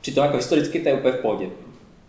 Přitom 0.00 0.24
jako 0.24 0.36
historicky 0.36 0.80
to 0.80 0.88
je 0.88 0.94
úplně 0.94 1.12
v 1.12 1.20
pohodě. 1.20 1.50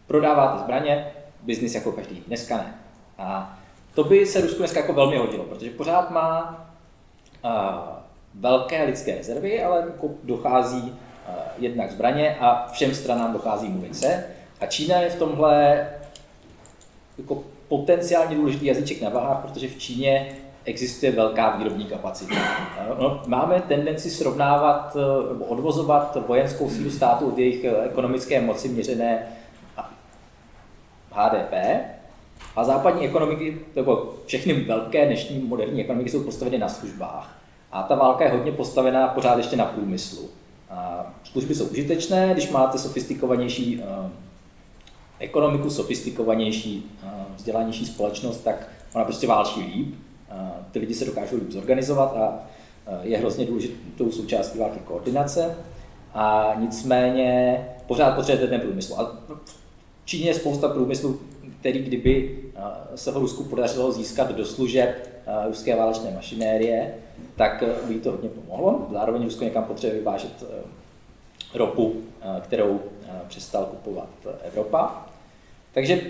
Prodáváte 0.07 0.59
zbraně, 0.59 1.05
biznis 1.45 1.75
jako 1.75 1.91
každý. 1.91 2.23
Dneska 2.27 2.57
ne. 2.57 2.75
A 3.17 3.59
to 3.95 4.03
by 4.03 4.25
se 4.25 4.41
Rusku 4.41 4.57
dneska 4.57 4.79
jako 4.79 4.93
velmi 4.93 5.17
hodilo, 5.17 5.43
protože 5.43 5.69
pořád 5.69 6.11
má 6.11 6.65
velké 8.33 8.83
lidské 8.83 9.15
rezervy, 9.15 9.63
ale 9.63 9.79
jako 9.79 10.09
dochází 10.23 10.95
jednak 11.57 11.91
zbraně 11.91 12.37
a 12.39 12.67
všem 12.71 12.95
stranám 12.95 13.33
dochází 13.33 13.69
munice. 13.69 14.25
A 14.61 14.65
Čína 14.65 14.99
je 14.99 15.09
v 15.09 15.19
tomhle 15.19 15.87
jako 17.17 17.43
potenciálně 17.67 18.35
důležitý 18.35 18.65
jazyček 18.65 19.01
na 19.01 19.09
váhách, 19.09 19.41
protože 19.41 19.67
v 19.67 19.79
Číně 19.79 20.35
existuje 20.65 21.11
velká 21.11 21.55
výrobní 21.55 21.85
kapacita. 21.85 22.35
No, 22.99 23.21
máme 23.27 23.61
tendenci 23.61 24.09
srovnávat 24.09 24.97
nebo 25.33 25.45
odvozovat 25.45 26.17
vojenskou 26.27 26.69
sílu 26.69 26.91
státu 26.91 27.27
od 27.27 27.37
jejich 27.37 27.65
ekonomické 27.85 28.41
moci 28.41 28.69
měřené 28.69 29.27
HDP. 31.13 31.53
A 32.55 32.63
západní 32.63 33.05
ekonomiky, 33.05 33.59
nebo 33.75 34.13
všechny 34.25 34.53
velké 34.53 35.05
dnešní 35.05 35.39
moderní 35.39 35.81
ekonomiky 35.81 36.09
jsou 36.09 36.23
postaveny 36.23 36.57
na 36.57 36.69
službách. 36.69 37.39
A 37.71 37.83
ta 37.83 37.95
válka 37.95 38.23
je 38.23 38.31
hodně 38.31 38.51
postavená 38.51 39.07
pořád 39.07 39.37
ještě 39.37 39.55
na 39.55 39.65
průmyslu. 39.65 40.29
A 40.69 41.13
služby 41.23 41.55
jsou 41.55 41.65
užitečné, 41.65 42.29
když 42.33 42.51
máte 42.51 42.77
sofistikovanější 42.77 43.77
uh, 43.79 44.09
ekonomiku, 45.19 45.69
sofistikovanější, 45.69 46.91
uh, 47.03 47.09
vzdělanější 47.35 47.85
společnost, 47.85 48.37
tak 48.37 48.67
ona 48.93 49.05
prostě 49.05 49.27
válčí 49.27 49.59
líp. 49.59 49.95
Ty 50.71 50.79
lidi 50.79 50.93
se 50.93 51.05
dokážou 51.05 51.35
líp 51.35 51.51
zorganizovat 51.51 52.17
a 52.17 52.39
je 53.01 53.17
hrozně 53.17 53.45
důležitou 53.45 54.11
součástí 54.11 54.59
války 54.59 54.79
koordinace. 54.79 55.55
A 56.13 56.53
nicméně 56.59 57.57
pořád 57.87 58.15
potřebujete 58.15 58.47
ten 58.47 58.61
průmysl. 58.61 58.95
A 58.95 59.17
Číně 60.05 60.29
je 60.29 60.33
spousta 60.33 60.69
průmyslu, 60.69 61.19
který 61.59 61.79
kdyby 61.79 62.39
se 62.95 63.11
ho 63.11 63.19
Rusku 63.19 63.43
podařilo 63.43 63.91
získat 63.91 64.31
do 64.31 64.45
služeb 64.45 65.09
ruské 65.47 65.75
válečné 65.75 66.11
mašinérie, 66.11 66.93
tak 67.35 67.63
by 67.87 67.95
to 67.95 68.11
hodně 68.11 68.29
pomohlo. 68.29 68.87
Zároveň 68.91 69.23
Rusko 69.23 69.43
někam 69.43 69.63
potřebuje 69.63 69.99
vyvážet 69.99 70.43
ropu, 71.53 71.95
kterou 72.41 72.79
přestal 73.27 73.65
kupovat 73.65 74.09
Evropa. 74.43 75.09
Takže 75.73 76.01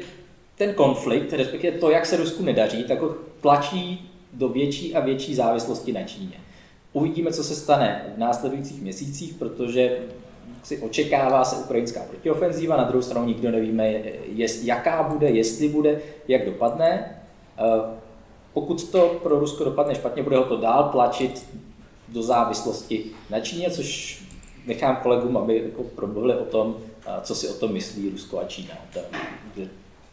ten 0.55 0.73
konflikt, 0.73 1.33
respektive 1.33 1.77
to, 1.77 1.89
jak 1.89 2.05
se 2.05 2.17
Rusku 2.17 2.43
nedaří, 2.43 2.83
tak 2.83 3.01
ho 3.01 3.15
tlačí 3.41 4.11
do 4.33 4.49
větší 4.49 4.95
a 4.95 4.99
větší 4.99 5.35
závislosti 5.35 5.93
na 5.93 6.03
Číně. 6.03 6.37
Uvidíme, 6.93 7.31
co 7.31 7.43
se 7.43 7.55
stane 7.55 8.13
v 8.15 8.19
následujících 8.19 8.81
měsících, 8.81 9.33
protože 9.33 9.97
si 10.63 10.77
očekává 10.77 11.45
se 11.45 11.55
ukrajinská 11.55 12.01
protiofenzíva, 12.09 12.77
na 12.77 12.83
druhou 12.83 13.01
stranu 13.01 13.25
nikdo 13.25 13.51
nevíme, 13.51 13.93
jest, 14.25 14.63
jaká 14.63 15.03
bude, 15.03 15.29
jestli 15.29 15.69
bude, 15.69 16.01
jak 16.27 16.45
dopadne. 16.45 17.15
Eh, 17.57 17.63
pokud 18.53 18.91
to 18.91 19.19
pro 19.23 19.39
Rusko 19.39 19.63
dopadne 19.63 19.95
špatně, 19.95 20.23
bude 20.23 20.37
ho 20.37 20.43
to 20.43 20.57
dál 20.57 20.89
tlačit 20.91 21.47
do 22.07 22.23
závislosti 22.23 23.05
na 23.29 23.39
Číně, 23.39 23.71
což 23.71 24.19
nechám 24.67 24.95
kolegům, 24.95 25.37
aby 25.37 25.63
jako 25.63 25.83
promluvili 25.83 26.35
o 26.35 26.45
tom, 26.45 26.75
eh, 27.05 27.11
co 27.21 27.35
si 27.35 27.47
o 27.47 27.53
tom 27.53 27.73
myslí 27.73 28.09
Rusko 28.09 28.39
a 28.39 28.43
Čína. 28.43 28.75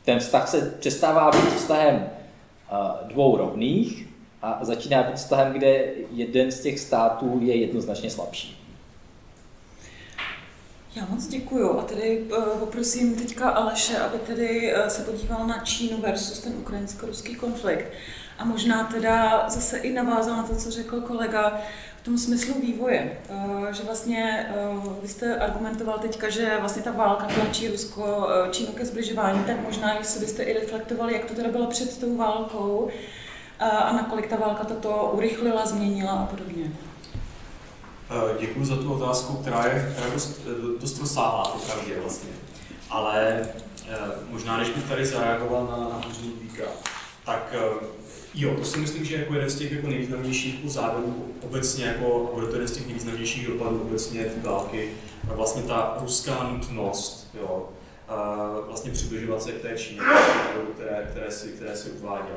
Ten 0.05 0.18
vztah 0.18 0.49
se 0.49 0.76
přestává 0.81 1.31
být 1.31 1.57
vztahem 1.57 2.07
eh, 2.07 2.76
dvou 3.09 3.37
rovných 3.37 4.09
a 4.43 4.59
začíná 4.62 5.03
být 5.03 5.16
vztahem, 5.16 5.53
kde 5.53 5.85
jeden 6.11 6.51
z 6.51 6.61
těch 6.61 6.81
států 6.81 7.39
je 7.43 7.57
jednoznačně 7.57 8.11
slabší. 8.11 8.60
Já 10.95 11.07
moc 11.09 11.26
děkuju 11.26 11.78
a 11.78 11.82
tedy 11.82 12.24
uh, 12.38 12.45
poprosím 12.45 13.16
teďka 13.16 13.51
Aleše, 13.51 13.99
aby 13.99 14.18
tedy 14.18 14.74
uh, 14.74 14.88
se 14.88 15.03
podíval 15.03 15.47
na 15.47 15.59
Čínu 15.59 16.01
versus 16.01 16.38
ten 16.38 16.53
ukrajinsko-ruský 16.53 17.34
konflikt 17.34 17.93
a 18.38 18.45
možná 18.45 18.84
teda 18.84 19.45
zase 19.49 19.78
i 19.78 19.93
navázal 19.93 20.36
na 20.36 20.43
to, 20.43 20.57
co 20.57 20.70
řekl 20.70 21.01
kolega 21.01 21.61
v 22.01 22.05
tom 22.05 22.18
smyslu 22.18 22.55
vývoje, 22.61 23.18
uh, 23.28 23.70
že 23.70 23.82
vlastně 23.82 24.51
vy 25.03 25.09
jste 25.09 25.36
argumentoval 25.36 25.99
teďka, 25.99 26.30
že 26.30 26.57
vlastně 26.61 26.82
ta 26.82 26.93
válka 26.93 27.26
tlačí 27.26 27.68
Rusko, 27.68 28.28
Čínu 28.51 28.72
ke 28.72 28.86
zbližování, 28.86 29.45
tak 29.45 29.57
možná 29.64 29.95
jestli 29.95 30.20
byste 30.20 30.43
i 30.43 30.53
reflektovali, 30.53 31.12
jak 31.12 31.24
to 31.24 31.34
teda 31.34 31.49
bylo 31.51 31.66
před 31.66 31.99
tou 31.99 32.16
válkou 32.16 32.91
a 33.61 33.93
nakolik 33.93 34.26
ta 34.26 34.36
válka 34.36 34.64
toto 34.64 35.11
urychlila, 35.14 35.66
změnila 35.66 36.12
a 36.12 36.26
podobně. 36.26 36.70
Eh, 38.11 38.37
Děkuji 38.41 38.65
za 38.65 38.77
tu 38.77 38.93
otázku, 38.93 39.37
která 39.37 39.67
je, 39.67 39.89
která 39.93 40.07
je 40.07 40.13
dost, 40.13 40.41
dost 40.81 41.01
rozsáhlá, 41.01 41.45
popravdě 41.45 42.01
vlastně. 42.01 42.31
Ale 42.91 43.49
eh, 43.89 43.97
možná, 44.31 44.57
než 44.57 44.69
bych 44.69 44.85
tady 44.85 45.07
zareagoval 45.07 45.67
na, 45.67 45.77
na 45.77 46.01
Ludvíka, 46.25 46.65
tak 47.25 47.55
eh, 47.57 47.87
jo, 48.35 48.55
to 48.57 48.65
si 48.65 48.79
myslím, 48.79 49.05
že 49.05 49.17
jako 49.17 49.35
jeden 49.35 49.51
z 49.51 49.59
těch 49.59 49.73
jako 49.73 49.87
nejvýznamnějších 49.87 50.71
závěrů 50.71 51.33
obecně, 51.43 51.85
jako 51.85 52.31
bude 52.35 52.47
to 52.47 52.53
jeden 52.53 52.69
z 52.69 52.73
těch 52.73 52.87
nejvýznamnějších 52.87 53.47
dopadů 53.47 53.81
obecně 53.83 54.25
v 54.25 54.45
války, 54.45 54.91
vlastně 55.25 55.63
ta 55.63 55.97
ruská 56.01 56.49
nutnost, 56.53 57.31
jo, 57.41 57.69
vlastně 58.67 58.93
přibližovat 58.93 59.43
se 59.43 59.53
k 59.53 59.63
té 59.63 59.79
Číně, 59.79 60.01
které, 60.75 61.09
které, 61.11 61.31
si, 61.31 61.49
které 61.49 61.77
si 61.77 61.91
uváděl. 61.91 62.37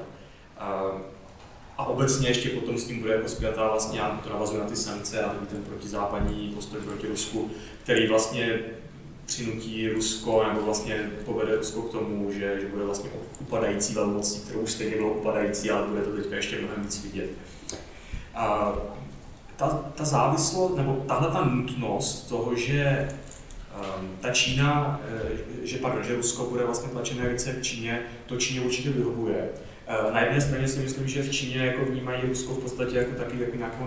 A 1.78 1.86
obecně 1.86 2.28
ještě 2.28 2.50
potom 2.50 2.78
s 2.78 2.88
tím 2.88 3.00
bude 3.00 3.14
jako 3.14 3.30
zpětá 3.30 3.68
vlastně, 3.68 4.00
já 4.00 4.20
to 4.24 4.30
navazuje 4.30 4.60
na 4.60 4.68
ty 4.68 4.76
sankce 4.76 5.24
a 5.24 5.34
ten 5.50 5.64
protizápadní 5.64 6.52
postoj 6.56 6.82
proti 6.82 7.08
Rusku, 7.08 7.52
který 7.84 8.08
vlastně 8.08 8.60
přinutí 9.26 9.90
Rusko, 9.90 10.44
nebo 10.48 10.62
vlastně 10.62 11.12
povede 11.26 11.56
Rusko 11.56 11.82
k 11.82 11.92
tomu, 11.92 12.32
že, 12.32 12.58
že 12.62 12.68
bude 12.68 12.84
vlastně 12.84 13.10
upadající 13.40 13.94
velmocí, 13.94 14.40
kterou 14.40 14.60
už 14.60 14.72
stejně 14.72 14.96
bylo 14.96 15.14
upadající, 15.14 15.72
ale 15.72 15.88
bude 15.88 16.02
to 16.02 16.16
teďka 16.16 16.36
ještě 16.36 16.60
mnohem 16.60 16.84
víc 16.84 17.04
vidět. 17.04 17.30
A 18.36 18.74
ta, 19.56 19.68
ta 19.96 20.06
závislost, 20.06 20.78
nebo 20.78 21.04
tahle 21.08 21.32
ta 21.32 21.46
nutnost 21.46 22.30
toho, 22.30 22.56
že 22.56 23.10
um, 24.00 24.18
ta 24.22 24.32
Čína, 24.32 25.02
eh, 25.08 25.68
že, 25.68 25.78
pardon, 25.78 26.04
že 26.04 26.16
Rusko 26.16 26.46
bude 26.46 26.64
vlastně 26.64 26.90
tlačené 26.90 27.30
více 27.30 27.54
k 27.54 27.62
Číně, 27.62 28.02
to 28.26 28.38
Číně 28.38 28.62
určitě 28.62 28.90
vyhovuje. 28.90 29.50
Eh, 29.94 30.12
na 30.12 30.22
jedné 30.22 30.42
straně 30.42 30.68
si 30.68 30.80
myslím, 30.80 31.08
že 31.08 31.24
v 31.24 31.32
Číně 31.32 31.66
jako 31.66 31.86
vnímají 31.86 32.22
Rusko 32.22 32.54
v 32.54 32.60
podstatě 32.60 32.98
jako 32.98 33.16
taky 33.16 33.42
jako 33.42 33.56
nějakého 33.56 33.86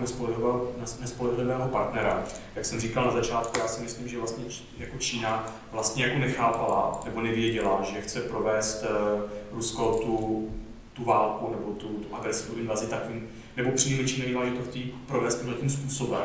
nespolehlivého, 0.99 1.67
partnera. 1.67 2.23
Jak 2.55 2.65
jsem 2.65 2.79
říkal 2.79 3.05
na 3.05 3.11
začátku, 3.11 3.59
já 3.59 3.67
si 3.67 3.81
myslím, 3.81 4.07
že 4.07 4.17
vlastně 4.17 4.45
jako 4.77 4.97
Čína 4.97 5.53
vlastně 5.71 6.05
jako 6.05 6.19
nechápala 6.19 7.01
nebo 7.05 7.21
nevěděla, 7.21 7.85
že 7.93 8.01
chce 8.01 8.21
provést 8.21 8.83
eh, 8.83 9.21
Rusko 9.51 9.99
tu, 10.03 10.49
tu 10.93 11.03
válku 11.03 11.51
nebo 11.51 11.71
tu, 11.71 11.87
tu 11.87 12.15
agresivu 12.15 12.57
invazi 12.59 12.87
takovým, 12.87 13.27
nebo 13.57 13.71
přinejmenším 13.71 14.19
nevím, 14.19 14.55
že 14.55 14.61
to 14.61 14.69
chtějí 14.69 14.93
provést 15.07 15.35
tímhle 15.35 15.69
způsobem. 15.69 16.23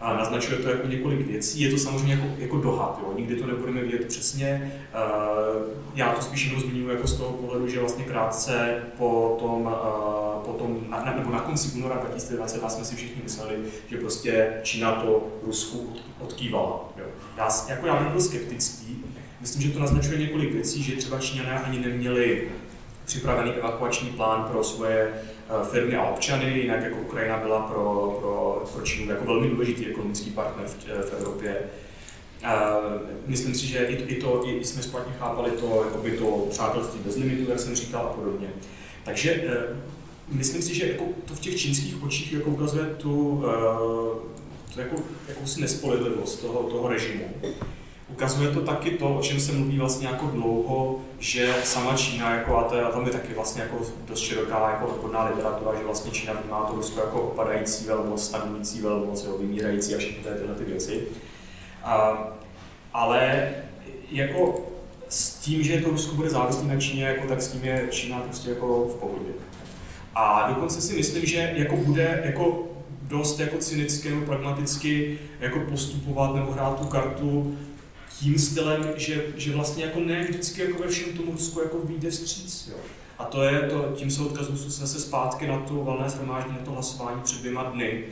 A 0.00 0.16
naznačuje 0.16 0.58
to 0.58 0.70
jako 0.70 0.86
několik 0.86 1.26
věcí. 1.26 1.60
Je 1.60 1.70
to 1.70 1.78
samozřejmě 1.78 2.14
jako, 2.14 2.26
jako 2.38 2.56
dohad, 2.56 3.00
jo? 3.02 3.14
nikdy 3.16 3.36
to 3.36 3.46
nebudeme 3.46 3.80
vědět 3.80 4.06
přesně. 4.06 4.72
Já 5.94 6.12
to 6.12 6.22
spíš 6.22 6.44
jenom 6.44 6.60
zmiňuji 6.60 6.88
jako 6.88 7.06
z 7.06 7.16
toho 7.16 7.32
pohledu, 7.32 7.68
že 7.68 7.80
vlastně 7.80 8.04
krátce 8.04 8.82
po 8.96 9.36
tom, 9.40 9.76
po 10.44 10.52
tom 10.52 10.78
na, 10.88 11.14
nebo 11.16 11.30
na 11.30 11.40
konci 11.40 11.78
února 11.78 11.96
2022 11.96 12.68
jsme 12.68 12.84
si 12.84 12.96
všichni 12.96 13.22
mysleli, 13.22 13.56
že 13.90 13.96
prostě 13.96 14.52
Čína 14.62 14.92
to 14.92 15.26
Rusku 15.46 15.96
odkývala. 16.20 16.92
Jo? 16.96 17.04
Já, 17.36 17.48
jako 17.68 17.86
já 17.86 17.96
bych 17.96 18.08
byl 18.08 18.20
skeptický, 18.20 19.04
myslím, 19.40 19.62
že 19.62 19.70
to 19.70 19.80
naznačuje 19.80 20.18
několik 20.18 20.52
věcí, 20.52 20.82
že 20.82 20.96
třeba 20.96 21.18
Číňané 21.18 21.60
ani 21.60 21.78
neměli 21.78 22.48
připravený 23.04 23.50
evakuační 23.50 24.08
plán 24.08 24.48
pro 24.50 24.64
svoje 24.64 25.12
Eh, 25.12 25.37
firmy 25.70 25.96
a 25.96 26.10
občany, 26.10 26.58
jinak 26.58 26.82
jako 26.82 26.96
Ukrajina 26.96 27.38
byla 27.38 27.60
pro, 27.60 28.16
pro, 28.20 28.64
pro 28.74 28.84
Čínu 28.86 29.10
jako 29.10 29.24
velmi 29.24 29.48
důležitý 29.48 29.86
ekonomický 29.86 30.30
partner 30.30 30.66
v, 30.66 30.76
eh, 30.88 31.02
v 31.02 31.12
Evropě. 31.12 31.56
A 32.44 32.76
myslím 33.26 33.54
si, 33.54 33.66
že 33.66 33.78
i, 33.78 33.94
i 33.94 34.20
to, 34.20 34.42
i 34.46 34.64
jsme 34.64 34.82
špatně 34.82 35.12
chápali 35.18 35.50
to, 35.50 35.84
jakoby 35.84 36.10
to 36.10 36.46
přátelství 36.50 37.00
bez 37.04 37.16
limitu, 37.16 37.50
jak 37.50 37.60
jsem 37.60 37.74
říkal 37.74 38.02
a 38.02 38.16
podobně. 38.16 38.48
Takže 39.04 39.32
eh, 39.32 39.76
myslím 40.28 40.62
si, 40.62 40.74
že 40.74 40.92
jako 40.92 41.04
to 41.24 41.34
v 41.34 41.40
těch 41.40 41.56
čínských 41.56 42.02
očích 42.02 42.32
jako 42.32 42.50
ukazuje 42.50 42.84
tu, 42.84 43.44
tu 44.74 44.80
jako, 44.80 44.96
jakousi 45.28 45.60
nespoledlivost 45.60 46.40
toho, 46.40 46.62
toho 46.62 46.88
režimu. 46.88 47.24
Ukazuje 48.10 48.50
to 48.50 48.60
taky 48.60 48.90
to, 48.90 49.16
o 49.16 49.22
čem 49.22 49.40
se 49.40 49.52
mluví 49.52 49.78
vlastně 49.78 50.08
jako 50.08 50.26
dlouho, 50.26 51.00
že 51.18 51.54
sama 51.64 51.96
Čína, 51.96 52.34
jako, 52.34 52.58
a, 52.58 52.62
to 52.62 52.74
je, 52.74 52.82
a 52.82 52.90
tam 52.90 53.06
je 53.06 53.12
taky 53.12 53.34
vlastně 53.34 53.62
jako 53.62 53.76
dost 54.08 54.20
široká 54.20 54.70
jako 54.70 54.86
odborná 54.86 55.24
literatura, 55.24 55.78
že 55.78 55.84
vlastně 55.84 56.10
Čína 56.10 56.32
vnímá 56.32 56.64
to 56.64 56.76
Rusko 56.76 57.00
jako 57.00 57.22
opadající 57.22 57.86
velmoc, 57.86 58.24
stagnující 58.24 58.80
velmoc, 58.80 59.24
jo, 59.24 59.38
vymírající 59.38 59.94
a 59.94 59.98
všechny 59.98 60.24
tyhle 60.38 60.54
ty 60.54 60.64
věci. 60.64 61.02
A, 61.84 62.18
ale 62.92 63.50
jako 64.10 64.60
s 65.08 65.34
tím, 65.34 65.62
že 65.62 65.80
to 65.80 65.90
Rusko 65.90 66.16
bude 66.16 66.30
závislé 66.30 66.74
na 66.74 66.80
Číně, 66.80 67.04
jako, 67.04 67.28
tak 67.28 67.42
s 67.42 67.48
tím 67.48 67.64
je 67.64 67.88
Čína 67.90 68.20
prostě 68.20 68.50
jako 68.50 68.84
v 68.84 68.94
pohodě. 68.94 69.32
A 70.14 70.48
dokonce 70.48 70.80
si 70.80 70.94
myslím, 70.94 71.26
že 71.26 71.52
jako 71.56 71.76
bude 71.76 72.22
jako 72.24 72.64
dost 73.02 73.40
jako 73.40 73.56
cynicky 73.56 74.10
nebo 74.10 74.26
pragmaticky 74.26 75.18
jako 75.40 75.60
postupovat 75.60 76.34
nebo 76.34 76.52
hrát 76.52 76.80
tu 76.80 76.86
kartu 76.86 77.56
tím 78.20 78.38
stylem, 78.38 78.92
že, 78.96 79.24
že 79.36 79.52
vlastně 79.52 79.84
jako 79.84 80.00
ne 80.00 80.24
vždycky 80.24 80.62
jako 80.62 80.82
ve 80.82 80.88
všem 80.88 81.12
tomu 81.12 81.32
Rusku 81.32 81.60
jako 81.60 81.78
vyjde 81.78 82.10
vstříc. 82.10 82.68
Jo. 82.70 82.76
A 83.18 83.24
to 83.24 83.42
je 83.42 83.60
to, 83.60 83.92
tím 83.94 84.10
se 84.10 84.22
odkazuju 84.22 84.58
zase 84.58 85.00
zpátky 85.00 85.46
na 85.46 85.58
to 85.58 85.74
valné 85.74 86.08
shromáždění, 86.08 86.56
na 86.58 86.64
to 86.64 86.70
hlasování 86.70 87.20
před 87.22 87.38
dvěma 87.38 87.62
dny. 87.62 88.04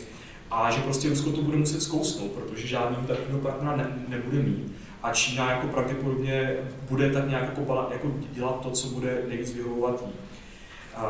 A 0.50 0.70
že 0.70 0.80
prostě 0.80 1.09
Rusko 1.09 1.30
to 1.30 1.42
bude 1.42 1.57
muset 1.57 1.82
zkousnout, 1.82 2.30
protože 2.30 2.66
žádný 2.66 2.96
takového 3.07 3.38
partnera 3.38 3.76
ne, 3.76 4.04
nebude 4.09 4.38
mít. 4.38 4.72
A 5.02 5.12
Čína 5.12 5.50
jako 5.50 5.66
pravděpodobně 5.66 6.57
bude 6.90 7.11
tak 7.11 7.28
nějak 7.28 7.42
jako, 7.42 7.88
jako 7.92 8.12
dělat 8.32 8.61
to, 8.61 8.70
co 8.70 8.88
bude 8.88 9.22
nejvíc 9.28 9.52
vyhovovat 9.52 10.04
jí. 10.07 10.12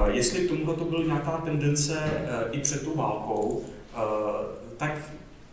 Jestli 0.07 0.41
k 0.41 0.49
tomuhle 0.49 0.75
to 0.75 0.85
byla 0.85 1.05
nějaká 1.05 1.31
tendence 1.31 1.95
uh, 1.95 2.57
i 2.57 2.61
před 2.61 2.85
tou 2.85 2.97
válkou, 2.97 3.43
uh, 3.47 4.03
tak 4.77 4.99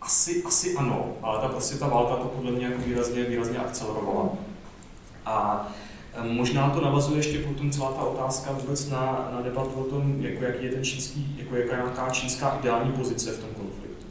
asi, 0.04 0.44
asi 0.44 0.76
ano, 0.76 1.14
ale 1.22 1.40
ta, 1.40 1.48
prostě 1.48 1.76
ta 1.76 1.88
válka 1.88 2.16
to 2.16 2.26
podle 2.26 2.52
mě 2.52 2.66
jako 2.66 2.82
výrazně, 2.82 3.24
výrazně 3.24 3.58
akcelerovala. 3.58 4.30
A 5.26 5.68
možná 6.22 6.70
to 6.70 6.82
navazuje 6.82 7.20
ještě 7.20 7.40
potom 7.40 7.72
celá 7.72 7.92
ta 7.92 8.02
otázka 8.02 8.52
vůbec 8.52 8.90
na, 8.90 9.30
na 9.34 9.42
debatu 9.42 9.70
o 9.70 9.84
tom, 9.84 10.16
jako 10.20 10.44
jaký 10.44 10.66
je 10.66 10.72
ten 10.72 10.84
čínský, 10.84 11.36
jako 11.40 11.56
jaká 11.56 11.76
je 11.76 11.82
nějaká 11.82 12.10
čínská 12.10 12.58
ideální 12.60 12.92
pozice 12.92 13.32
v 13.32 13.40
tom 13.40 13.50
konfliktu. 13.50 14.06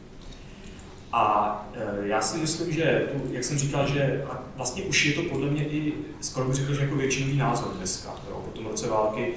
A 1.11 1.65
e, 1.73 2.07
já 2.07 2.21
si 2.21 2.37
myslím, 2.37 2.71
že, 2.71 3.07
jak 3.31 3.43
jsem 3.43 3.57
říkal, 3.57 3.87
že 3.87 4.25
vlastně 4.55 4.83
už 4.83 5.05
je 5.05 5.13
to 5.13 5.23
podle 5.23 5.47
mě 5.47 5.67
i, 5.67 5.93
skoro 6.21 6.45
bych 6.45 6.55
řekl, 6.55 6.73
že 6.73 6.81
jako 6.81 6.95
většinový 6.95 7.37
názor 7.37 7.73
dneska, 7.77 8.15
jo, 8.29 8.41
po 8.45 8.51
tom 8.51 8.65
roce 8.65 8.89
války, 8.89 9.27
e, 9.27 9.33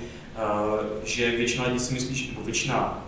že 1.04 1.30
většina 1.30 1.66
lidí 1.66 1.80
si 1.80 1.94
myslí, 1.94 2.28
nebo 2.28 2.44
většina 2.44 3.05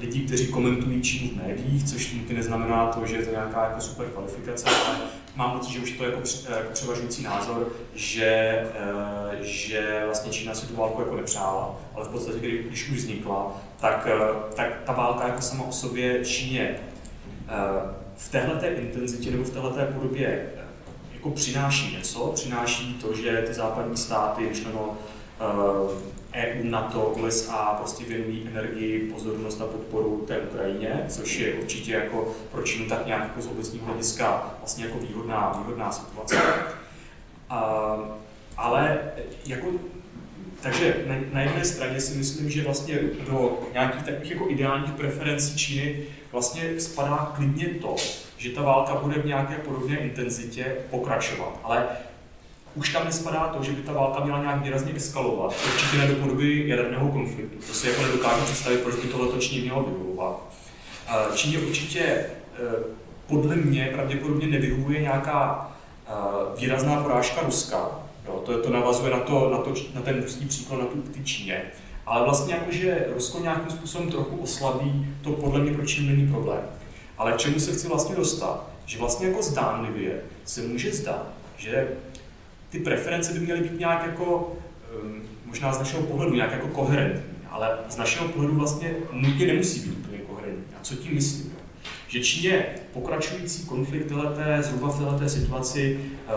lidí, 0.00 0.20
kteří 0.20 0.46
komentují 0.46 1.02
Čínu 1.02 1.30
v 1.30 1.46
médiích, 1.46 1.84
což 1.84 2.12
nutně 2.12 2.34
neznamená 2.34 2.86
to, 2.86 3.06
že 3.06 3.16
je 3.16 3.22
to 3.22 3.30
nějaká 3.30 3.64
jako 3.64 3.80
super 3.80 4.06
kvalifikace, 4.06 4.70
ale 4.88 4.98
mám 5.36 5.58
pocit, 5.58 5.72
že 5.72 5.80
už 5.80 5.90
to 5.90 6.04
je 6.04 6.10
jako, 6.10 6.22
jako 6.50 6.72
převažující 6.72 7.22
názor, 7.22 7.72
že, 7.94 8.24
eh, 8.24 9.36
že 9.40 10.02
vlastně 10.04 10.32
Čína 10.32 10.54
si 10.54 10.66
tu 10.66 10.76
válku 10.76 11.00
jako 11.00 11.16
nepřála, 11.16 11.80
ale 11.94 12.04
v 12.04 12.08
podstatě, 12.08 12.38
kdy, 12.38 12.62
když 12.68 12.88
už 12.88 12.96
vznikla, 12.96 13.60
tak, 13.80 14.08
eh, 14.10 14.54
tak 14.56 14.80
ta 14.86 14.92
válka 14.92 15.28
jako 15.28 15.42
sama 15.42 15.64
o 15.64 15.72
sobě 15.72 16.24
Číně 16.24 16.76
v 18.16 18.28
téhle 18.30 18.68
intenzitě 18.68 19.30
nebo 19.30 19.44
v 19.44 19.50
téhle 19.50 19.86
podobě 19.86 20.50
jako 21.18 21.30
přináší 21.30 21.96
něco, 21.96 22.32
přináší 22.34 22.94
to, 22.94 23.14
že 23.14 23.42
ty 23.46 23.54
západní 23.54 23.96
státy, 23.96 24.42
myšleno 24.42 24.98
EU, 25.40 25.88
NATO, 26.62 27.14
USA 27.20 27.74
prostě 27.78 28.04
věnují 28.04 28.48
energii, 28.48 29.10
pozornost 29.12 29.60
a 29.60 29.66
podporu 29.66 30.24
té 30.28 30.38
Ukrajině, 30.38 31.04
což 31.08 31.38
je 31.38 31.54
určitě 31.54 31.92
jako 31.92 32.34
pro 32.52 32.62
Čínu 32.62 32.88
tak 32.88 33.06
nějak 33.06 33.22
jako 33.22 33.42
z 33.42 33.46
obecního 33.46 33.86
hlediska 33.86 34.54
vlastně 34.58 34.84
jako 34.84 34.98
výhodná, 34.98 35.62
výhodná 35.62 35.92
situace. 35.92 36.36
A, 37.50 37.94
ale 38.56 38.98
jako 39.46 39.66
takže 40.62 41.04
na, 41.06 41.14
na 41.32 41.40
jedné 41.40 41.64
straně 41.64 42.00
si 42.00 42.18
myslím, 42.18 42.50
že 42.50 42.64
vlastně 42.64 42.98
do 43.30 43.58
nějakých 43.72 44.02
takových 44.02 44.30
jako 44.30 44.44
ideálních 44.48 44.92
preferencí 44.92 45.58
Číny 45.58 46.02
vlastně 46.32 46.80
spadá 46.80 47.32
klidně 47.36 47.66
to, 47.66 47.96
že 48.36 48.50
ta 48.50 48.62
válka 48.62 48.94
bude 48.94 49.22
v 49.22 49.26
nějaké 49.26 49.54
podobné 49.54 49.96
intenzitě 49.96 50.76
pokračovat. 50.90 51.60
Ale 51.62 51.86
už 52.78 52.92
tam 52.92 53.04
nespadá 53.04 53.48
to, 53.48 53.62
že 53.62 53.72
by 53.72 53.82
ta 53.82 53.92
válka 53.92 54.24
měla 54.24 54.40
nějak 54.40 54.62
výrazně 54.62 54.92
eskalovat, 54.96 55.54
určitě 55.74 55.96
ne 55.98 56.06
do 56.06 56.14
podoby 56.14 56.68
jaderného 56.68 57.08
konfliktu. 57.08 57.66
To 57.66 57.72
si 57.72 57.88
jako 57.88 58.02
nedokážu 58.02 58.44
představit, 58.44 58.80
proč 58.80 58.94
by 58.94 59.08
to 59.08 59.22
letoční 59.22 59.60
mělo 59.60 59.82
vyvolovat. 59.82 60.40
Číně 61.34 61.58
určitě 61.58 62.00
e, 62.00 62.28
podle 63.26 63.56
mě 63.56 63.90
pravděpodobně 63.94 64.46
nevyhovuje 64.46 65.00
nějaká 65.00 65.70
e, 66.06 66.60
výrazná 66.60 67.02
porážka 67.02 67.40
Ruska. 67.40 67.90
Jo, 68.26 68.42
to, 68.46 68.62
to 68.62 68.70
navazuje 68.70 69.10
na, 69.10 69.18
to, 69.18 69.50
na, 69.50 69.58
to, 69.58 69.74
na 69.94 70.00
ten 70.00 70.22
ruský 70.22 70.46
příklad, 70.46 70.80
na 70.80 70.86
tu 70.86 71.02
ty 71.02 71.24
Číně. 71.24 71.62
Ale 72.06 72.24
vlastně 72.24 72.54
jakože 72.54 73.06
Rusko 73.14 73.40
nějakým 73.40 73.70
způsobem 73.70 74.10
trochu 74.10 74.36
oslabí, 74.36 75.14
to 75.22 75.30
podle 75.32 75.60
mě 75.60 75.72
pro 75.72 75.86
Čínu 75.86 76.16
není 76.16 76.32
problém. 76.32 76.60
Ale 77.18 77.32
k 77.32 77.36
čemu 77.36 77.60
se 77.60 77.72
chci 77.72 77.88
vlastně 77.88 78.16
dostat? 78.16 78.66
Že 78.86 78.98
vlastně 78.98 79.28
jako 79.28 79.42
zdánlivě 79.42 80.20
se 80.44 80.62
může 80.62 80.92
zdát, 80.92 81.26
že 81.56 81.88
ty 82.70 82.78
preference 82.78 83.32
by 83.32 83.40
měly 83.40 83.60
být 83.60 83.78
nějak 83.78 84.06
jako, 84.06 84.56
ehm, 85.02 85.22
možná 85.44 85.72
z 85.72 85.78
našeho 85.78 86.02
pohledu, 86.02 86.34
nějak 86.34 86.52
jako 86.52 86.68
koherentní, 86.68 87.38
ale 87.50 87.78
z 87.88 87.96
našeho 87.96 88.28
pohledu 88.28 88.54
vlastně 88.54 88.94
nutně 89.12 89.46
nemusí 89.46 89.80
být 89.80 89.96
úplně 89.98 90.18
koherentní. 90.18 90.74
A 90.80 90.82
co 90.82 90.94
tím 90.94 91.14
myslím? 91.14 91.54
Že 92.08 92.20
Číně 92.20 92.66
pokračující 92.92 93.66
konflikt 93.66 94.08
téhleté, 94.08 94.62
zhruba 94.62 94.88
v 94.88 95.18
této 95.18 95.28
situaci 95.28 96.00
eh, 96.28 96.32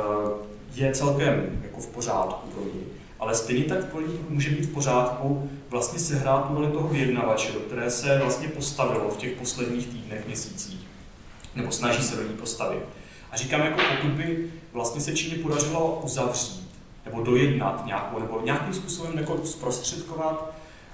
je 0.76 0.92
celkem 0.92 1.60
jako 1.64 1.82
v 1.82 1.88
pořádku 1.88 2.50
pro 2.50 2.64
ní. 2.64 2.84
Ale 3.20 3.36
stejně 3.36 3.64
tak 3.64 3.86
pro 3.86 4.02
ní 4.02 4.20
může 4.30 4.50
být 4.50 4.66
v 4.66 4.74
pořádku 4.74 5.50
vlastně 5.70 6.00
sehrát 6.00 6.48
tu 6.48 6.56
roli 6.56 6.68
toho 6.68 6.88
vyjednavače, 6.88 7.52
do 7.52 7.60
které 7.60 7.92
se 7.92 8.18
vlastně 8.18 8.48
postavilo 8.48 9.10
v 9.10 9.18
těch 9.18 9.32
posledních 9.32 9.88
týdnech, 9.88 10.28
měsících. 10.28 10.80
Nebo 11.56 11.72
snaží 11.72 12.04
se 12.04 12.16
do 12.16 12.24
ní 12.24 12.34
postavit. 12.34 12.84
A 13.32 13.38
říkám, 13.38 13.62
jako 13.62 13.80
pokud 13.96 14.12
by 14.12 14.52
vlastně 14.74 15.02
se 15.02 15.14
Číně 15.14 15.44
podařilo 15.44 16.02
uzavřít 16.04 16.62
nebo 17.06 17.24
dojednat 17.24 17.86
nějakou, 17.86 18.20
nebo 18.20 18.42
nějakým 18.44 18.74
způsobem 18.74 19.18
jako 19.18 19.40
zprostředkovat, 19.44 20.54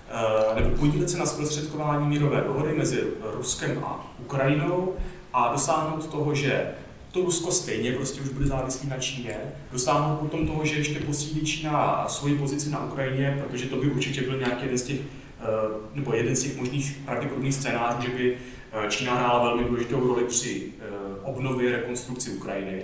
eh, 0.09 0.61
nebo 0.61 0.75
podílet 0.75 1.09
se 1.09 1.17
na 1.17 1.25
zprostředkování 1.25 2.07
mírové 2.07 2.41
dohody 2.41 2.73
mezi 2.77 3.03
Ruskem 3.33 3.83
a 3.83 4.13
Ukrajinou 4.19 4.93
a 5.33 5.51
dosáhnout 5.51 6.07
toho, 6.07 6.35
že 6.35 6.71
to 7.11 7.21
Rusko 7.21 7.51
stejně 7.51 7.91
prostě 7.91 8.21
už 8.21 8.29
bude 8.29 8.45
závislý 8.47 8.89
na 8.89 8.97
Číně, 8.97 9.37
dosáhnout 9.71 10.15
potom 10.15 10.47
toho, 10.47 10.65
že 10.65 10.75
ještě 10.75 10.99
posílí 10.99 11.45
Čína 11.45 12.05
svoji 12.07 12.37
pozici 12.37 12.69
na 12.69 12.85
Ukrajině, 12.85 13.43
protože 13.43 13.65
to 13.65 13.75
by 13.75 13.91
určitě 13.91 14.21
byl 14.21 14.39
nějaký 14.39 14.63
jeden 14.63 14.77
z 14.77 14.83
těch, 14.83 14.99
eh, 14.99 15.45
nebo 15.93 16.13
jeden 16.13 16.35
z 16.35 16.43
těch 16.43 16.57
možných 16.57 16.97
pravděpodobných 17.05 17.53
scénářů, 17.53 18.01
že 18.01 18.17
by 18.17 18.37
eh, 18.71 18.89
Čína 18.89 19.15
hrála 19.15 19.43
velmi 19.43 19.63
důležitou 19.63 20.07
roli 20.07 20.23
při 20.23 20.71
obnově, 21.23 21.71
rekonstrukci 21.71 22.29
Ukrajiny. 22.31 22.83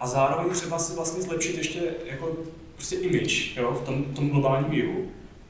A 0.00 0.06
zároveň 0.06 0.50
třeba 0.50 0.78
si 0.78 0.96
vlastně 0.96 1.22
zlepšit 1.22 1.58
ještě 1.58 1.80
jako 2.04 2.36
prostě 2.74 2.96
image 2.96 3.56
jo, 3.56 3.80
v 3.82 3.86
tom, 3.86 4.04
tom 4.04 4.30
globálním 4.30 4.72
jihu. 4.72 5.08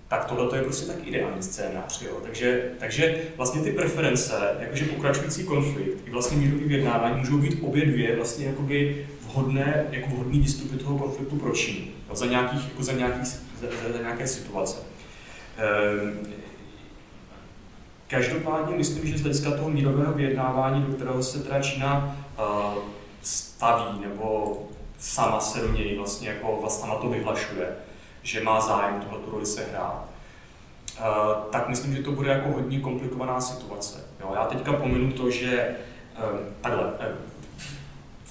Tak 0.08 0.24
tohle 0.24 0.58
je 0.58 0.62
prostě 0.62 0.86
tak 0.86 0.96
ideální 1.06 1.42
scénář. 1.42 2.02
Jo. 2.02 2.20
Takže, 2.22 2.70
takže 2.78 3.22
vlastně 3.36 3.62
ty 3.62 3.72
preference, 3.72 4.56
jakože 4.60 4.84
pokračující 4.84 5.44
konflikt 5.44 5.98
i 6.06 6.10
vlastně 6.10 6.36
mírový 6.36 6.64
vyjednávání 6.64 7.18
můžou 7.18 7.38
být 7.38 7.58
obě 7.62 7.86
dvě 7.86 8.16
vlastně 8.16 8.46
jakoby 8.46 9.06
vhodné, 9.20 9.86
jako 9.90 10.10
vhodný 10.10 10.38
výstupy 10.38 10.76
toho 10.76 10.98
konfliktu 10.98 11.36
pro 11.36 11.52
Čínu, 11.52 11.86
no, 12.08 12.16
za, 12.16 12.26
nějakých, 12.26 12.68
jako 12.68 12.82
za, 12.82 12.92
nějaký, 12.92 13.24
za, 13.24 13.66
za, 13.82 13.92
za 13.92 13.98
nějaké 13.98 14.26
situace. 14.26 14.76
Ehm, 15.56 16.18
každopádně 18.08 18.76
myslím, 18.76 19.06
že 19.06 19.18
z 19.18 19.22
hlediska 19.22 19.50
toho 19.50 19.70
mírového 19.70 20.12
vyjednávání, 20.12 20.82
do 20.82 20.92
kterého 20.92 21.22
se 21.22 21.42
teda 21.42 21.62
Čína 21.62 22.16
uh, 22.38 22.82
staví, 23.64 24.00
nebo 24.00 24.58
sama 24.98 25.40
se 25.40 25.60
do 25.60 25.72
něj 25.72 25.96
vlastně 25.96 26.28
jako 26.28 26.58
vlastně 26.60 26.88
na 26.88 26.94
to 26.94 27.08
vyhlašuje, 27.08 27.76
že 28.22 28.42
má 28.42 28.60
zájem 28.60 29.00
tohle 29.00 29.18
roli 29.30 29.46
sehrát, 29.46 30.04
uh, 30.98 31.04
tak 31.50 31.68
myslím, 31.68 31.96
že 31.96 32.02
to 32.02 32.12
bude 32.12 32.30
jako 32.30 32.48
hodně 32.48 32.80
komplikovaná 32.80 33.40
situace. 33.40 34.04
Jo, 34.20 34.32
já 34.34 34.44
teďka 34.44 34.72
pominu 34.72 35.12
to, 35.12 35.30
že 35.30 35.76
uh, 36.18 36.38
takhle, 36.60 36.92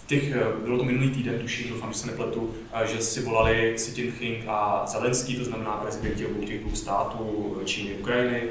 těch, 0.08 0.36
bylo 0.64 0.78
to 0.78 0.84
minulý 0.84 1.10
týden, 1.10 1.40
tuším, 1.40 1.70
doufám, 1.70 1.94
že 1.94 2.00
se 2.00 2.08
nepletu, 2.08 2.54
že 2.86 3.02
si 3.02 3.22
volali 3.22 3.74
Xi 3.76 4.02
Jinping 4.02 4.44
a 4.48 4.84
Zelenský, 4.86 5.36
to 5.36 5.46
znamená 5.46 5.72
prezidenti 5.72 6.26
obou 6.26 6.44
těch 6.44 6.64
dvou 6.64 6.76
států, 6.76 7.58
Číny 7.66 7.96
a 7.96 8.00
Ukrajiny. 8.00 8.42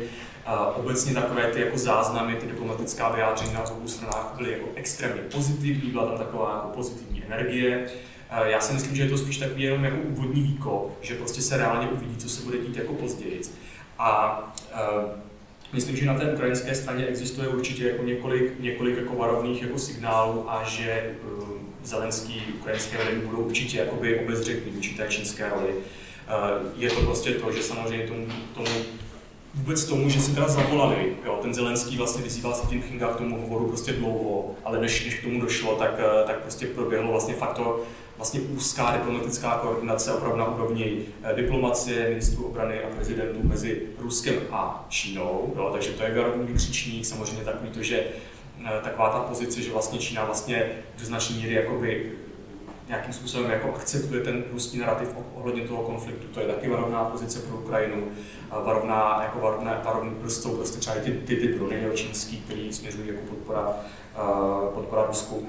Obecně 0.74 1.14
takové 1.14 1.42
ty 1.42 1.60
jako 1.60 1.78
záznamy, 1.78 2.36
ty 2.36 2.46
diplomatická 2.46 3.08
vyjádření 3.08 3.54
na 3.54 3.70
obou 3.70 3.88
stranách 3.88 4.32
byly 4.36 4.52
jako 4.52 4.66
extrémně 4.74 5.22
pozitivní, 5.22 5.90
byla 5.90 6.06
tam 6.06 6.18
taková 6.18 6.52
jako 6.54 6.68
pozitivní 6.68 7.24
energie. 7.26 7.86
Já 8.44 8.60
si 8.60 8.72
myslím, 8.72 8.96
že 8.96 9.02
je 9.02 9.08
to 9.08 9.18
spíš 9.18 9.38
takový 9.38 9.62
jenom 9.62 9.84
jako 9.84 9.96
úvodní 9.96 10.42
výkop, 10.42 10.98
že 11.00 11.14
prostě 11.14 11.42
se 11.42 11.56
reálně 11.56 11.88
uvidí, 11.88 12.16
co 12.16 12.28
se 12.28 12.42
bude 12.42 12.58
dít 12.58 12.76
jako 12.76 12.92
později. 12.92 13.40
A 13.98 14.38
Myslím, 15.72 15.96
že 15.96 16.06
na 16.06 16.14
té 16.14 16.32
ukrajinské 16.32 16.74
straně 16.74 17.06
existuje 17.06 17.48
určitě 17.48 17.88
jako 17.88 18.02
několik, 18.02 18.60
několik 18.60 18.96
jako 18.96 19.16
varovných 19.16 19.62
jako 19.62 19.78
signálů 19.78 20.50
a 20.50 20.64
že 20.64 21.14
uh, 21.24 21.48
Zelenský 21.84 22.42
ukrajinské 22.60 22.98
vedení 22.98 23.22
budou 23.22 23.38
určitě 23.38 23.84
obezřetní 24.24 24.72
vůči 24.72 24.94
té 24.94 25.08
čínské 25.08 25.48
roli. 25.48 25.74
Je 26.76 26.90
to 26.90 27.00
prostě 27.00 27.30
to, 27.30 27.52
že 27.52 27.62
samozřejmě 27.62 28.06
tomu, 28.06 28.26
tomu 28.54 28.68
vůbec 29.54 29.84
tomu, 29.84 30.08
že 30.08 30.20
si 30.20 30.34
teda 30.34 30.48
zavolali. 30.48 31.16
Jo, 31.24 31.38
ten 31.42 31.54
Zelenský 31.54 31.96
vlastně 31.96 32.24
vyzýval 32.24 32.54
se 32.54 32.66
tím 32.66 32.82
Kinga 32.82 33.08
k 33.08 33.16
tomu 33.16 33.40
hovoru 33.40 33.68
prostě 33.68 33.92
dlouho, 33.92 34.54
ale 34.64 34.80
než, 34.80 35.04
než 35.04 35.14
k 35.14 35.22
tomu 35.22 35.40
došlo, 35.40 35.76
tak, 35.76 35.90
uh, 35.98 36.26
tak 36.26 36.38
prostě 36.38 36.66
proběhlo 36.66 37.10
vlastně 37.10 37.34
fakt 37.34 37.54
to, 37.54 37.80
vlastně 38.16 38.40
úzká 38.40 38.92
diplomatická 38.92 39.58
koordinace 39.58 40.12
opravdu 40.12 40.38
na 40.38 40.54
úrovni 40.54 40.98
eh, 41.22 41.34
diplomacie, 41.34 42.08
ministrů 42.08 42.44
obrany 42.44 42.84
a 42.84 42.94
prezidentů 42.94 43.40
mezi 43.42 43.82
Ruskem 43.98 44.34
a 44.50 44.86
Čínou. 44.88 45.52
Jo, 45.56 45.70
takže 45.72 45.90
to 45.90 46.02
je 46.02 46.14
varovný 46.14 46.46
vykřičník, 46.46 47.06
samozřejmě 47.06 47.44
takový 47.44 47.70
to, 47.70 47.82
že 47.82 48.04
eh, 48.64 48.80
taková 48.82 49.10
ta 49.10 49.18
pozice, 49.18 49.62
že 49.62 49.72
vlastně 49.72 49.98
Čína 49.98 50.24
vlastně 50.24 50.70
do 50.98 51.04
značné 51.04 51.36
míry 51.36 51.54
jakoby 51.54 52.12
nějakým 52.88 53.12
způsobem 53.12 53.50
jako 53.50 53.74
akceptuje 53.74 54.20
ten 54.20 54.44
ruský 54.52 54.78
narrativ 54.78 55.08
ohledně 55.34 55.62
toho 55.62 55.82
konfliktu. 55.82 56.26
To 56.26 56.40
je 56.40 56.46
taky 56.46 56.68
varovná 56.68 57.04
pozice 57.04 57.38
pro 57.38 57.56
Ukrajinu, 57.56 58.08
varovná, 58.60 59.20
jako 59.22 59.38
varovná, 59.40 59.80
varovný 59.84 60.10
prstou, 60.10 60.56
prostě 60.56 60.80
třeba 60.80 60.96
ty, 60.96 61.12
ty, 61.12 61.36
ty 61.36 61.54
drony 61.54 61.86
čínský, 61.94 62.40
který 62.40 62.72
směřují 62.72 63.08
jako 63.08 63.20
podpora, 63.28 63.68
podpora 64.74 65.06
Rusku. 65.06 65.46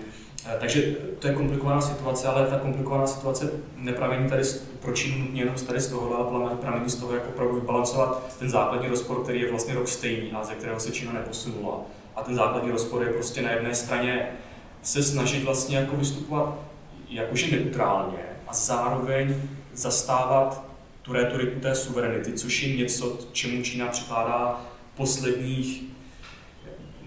Takže 0.59 0.81
to 1.19 1.27
je 1.27 1.33
komplikovaná 1.33 1.81
situace, 1.81 2.27
ale 2.27 2.47
ta 2.47 2.59
komplikovaná 2.59 3.07
situace 3.07 3.51
nepramení 3.77 4.29
tady 4.29 4.43
pro 4.79 4.93
Čínu 4.93 5.25
nutně 5.25 5.41
jenom 5.41 5.55
tady 5.55 5.81
z 5.81 5.87
toho, 5.87 6.35
ale 6.35 6.55
pramení 6.55 6.89
z 6.89 6.95
toho, 6.95 7.13
jak 7.13 7.27
opravdu 7.29 7.55
vybalancovat 7.55 8.35
ten 8.39 8.49
základní 8.49 8.87
rozpor, 8.87 9.23
který 9.23 9.41
je 9.41 9.49
vlastně 9.49 9.73
rok 9.73 9.87
stejný 9.87 10.31
a 10.31 10.43
ze 10.43 10.53
kterého 10.53 10.79
se 10.79 10.91
Čína 10.91 11.13
neposunula. 11.13 11.81
A 12.15 12.23
ten 12.23 12.35
základní 12.35 12.71
rozpor 12.71 13.03
je 13.03 13.13
prostě 13.13 13.41
na 13.41 13.51
jedné 13.51 13.75
straně 13.75 14.27
se 14.81 15.03
snažit 15.03 15.43
vlastně 15.43 15.77
jako 15.77 15.95
vystupovat 15.95 16.55
jakože 17.09 17.57
neutrálně 17.57 18.17
a 18.47 18.53
zároveň 18.53 19.35
zastávat 19.73 20.63
tu 21.03 21.13
retoriku 21.13 21.59
té 21.59 21.75
suverenity, 21.75 22.33
což 22.33 22.63
je 22.63 22.77
něco, 22.77 23.17
čemu 23.31 23.63
Čína 23.63 23.87
přikládá 23.87 24.61
posledních 24.95 25.83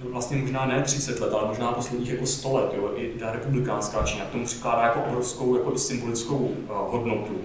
no 0.04 0.10
vlastně 0.10 0.36
možná 0.36 0.66
ne 0.66 0.82
30 0.82 1.20
let, 1.20 1.32
ale 1.32 1.48
možná 1.48 1.72
posledních 1.72 2.10
jako 2.10 2.26
100 2.26 2.52
let, 2.52 2.72
jo, 2.76 2.92
i 2.96 3.08
ta 3.08 3.32
republikánská 3.32 4.02
Čína 4.02 4.24
k 4.24 4.28
tomu 4.28 4.44
přikládá 4.44 4.82
jako 4.82 5.00
obrovskou 5.00 5.56
jako 5.56 5.74
i 5.74 5.78
symbolickou 5.78 6.36
uh, 6.36 6.68
hodnotu. 6.68 7.40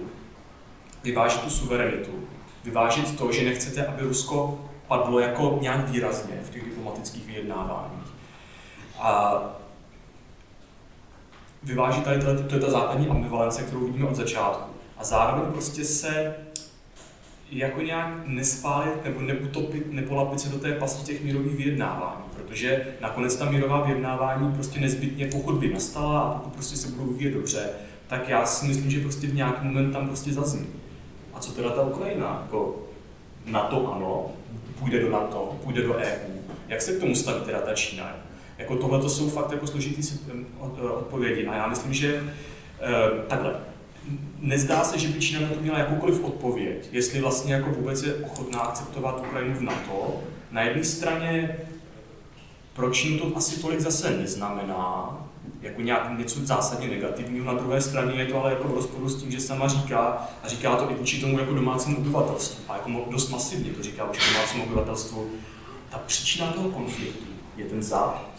Vyvážit 1.04 1.40
tu 1.40 1.50
suverenitu, 1.50 2.10
vyvážit 2.64 3.18
to, 3.18 3.32
že 3.32 3.44
nechcete, 3.44 3.86
aby 3.86 4.02
Rusko 4.02 4.60
padlo 4.88 5.20
jako 5.20 5.58
nějak 5.60 5.88
výrazně 5.88 6.40
v 6.42 6.50
těch 6.50 6.64
diplomatických 6.64 7.26
vyjednáváních. 7.26 8.08
A 8.98 9.42
vyvážit 11.62 12.04
tady, 12.04 12.20
to 12.48 12.54
je 12.54 12.60
ta 12.60 12.70
základní 12.70 13.08
ambivalence, 13.08 13.62
kterou 13.62 13.86
vidíme 13.86 14.08
od 14.08 14.16
začátku. 14.16 14.71
A 15.02 15.04
zároveň 15.04 15.52
prostě 15.52 15.84
se 15.84 16.34
jako 17.50 17.80
nějak 17.80 18.26
nespálit 18.26 19.04
nebo 19.04 19.20
neutopit, 19.20 19.92
nepolapit 19.92 20.40
se 20.40 20.48
do 20.48 20.58
té 20.58 20.72
pasti 20.72 21.06
těch 21.06 21.24
mírových 21.24 21.56
vyjednávání, 21.56 22.22
protože 22.36 22.86
nakonec 23.00 23.36
ta 23.36 23.50
mírová 23.50 23.80
vyjednávání 23.80 24.52
prostě 24.52 24.80
nezbytně, 24.80 25.26
pokud 25.26 25.54
by 25.54 25.72
nastala 25.72 26.20
a 26.20 26.34
pokud 26.34 26.52
prostě 26.52 26.76
se 26.76 26.88
budou 26.88 27.12
vyvíjet 27.12 27.34
dobře, 27.34 27.70
tak 28.06 28.28
já 28.28 28.46
si 28.46 28.66
myslím, 28.66 28.90
že 28.90 29.00
prostě 29.00 29.26
v 29.26 29.34
nějaký 29.34 29.66
moment 29.66 29.92
tam 29.92 30.06
prostě 30.06 30.32
zazní. 30.32 30.66
A 31.34 31.40
co 31.40 31.52
teda 31.52 31.70
ta 31.70 31.82
Ukrajina? 31.82 32.42
Jako 32.42 32.76
NATO 33.46 33.92
ano, 33.94 34.26
půjde 34.78 35.00
do 35.00 35.10
NATO, 35.10 35.58
půjde 35.64 35.82
do 35.82 35.94
EU. 35.94 36.38
Jak 36.68 36.82
se 36.82 36.92
k 36.92 37.00
tomu 37.00 37.14
staví 37.14 37.44
teda 37.44 37.60
ta 37.60 37.74
Čína? 37.74 38.16
Jako 38.58 38.76
tohle 38.76 39.00
to 39.00 39.08
jsou 39.08 39.30
fakt 39.30 39.52
jako 39.52 39.66
složitý 39.66 40.02
odpovědi 40.78 41.46
a 41.46 41.56
já 41.56 41.66
myslím, 41.66 41.92
že 41.94 42.24
eh, 42.80 43.26
takhle, 43.28 43.54
nezdá 44.40 44.84
se, 44.84 44.98
že 44.98 45.08
by 45.08 45.20
Čína 45.20 45.40
na 45.40 45.48
to 45.48 45.60
měla 45.60 45.78
jakoukoliv 45.78 46.24
odpověď, 46.24 46.88
jestli 46.92 47.20
vlastně 47.20 47.54
jako 47.54 47.70
vůbec 47.70 48.02
je 48.02 48.14
ochotná 48.14 48.60
akceptovat 48.60 49.24
Ukrajinu 49.26 49.54
v 49.54 49.62
NATO. 49.62 50.20
Na 50.50 50.62
jedné 50.62 50.84
straně 50.84 51.56
pro 52.72 52.90
Čínu 52.90 53.18
to 53.18 53.36
asi 53.36 53.60
tolik 53.60 53.80
zase 53.80 54.10
neznamená, 54.10 55.18
jako 55.62 55.80
nějak 55.80 56.18
něco 56.18 56.40
zásadně 56.46 56.88
negativního. 56.88 57.46
Na 57.46 57.54
druhé 57.54 57.80
straně 57.80 58.20
je 58.20 58.26
to 58.26 58.42
ale 58.42 58.50
jako 58.50 58.68
v 58.68 58.74
rozporu 58.74 59.08
s 59.08 59.22
tím, 59.22 59.30
že 59.30 59.40
sama 59.40 59.68
říká, 59.68 60.28
a 60.42 60.48
říká 60.48 60.76
to 60.76 60.90
i 60.90 60.94
vůči 60.94 61.20
tomu 61.20 61.38
jako 61.38 61.54
domácímu 61.54 61.96
obyvatelstvu, 61.96 62.64
a 62.68 62.76
jako 62.76 62.90
dost 63.10 63.30
masivně 63.30 63.70
to 63.70 63.82
říká 63.82 64.04
vůči 64.04 64.20
domácímu 64.32 64.64
obyvatelstvu, 64.64 65.30
ta 65.90 65.98
příčina 65.98 66.52
toho 66.52 66.68
konfliktu 66.68 67.24
je 67.56 67.64
ten 67.64 67.82
západ, 67.82 68.30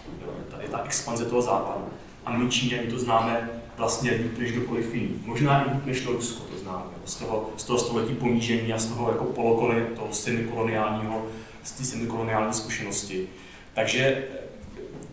je 0.61 0.68
ta 0.68 0.84
expanze 0.84 1.26
toho 1.26 1.41
západu. 1.41 1.86
A 2.26 2.32
my 2.32 2.49
Číňani 2.49 2.88
to 2.88 2.99
známe 2.99 3.49
vlastně 3.78 4.11
líp 4.11 4.38
než 4.39 4.51
kdokoliv 4.51 4.95
jiný. 4.95 5.21
Možná 5.26 5.65
i 5.65 5.74
líp 5.74 5.86
než 5.86 6.01
to 6.01 6.11
Rusko, 6.11 6.43
to 6.43 6.59
známe. 6.59 6.86
Z 7.05 7.15
toho, 7.15 7.49
z 7.57 7.63
toho 7.63 7.80
století 7.80 8.13
ponížení 8.13 8.74
a 8.74 8.80
z 8.80 8.86
toho 8.86 9.11
jako 9.11 9.24
polokony, 9.24 9.82
toho 9.95 10.13
semikoloniálního, 10.13 11.26
z 11.63 11.71
té 11.71 11.84
semikoloniální 11.84 12.53
zkušenosti. 12.53 13.28
Takže 13.74 14.24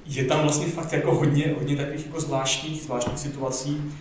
je 0.06 0.24
tam 0.24 0.42
vlastně 0.42 0.66
fakt 0.66 0.92
jako 0.92 1.14
hodně, 1.14 1.54
hodně 1.58 1.76
takových 1.76 2.06
jako 2.06 2.20
zvláštních, 2.20 2.82
zvláštních 2.82 3.18
situací, 3.18 3.92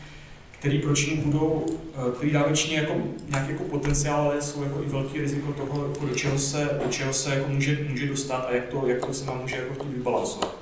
které 0.51 0.80
pro 0.84 0.95
Čínu 0.95 1.22
budou, 1.22 1.66
eh, 1.70 2.12
který 2.16 2.32
dávají 2.32 2.55
Číně 2.55 2.78
jako 2.78 2.93
nějaký 3.30 3.51
jako 3.51 3.64
potenciál, 3.64 4.22
ale 4.22 4.41
jsou 4.41 4.64
jako 4.64 4.84
i 4.84 4.86
velký 4.86 5.22
riziko 5.22 5.53
toho, 5.53 5.88
jako 5.88 6.05
do 6.05 6.16
čeho 6.16 6.39
se, 6.39 6.80
do 6.86 6.91
čeho 6.91 7.14
se 7.14 7.36
jako 7.36 7.49
může, 7.49 7.80
může 7.89 8.07
dostat 8.07 8.47
a 8.49 8.55
jak 8.55 8.68
to, 8.68 8.88
jak 8.88 9.05
to 9.05 9.14
se 9.14 9.26
nám 9.26 9.41
může 9.41 9.55
jako 9.55 9.74
chtít 9.74 9.93
vybalancovat. 9.93 10.55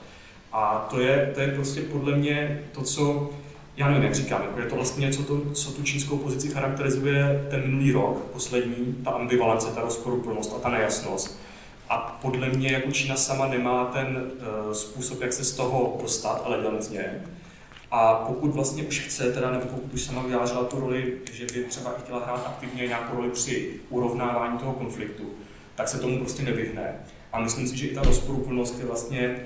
A 0.51 0.87
to 0.89 0.99
je, 0.99 1.31
to 1.35 1.41
je 1.41 1.47
prostě 1.47 1.81
podle 1.81 2.17
mě 2.17 2.63
to, 2.71 2.81
co 2.81 3.29
já 3.77 3.87
nevím, 3.87 4.03
jak 4.03 4.15
říkám, 4.15 4.41
jako 4.41 4.59
je 4.59 4.65
to 4.65 4.75
vlastně 4.75 5.05
něco, 5.05 5.23
to, 5.23 5.51
co 5.53 5.71
tu 5.71 5.83
čínskou 5.83 6.17
pozici 6.17 6.49
charakterizuje 6.49 7.47
ten 7.49 7.61
minulý 7.61 7.91
rok, 7.91 8.17
poslední, 8.33 8.95
ta 9.03 9.11
ambivalence, 9.11 9.67
ta 9.67 9.81
rozporuplnost 9.81 10.53
a 10.55 10.59
ta 10.59 10.69
nejasnost. 10.69 11.39
A 11.89 11.97
podle 12.21 12.49
mě 12.49 12.71
jako 12.71 12.91
Čína 12.91 13.15
sama 13.15 13.47
nemá 13.47 13.85
ten 13.85 14.31
uh, 14.65 14.73
způsob, 14.73 15.21
jak 15.21 15.33
se 15.33 15.43
z 15.43 15.55
toho 15.55 15.97
dostat 16.01 16.43
elegantně. 16.45 17.23
A 17.91 18.15
pokud 18.15 18.53
vlastně 18.53 18.83
už 18.83 18.99
chce, 18.99 19.31
teda, 19.33 19.51
nebo 19.51 19.65
pokud 19.65 19.93
už 19.93 20.01
sama 20.01 20.21
vyjádřila 20.21 20.63
tu 20.63 20.79
roli, 20.79 21.13
že 21.33 21.45
by 21.45 21.63
třeba 21.63 21.93
chtěla 22.03 22.25
hrát 22.25 22.47
aktivně 22.47 22.87
nějakou 22.87 23.17
roli 23.17 23.29
při 23.29 23.73
urovnávání 23.89 24.57
toho 24.57 24.73
konfliktu, 24.73 25.23
tak 25.75 25.87
se 25.87 25.99
tomu 25.99 26.19
prostě 26.19 26.43
nevyhne. 26.43 26.95
A 27.33 27.41
myslím 27.41 27.67
si, 27.67 27.77
že 27.77 27.87
i 27.87 27.95
ta 27.95 28.01
rozporuplnost 28.01 28.79
je 28.79 28.85
vlastně 28.85 29.39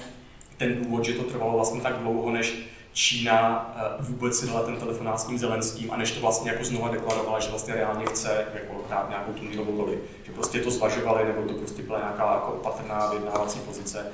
ten 0.57 0.83
důvod, 0.83 1.05
že 1.05 1.13
to 1.13 1.23
trvalo 1.23 1.53
vlastně 1.53 1.81
tak 1.81 1.97
dlouho, 1.97 2.31
než 2.31 2.71
Čína 2.93 3.73
eh, 3.75 4.03
vůbec 4.03 4.39
si 4.39 4.47
dala 4.47 4.61
ten 4.61 4.75
telefonát 4.75 5.19
s 5.19 5.25
tím 5.25 5.37
Zelenským 5.37 5.91
a 5.91 5.97
než 5.97 6.11
to 6.11 6.21
vlastně 6.21 6.51
jako 6.51 6.63
znova 6.63 6.89
deklarovala, 6.89 7.39
že 7.39 7.49
vlastně 7.49 7.73
reálně 7.73 8.05
chce 8.05 8.45
jako 8.53 8.85
hrát 8.89 9.09
nějakou 9.09 9.33
tu 9.33 9.43
mírovou 9.43 9.77
roli. 9.77 9.99
Že 10.23 10.31
prostě 10.31 10.59
to 10.59 10.71
zvažovali, 10.71 11.27
nebo 11.27 11.41
to 11.41 11.53
prostě 11.53 11.83
byla 11.83 11.99
nějaká 11.99 12.33
jako 12.33 12.51
patrná 12.51 13.09
vyjednávací 13.09 13.59
pozice. 13.59 14.05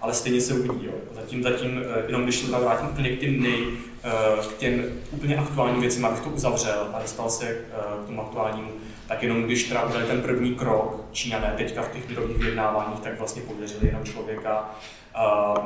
Ale 0.00 0.14
stejně 0.14 0.40
se 0.40 0.54
uvidí. 0.54 0.86
Jo. 0.86 0.92
Zatím, 1.12 1.42
zatím, 1.42 1.82
eh, 1.84 2.04
jenom 2.06 2.22
když 2.22 2.36
se 2.36 2.46
vrátím 2.46 2.88
úplně 2.88 3.16
k 3.16 3.20
těm 3.20 3.42
nej, 3.42 3.66
eh, 4.04 4.46
k 4.46 4.56
těm 4.56 4.84
úplně 5.10 5.36
aktuálním 5.36 5.80
věcem, 5.80 6.04
abych 6.04 6.20
to 6.20 6.30
uzavřel 6.30 6.90
a 6.92 7.02
dostal 7.02 7.30
se 7.30 7.64
k 8.04 8.06
tomu 8.06 8.22
aktuálnímu, 8.22 8.70
tak 9.10 9.22
jenom 9.22 9.42
když 9.42 9.68
teda 9.68 9.84
udělali 9.84 10.06
ten 10.06 10.22
první 10.22 10.54
krok, 10.54 11.04
Číňané 11.12 11.54
teďka 11.56 11.82
v 11.82 11.92
těch 11.92 12.08
mírových 12.08 12.36
vyjednáváních, 12.36 13.00
tak 13.00 13.18
vlastně 13.18 13.42
pověřili 13.42 13.86
jenom 13.86 14.04
člověka, 14.04 14.70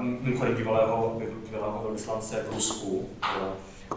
mimochodem 0.00 0.54
bývalého, 0.54 1.20
bývalého 1.50 1.82
velvyslance 1.82 2.44
v 2.48 2.54
Rusku, 2.54 3.08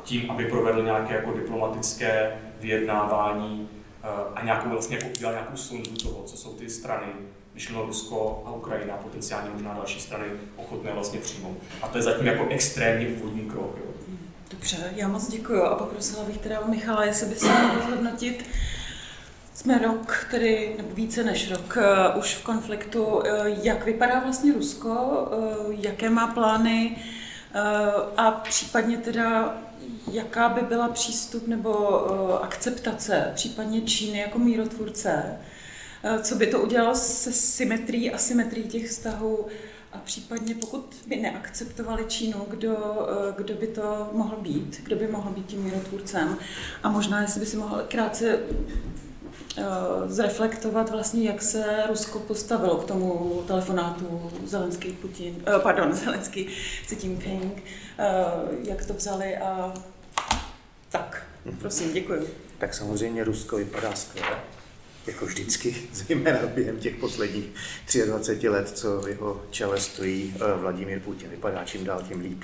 tím, 0.03 0.31
aby 0.31 0.45
provedl 0.45 0.83
nějaké 0.83 1.13
jako 1.13 1.33
diplomatické 1.33 2.39
vyjednávání 2.59 3.69
eh, 4.03 4.07
a 4.35 4.45
nějakou 4.45 4.69
vlastně 4.69 4.97
jako 4.97 5.09
udělal 5.09 5.35
nějakou 5.35 5.57
sondu 5.57 5.91
toho, 5.91 6.23
co 6.23 6.37
jsou 6.37 6.53
ty 6.53 6.69
strany, 6.69 7.07
mělo 7.69 7.85
Rusko 7.85 8.43
a 8.45 8.51
Ukrajina, 8.51 8.97
potenciálně 8.97 9.49
možná 9.53 9.73
další 9.73 9.99
strany 10.01 10.25
ochotné 10.55 10.93
vlastně 10.93 11.19
přijmout. 11.19 11.57
A 11.81 11.87
to 11.87 11.97
je 11.97 12.03
zatím 12.03 12.27
jako 12.27 12.47
extrémně 12.49 13.05
původní 13.05 13.41
krok. 13.41 13.77
Jo. 13.85 13.91
Dobře, 14.51 14.93
já 14.95 15.07
moc 15.07 15.27
děkuji 15.27 15.61
a 15.61 15.75
poprosila 15.75 16.23
bych 16.23 16.37
teda 16.37 16.61
Michala, 16.67 17.05
jestli 17.05 17.27
by 17.27 17.35
se 17.35 17.47
mohl 17.47 17.81
zhodnotit. 17.87 18.49
Jsme 19.57 19.77
rok, 19.77 20.27
tedy 20.31 20.73
nebo 20.77 20.95
více 20.95 21.23
než 21.23 21.51
rok, 21.51 21.77
uh, 21.77 22.19
už 22.19 22.35
v 22.35 22.43
konfliktu. 22.43 23.05
Uh, 23.05 23.23
jak 23.45 23.85
vypadá 23.85 24.19
vlastně 24.19 24.53
Rusko, 24.53 24.89
uh, 24.89 25.75
jaké 25.79 26.09
má 26.09 26.27
plány? 26.27 26.97
A 28.17 28.31
případně 28.31 28.97
teda 28.97 29.57
jaká 30.11 30.49
by 30.49 30.61
byla 30.61 30.89
přístup 30.89 31.47
nebo 31.47 32.43
akceptace 32.43 33.31
případně 33.35 33.81
Číny 33.81 34.19
jako 34.19 34.39
mírotvůrce, 34.39 35.37
co 36.21 36.35
by 36.35 36.47
to 36.47 36.59
udělalo 36.59 36.95
se 36.95 37.31
symetrií 37.31 38.11
a 38.11 38.17
symetrií 38.17 38.67
těch 38.67 38.89
vztahů? 38.89 39.47
A 39.93 39.97
případně 39.97 40.55
pokud 40.55 40.95
by 41.07 41.15
neakceptovali 41.15 42.05
Čínu, 42.07 42.45
kdo, 42.49 42.77
eh, 43.09 43.33
kdo 43.37 43.53
by 43.53 43.67
to 43.67 44.09
mohl 44.13 44.37
být, 44.37 44.81
kdo 44.83 44.95
by 44.95 45.07
mohl 45.07 45.29
být 45.29 45.45
tím 45.45 45.63
mírotvůrcem. 45.63 46.37
A 46.83 46.89
možná, 46.89 47.21
jestli 47.21 47.39
by 47.39 47.45
si 47.45 47.57
mohl 47.57 47.85
krátce 47.87 48.29
eh, 48.29 49.06
zreflektovat 50.05 50.89
vlastně, 50.89 51.29
jak 51.29 51.41
se 51.41 51.65
Rusko 51.87 52.19
postavilo 52.19 52.77
k 52.77 52.85
tomu 52.85 53.43
telefonátu 53.47 54.31
Zelenský 54.45 54.91
Putin, 54.91 55.35
eh, 55.47 55.59
pardon, 55.59 55.93
Zelenský 56.03 56.47
Xi 56.85 56.97
Jinping, 57.03 57.63
jak 58.63 58.85
to 58.85 58.93
vzali 58.93 59.37
a 59.37 59.73
tak, 60.89 61.23
prosím, 61.59 61.93
děkuji. 61.93 62.27
Tak 62.57 62.73
samozřejmě 62.73 63.23
Rusko 63.23 63.57
vypadá 63.57 63.95
skvěle 63.95 64.37
jako 65.07 65.25
vždycky, 65.25 65.75
zejména 65.93 66.39
během 66.47 66.77
těch 66.77 66.95
posledních 66.95 67.45
23 68.05 68.49
let, 68.49 68.69
co 68.69 69.01
v 69.01 69.07
jeho 69.07 69.41
čele 69.51 69.79
stojí 69.79 70.35
eh, 70.35 70.59
Vladimír 70.59 70.99
Putin. 70.99 71.29
Vypadá 71.29 71.65
čím 71.65 71.85
dál 71.85 72.03
tím 72.07 72.21
líp. 72.21 72.43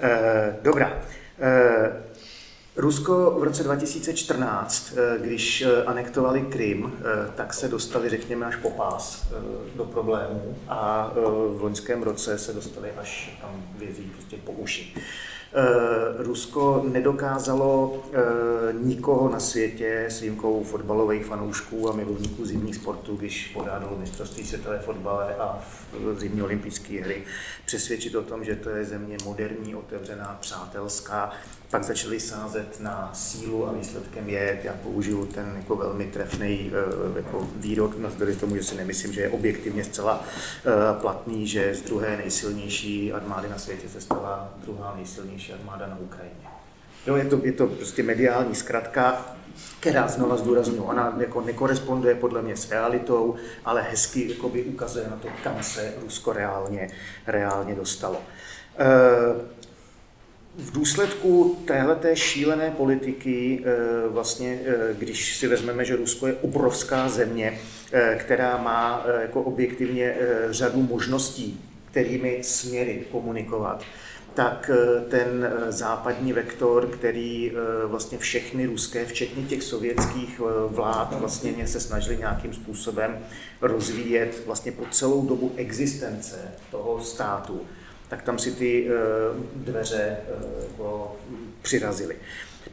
Eh, 0.00 0.56
dobrá. 0.62 1.02
Eh, 1.40 1.92
Rusko 2.76 3.36
v 3.38 3.42
roce 3.42 3.62
2014, 3.62 4.92
když 5.18 5.64
anektovali 5.86 6.42
Krym, 6.42 6.92
tak 7.34 7.54
se 7.54 7.68
dostali, 7.68 8.08
řekněme, 8.08 8.46
až 8.46 8.56
po 8.56 8.70
pás 8.70 9.28
do 9.76 9.84
problémů 9.84 10.56
a 10.68 11.12
v 11.56 11.62
loňském 11.62 12.02
roce 12.02 12.38
se 12.38 12.52
dostali 12.52 12.90
až 12.98 13.38
tam 13.40 13.50
vězí 13.78 14.02
prostě 14.02 14.36
po 14.44 14.52
uši. 14.52 14.94
Eh, 15.52 16.22
Rusko 16.22 16.82
nedokázalo 16.92 18.02
eh, 18.12 18.72
nikoho 18.72 19.28
na 19.28 19.40
světě 19.40 20.04
s 20.08 20.20
výjimkou 20.20 20.64
fotbalových 20.64 21.26
fanoušků 21.26 21.90
a 21.90 21.92
milovníků 21.92 22.46
zimních 22.46 22.76
sportů, 22.76 23.16
když 23.16 23.46
podádalo 23.46 23.98
mistrovství 23.98 24.44
světové 24.44 24.78
fotbale 24.78 25.34
a 25.34 25.64
zimní 26.16 26.42
olympijské 26.42 27.00
hry, 27.00 27.22
přesvědčit 27.66 28.14
o 28.14 28.22
tom, 28.22 28.44
že 28.44 28.56
to 28.56 28.70
je 28.70 28.84
země 28.84 29.16
moderní, 29.24 29.74
otevřená, 29.74 30.38
přátelská, 30.40 31.32
pak 31.70 31.84
začali 31.84 32.20
sázet 32.20 32.80
na 32.80 33.10
sílu 33.14 33.68
a 33.68 33.72
výsledkem 33.72 34.28
je, 34.28 34.60
já 34.64 34.72
použiju 34.82 35.26
ten 35.26 35.52
jako 35.56 35.76
velmi 35.76 36.04
trefný 36.06 36.72
eh, 36.72 37.18
jako 37.18 37.48
výrok, 37.56 37.98
navzdory 37.98 38.36
tomu, 38.36 38.56
že 38.56 38.62
si 38.62 38.74
nemyslím, 38.74 39.12
že 39.12 39.20
je 39.20 39.28
objektivně 39.28 39.84
zcela 39.84 40.24
eh, 40.24 40.70
platný, 41.00 41.46
že 41.46 41.74
z 41.74 41.82
druhé 41.82 42.16
nejsilnější 42.16 43.12
armády 43.12 43.48
na 43.48 43.58
světě 43.58 43.88
se 43.88 44.00
stala 44.00 44.54
druhá 44.64 44.94
nejsilnější 44.96 45.52
armáda 45.52 45.86
na 45.86 45.98
Ukrajině. 46.00 46.46
Jo, 47.06 47.16
je, 47.16 47.24
to, 47.24 47.40
je 47.42 47.52
to 47.52 47.66
prostě 47.66 48.02
mediální 48.02 48.54
zkratka, 48.54 49.36
která 49.80 50.08
znova 50.08 50.36
zdůraznuju, 50.36 50.82
ona 50.82 51.16
jako 51.18 51.40
nekoresponduje 51.40 52.14
podle 52.14 52.42
mě 52.42 52.56
s 52.56 52.70
realitou, 52.70 53.34
ale 53.64 53.82
hezky 53.82 54.34
ukazuje 54.66 55.08
na 55.10 55.16
to, 55.16 55.28
kam 55.44 55.62
se 55.62 55.94
Rusko 56.02 56.32
reálně, 56.32 56.90
reálně 57.26 57.74
dostalo. 57.74 58.20
E, 58.78 59.59
v 60.64 60.72
důsledku 60.72 61.58
téhleté 61.64 62.16
šílené 62.16 62.70
politiky, 62.70 63.60
eh, 63.64 64.08
vlastně, 64.08 64.60
eh, 64.64 64.94
když 64.98 65.36
si 65.36 65.48
vezmeme, 65.48 65.84
že 65.84 65.96
Rusko 65.96 66.26
je 66.26 66.34
obrovská 66.34 67.08
země, 67.08 67.58
eh, 67.92 68.18
která 68.20 68.56
má 68.56 69.06
jako 69.20 69.42
objektivně 69.42 70.16
řadu 70.50 70.82
možností, 70.82 71.60
kterými 71.90 72.38
směry 72.42 73.04
komunikovat, 73.12 73.82
tak 74.34 74.70
ten 75.08 75.52
západní 75.68 76.32
vektor, 76.32 76.86
který 76.86 77.52
vlastně 77.86 78.18
všechny 78.18 78.66
ruské, 78.66 79.06
včetně 79.06 79.42
těch 79.42 79.62
sovětských 79.62 80.40
vlád, 80.68 81.20
vlastně 81.20 81.66
se 81.66 81.80
snažili 81.80 82.16
nějakým 82.16 82.52
způsobem 82.52 83.18
rozvíjet 83.60 84.42
vlastně 84.46 84.72
po 84.72 84.86
celou 84.90 85.26
dobu 85.26 85.52
existence 85.56 86.36
toho 86.70 87.00
státu, 87.00 87.60
tak 88.10 88.22
tam 88.22 88.38
si 88.38 88.52
ty 88.52 88.88
eh, 88.88 88.92
dveře 89.54 90.02
eh, 90.02 90.84
přirazily. 91.62 92.16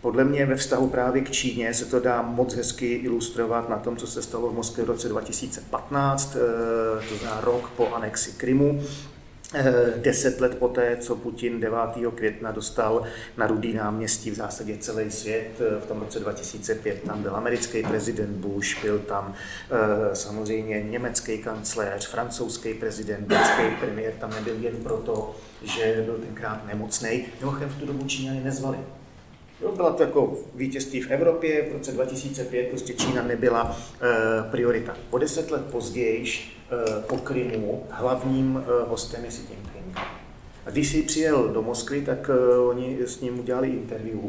Podle 0.02 0.24
mě 0.24 0.46
ve 0.46 0.56
vztahu 0.56 0.90
právě 0.90 1.22
k 1.22 1.32
Číně 1.32 1.74
se 1.74 1.86
to 1.86 2.00
dá 2.00 2.22
moc 2.22 2.56
hezky 2.56 2.94
ilustrovat 2.94 3.70
na 3.70 3.78
tom, 3.78 3.98
co 3.98 4.08
se 4.08 4.22
stalo 4.22 4.50
v 4.50 4.54
Moskvě 4.54 4.86
v 4.86 4.88
roce 4.88 5.10
2015, 5.10 6.36
eh, 6.36 6.40
to 7.10 7.16
znamená 7.16 7.42
rok 7.42 7.70
po 7.70 7.94
anexi 7.94 8.32
Krymu, 8.32 8.84
deset 9.98 10.42
let 10.42 10.58
poté, 10.58 10.98
co 10.98 11.16
Putin 11.16 11.60
9. 11.60 11.80
května 12.16 12.52
dostal 12.52 13.04
na 13.38 13.48
Rudý 13.48 13.74
náměstí 13.74 14.32
v 14.32 14.36
zásadě 14.36 14.78
celý 14.78 15.12
svět, 15.12 15.52
eh, 15.60 15.82
v 15.82 15.86
tom 15.86 16.00
roce 16.00 16.20
2005 16.20 17.02
tam 17.06 17.22
byl 17.22 17.36
americký 17.36 17.84
prezident 17.84 18.38
Bush, 18.38 18.84
byl 18.84 19.00
tam 19.00 19.34
eh, 19.72 20.16
samozřejmě 20.16 20.84
německý 20.84 21.38
kancléř, 21.38 22.08
francouzský 22.08 22.74
prezident, 22.74 23.28
britský 23.28 23.64
premiér 23.80 24.14
tam 24.14 24.30
nebyl 24.30 24.56
jen 24.60 24.76
proto, 24.76 25.36
že 25.64 26.02
byl 26.06 26.18
tenkrát 26.18 26.68
nemocný. 26.68 27.26
Mimochodem 27.40 27.70
v 27.70 27.80
tu 27.80 27.86
dobu 27.86 28.08
Číňany 28.08 28.44
nezvali. 28.44 28.78
Jo, 29.62 29.72
byla 29.76 29.94
to 29.94 30.04
jako 30.04 30.38
vítězství 30.56 31.02
v 31.02 31.12
Evropě, 31.12 31.70
v 31.70 31.74
roce 31.74 31.92
2005 31.92 32.70
prostě 32.70 32.94
Čína 32.94 33.24
nebyla 33.24 33.78
e, 34.02 34.52
priorita. 34.52 34.98
Po 35.10 35.18
deset 35.18 35.52
let 35.52 35.66
později 35.72 36.26
e, 36.26 37.02
po 37.02 37.18
Krymu 37.18 37.86
hlavním 37.90 38.58
e, 38.58 38.90
hostem 38.90 39.24
je 39.24 39.30
Xi. 39.30 39.42
A 40.66 40.70
když 40.70 40.92
si 40.92 41.02
přijel 41.02 41.48
do 41.48 41.62
Moskvy, 41.62 42.02
tak 42.02 42.30
e, 42.30 42.58
oni 42.60 42.98
s 43.06 43.22
ním 43.22 43.40
udělali 43.40 43.68
interview 43.68 44.20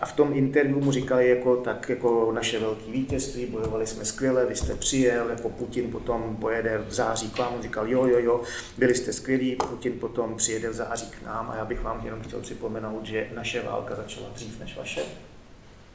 a 0.00 0.06
v 0.06 0.12
tom 0.12 0.32
interview 0.32 0.84
mu 0.84 0.92
říkali 0.92 1.28
jako, 1.28 1.56
tak 1.56 1.88
jako 1.88 2.32
naše 2.32 2.58
velké 2.58 2.90
vítězství, 2.90 3.46
bojovali 3.46 3.86
jsme 3.86 4.04
skvěle, 4.04 4.46
vy 4.46 4.56
jste 4.56 4.74
přijel, 4.74 5.30
jako 5.30 5.48
Putin 5.48 5.90
potom 5.90 6.36
pojede 6.36 6.78
v 6.88 6.92
září 6.92 7.30
k 7.30 7.38
vám, 7.38 7.54
on 7.54 7.62
říkal 7.62 7.88
jo, 7.88 8.06
jo, 8.06 8.18
jo, 8.18 8.42
byli 8.78 8.94
jste 8.94 9.12
skvělí, 9.12 9.56
Putin 9.56 9.92
potom 9.92 10.36
přijede 10.36 10.70
v 10.70 10.74
září 10.74 11.06
k 11.06 11.26
nám 11.26 11.50
a 11.50 11.56
já 11.56 11.64
bych 11.64 11.82
vám 11.82 12.04
jenom 12.04 12.22
chtěl 12.22 12.40
připomenout, 12.40 13.06
že 13.06 13.28
naše 13.34 13.62
válka 13.62 13.94
začala 13.94 14.28
dřív 14.34 14.60
než 14.60 14.76
vaše, 14.76 15.02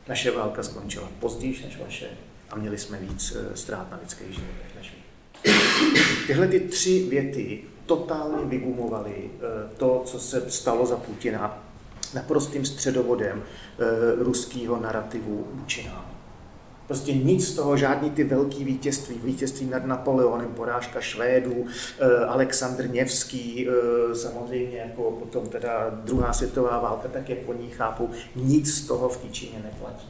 naše 0.08 0.32
válka 0.32 0.64
skončila 0.64 1.10
později 1.20 1.60
než 1.66 1.80
vaše 1.80 2.08
a 2.49 2.56
měli 2.56 2.78
jsme 2.78 2.97
víc 2.97 3.36
eh, 3.36 3.58
ztrát 3.58 3.91
na 3.91 3.99
lidských 4.01 4.28
životech 4.28 4.76
než 4.76 4.91
vy. 4.91 5.04
Tyhle 6.28 6.47
ty 6.47 6.60
tři 6.60 7.08
věty 7.10 7.64
totálně 7.86 8.45
vygumovaly 8.45 9.16
eh, 9.16 9.70
to, 9.78 10.01
co 10.06 10.20
se 10.20 10.51
stalo 10.51 10.86
za 10.86 10.95
Putina 10.95 11.62
naprostým 12.14 12.66
středovodem 12.66 13.43
e, 13.43 14.24
ruského 14.24 14.80
narrativu 14.80 15.47
vůči 15.51 15.88
nám. 15.88 16.14
Prostě 16.88 17.14
nic 17.14 17.47
z 17.47 17.55
toho, 17.55 17.78
žádný 17.78 18.09
ty 18.11 18.24
velký 18.24 18.64
vítězství, 18.64 19.20
vítězství 19.24 19.66
nad 19.66 19.86
Napoleonem, 19.86 20.53
porážka 20.53 21.01
Švédů, 21.01 21.66
e, 21.99 22.26
Aleksandr 22.26 22.89
Něvský, 22.89 23.68
e, 23.68 24.16
samozřejmě 24.16 24.78
jako 24.78 25.11
potom 25.11 25.47
teda 25.47 25.89
druhá 25.89 26.34
světová 26.34 26.80
válka, 26.80 27.07
tak 27.07 27.30
jak 27.30 27.39
po 27.39 27.53
ní 27.53 27.70
chápou, 27.70 28.09
nic 28.36 28.74
z 28.74 28.88
toho 28.88 29.09
v 29.09 29.32
Číně 29.32 29.59
neplatí. 29.64 30.07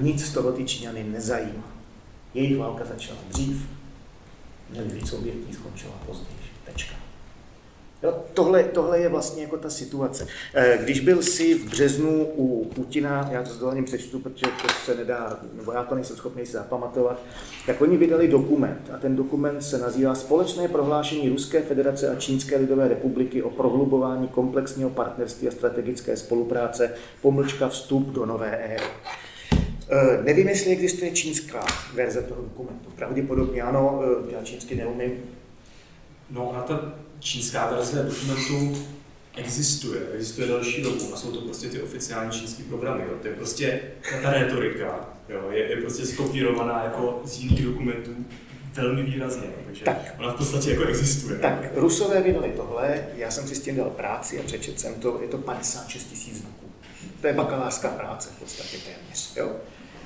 Nic 0.00 0.26
z 0.26 0.32
toho 0.32 0.52
ty 0.52 0.64
Číňany 0.64 1.04
nezajímá. 1.04 1.72
Jejich 2.34 2.58
válka 2.58 2.84
začala 2.84 3.18
dřív, 3.28 3.66
měli 4.70 4.88
víc 4.88 5.12
obětí, 5.12 5.52
skončila 5.52 5.92
později. 6.06 6.36
Tečka. 6.64 7.03
Jo, 8.04 8.14
tohle, 8.34 8.64
tohle 8.64 8.98
je 8.98 9.08
vlastně 9.08 9.42
jako 9.42 9.56
ta 9.56 9.70
situace. 9.70 10.26
Eh, 10.54 10.78
když 10.82 11.00
byl 11.00 11.22
si 11.22 11.54
v 11.54 11.70
březnu 11.70 12.24
u 12.24 12.64
Putina, 12.74 13.28
já 13.32 13.42
to 13.42 13.50
s 13.50 13.58
dovolením 13.58 13.84
přečtu, 13.84 14.18
protože 14.18 14.46
to 14.62 14.68
se 14.84 14.94
nedá, 14.94 15.40
nebo 15.54 15.72
já 15.72 15.84
to 15.84 15.94
nejsem 15.94 16.16
schopný 16.16 16.46
si 16.46 16.52
zapamatovat, 16.52 17.22
tak 17.66 17.80
oni 17.80 17.96
vydali 17.96 18.28
dokument 18.28 18.90
a 18.94 18.98
ten 18.98 19.16
dokument 19.16 19.62
se 19.62 19.78
nazývá 19.78 20.14
Společné 20.14 20.68
prohlášení 20.68 21.28
Ruské 21.28 21.62
federace 21.62 22.08
a 22.08 22.14
Čínské 22.14 22.56
lidové 22.56 22.88
republiky 22.88 23.42
o 23.42 23.50
prohlubování 23.50 24.28
komplexního 24.28 24.90
partnerství 24.90 25.48
a 25.48 25.50
strategické 25.50 26.16
spolupráce, 26.16 26.94
pomlčka 27.22 27.68
vstup 27.68 28.08
do 28.08 28.26
nové 28.26 28.56
éry. 28.56 28.86
Eh, 29.90 30.22
nevím, 30.22 30.48
jestli 30.48 30.70
existuje 30.70 31.10
čínská 31.10 31.66
verze 31.94 32.22
toho 32.22 32.42
dokumentu. 32.42 32.90
Pravděpodobně 32.96 33.62
ano, 33.62 34.02
eh, 34.02 34.34
já 34.34 34.42
čínsky 34.42 34.74
neumím. 34.74 35.12
No, 36.30 36.52
na 36.54 36.62
ta 36.62 37.03
čínská 37.24 37.70
verze 37.70 38.02
dokumentu 38.02 38.86
existuje, 39.36 40.00
existuje 40.14 40.48
další 40.48 40.82
dobu 40.82 41.14
a 41.14 41.16
jsou 41.16 41.32
to 41.32 41.40
prostě 41.40 41.68
ty 41.68 41.82
oficiální 41.82 42.32
čínské 42.32 42.62
programy. 42.62 43.02
Jo. 43.08 43.18
To 43.22 43.28
je 43.28 43.34
prostě 43.34 43.80
ta 44.22 44.30
retorika, 44.30 45.08
jo, 45.28 45.50
je, 45.50 45.70
je 45.70 45.76
prostě 45.76 46.06
skopírovaná 46.06 46.84
jako 46.84 47.22
z 47.24 47.38
jiných 47.38 47.64
dokumentů 47.64 48.10
velmi 48.74 49.02
výrazně, 49.02 49.48
takže 49.66 49.84
tak, 49.84 50.14
ona 50.18 50.32
v 50.32 50.36
podstatě 50.36 50.70
jako 50.70 50.84
existuje. 50.84 51.38
Tak, 51.38 51.70
Rusové 51.74 52.22
vydali 52.22 52.52
tohle, 52.56 53.06
já 53.16 53.30
jsem 53.30 53.48
si 53.48 53.54
s 53.54 53.60
tím 53.60 53.76
dal 53.76 53.90
práci 53.90 54.40
a 54.40 54.42
přečetl 54.42 54.78
jsem 54.78 54.94
to, 54.94 55.18
je 55.22 55.28
to 55.28 55.38
56 55.38 56.04
tisíc 56.04 56.36
znaků. 56.36 56.66
To 57.20 57.26
je 57.26 57.32
bakalářská 57.32 57.88
práce 57.88 58.28
v 58.36 58.40
podstatě 58.40 58.76
téměř. 58.76 59.36
Jo? 59.36 59.56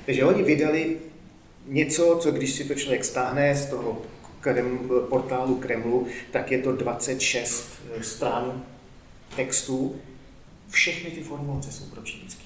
Takže 0.05 0.25
oni 0.25 0.43
vydali 0.43 0.97
něco, 1.67 2.19
co 2.21 2.31
když 2.31 2.53
si 2.53 2.63
to 2.63 2.75
člověk 2.75 3.05
stáhne 3.05 3.55
z 3.55 3.65
toho 3.65 4.01
Krem, 4.41 4.89
portálu 5.09 5.55
Kremlu, 5.55 6.07
tak 6.31 6.51
je 6.51 6.59
to 6.59 6.71
26 6.71 7.69
eh, 7.95 8.03
stran 8.03 8.63
textů. 9.35 9.95
Všechny 10.69 11.11
ty 11.11 11.23
formulace 11.23 11.71
jsou 11.71 11.85
pro 11.85 12.01
čínský. 12.01 12.45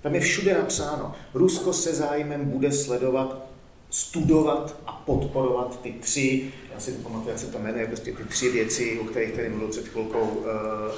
Tam 0.00 0.14
je 0.14 0.20
všude 0.20 0.54
napsáno, 0.54 1.14
Rusko 1.34 1.72
se 1.72 1.94
zájmem 1.94 2.44
bude 2.44 2.72
sledovat, 2.72 3.46
studovat 3.90 4.76
a 4.86 4.92
podporovat 4.92 5.80
ty 5.82 5.92
tři, 5.92 6.52
já 6.74 6.80
si 6.80 6.92
to 6.92 7.02
pamatuju, 7.02 7.28
jak 7.28 7.38
se 7.38 7.46
to 7.46 7.58
jmenuje, 7.58 7.86
prostě 7.86 8.12
ty 8.12 8.24
tři 8.24 8.50
věci, 8.50 8.98
o 8.98 9.04
kterých 9.04 9.32
tady 9.32 9.48
mluvil 9.48 9.68
před 9.68 9.88
chvilkou 9.88 10.20
uh, 10.20 10.46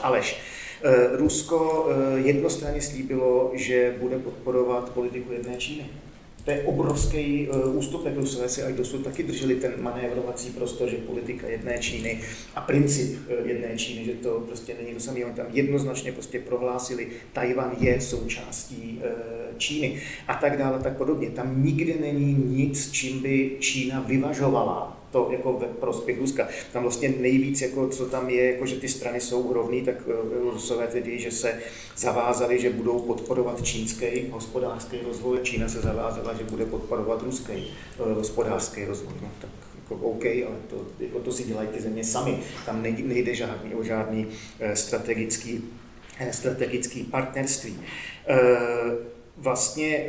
Aleš. 0.02 0.40
Uh, 0.84 1.18
Rusko 1.18 1.88
jednostranně 2.14 2.82
slíbilo, 2.82 3.50
že 3.54 3.96
bude 4.00 4.18
podporovat 4.18 4.90
politiku 4.90 5.32
jedné 5.32 5.56
Číny. 5.56 5.90
To 6.44 6.50
je 6.50 6.62
obrovský 6.62 7.48
uh, 7.48 7.76
ústupek. 7.76 8.16
Rusové 8.16 8.48
si 8.48 8.62
až 8.62 8.74
dosud 8.74 9.04
taky 9.04 9.22
drželi 9.22 9.54
ten 9.54 9.72
manévrovací 9.80 10.50
prostor, 10.50 10.88
že 10.88 10.96
politika 10.96 11.48
jedné 11.48 11.78
Číny 11.78 12.20
a 12.54 12.60
princip 12.60 13.20
uh, 13.40 13.46
jedné 13.46 13.78
Číny, 13.78 14.04
že 14.04 14.12
to 14.12 14.40
prostě 14.46 14.74
není 14.82 14.94
to 14.94 15.00
samé. 15.00 15.24
Oni 15.24 15.34
tam 15.34 15.46
jednoznačně 15.52 16.12
prostě 16.12 16.40
prohlásili, 16.40 17.06
Tajvan 17.32 17.76
je 17.80 18.00
součástí 18.00 19.00
uh, 19.04 19.56
Číny 19.58 20.02
a 20.28 20.34
tak 20.34 20.58
dále, 20.58 20.78
tak 20.82 20.96
podobně. 20.96 21.30
Tam 21.30 21.64
nikdy 21.64 21.96
není 22.00 22.34
nic, 22.34 22.90
čím 22.90 23.22
by 23.22 23.56
Čína 23.60 24.00
vyvažovala 24.00 25.01
to 25.12 25.28
jako 25.32 25.52
ve 25.52 25.66
prospěch 25.66 26.18
Ruska. 26.18 26.48
Tam 26.72 26.82
vlastně 26.82 27.08
nejvíc, 27.08 27.62
jako, 27.62 27.88
co 27.88 28.06
tam 28.06 28.30
je, 28.30 28.52
jako, 28.52 28.66
že 28.66 28.76
ty 28.76 28.88
strany 28.88 29.20
jsou 29.20 29.52
rovný, 29.52 29.82
tak 29.82 29.96
uh, 30.06 30.50
Rusové 30.52 30.86
tedy, 30.86 31.18
že 31.18 31.30
se 31.30 31.60
zavázali, 31.96 32.60
že 32.60 32.70
budou 32.70 32.98
podporovat 32.98 33.62
čínský 33.62 34.06
hospodářský 34.30 34.98
rozvoj. 35.06 35.38
Čína 35.42 35.68
se 35.68 35.80
zavázala, 35.80 36.34
že 36.34 36.44
bude 36.44 36.66
podporovat 36.66 37.22
ruský 37.22 37.52
uh, 37.98 38.12
hospodářský 38.12 38.84
rozvoj. 38.84 39.14
No, 39.22 39.30
tak 39.40 39.50
jako 39.76 39.94
OK, 39.94 40.24
ale 40.24 40.56
to, 40.70 40.86
jako 41.00 41.18
to 41.18 41.32
si 41.32 41.44
dělají 41.44 41.68
ty 41.68 41.80
země 41.82 42.04
sami. 42.04 42.38
Tam 42.66 42.82
nejde, 42.82 43.34
žádný, 43.34 43.74
o 43.74 43.82
žádný 43.82 44.26
uh, 44.26 44.72
strategický, 44.74 45.64
strategický 46.30 47.02
partnerství. 47.04 47.78
Vlastně 49.36 50.06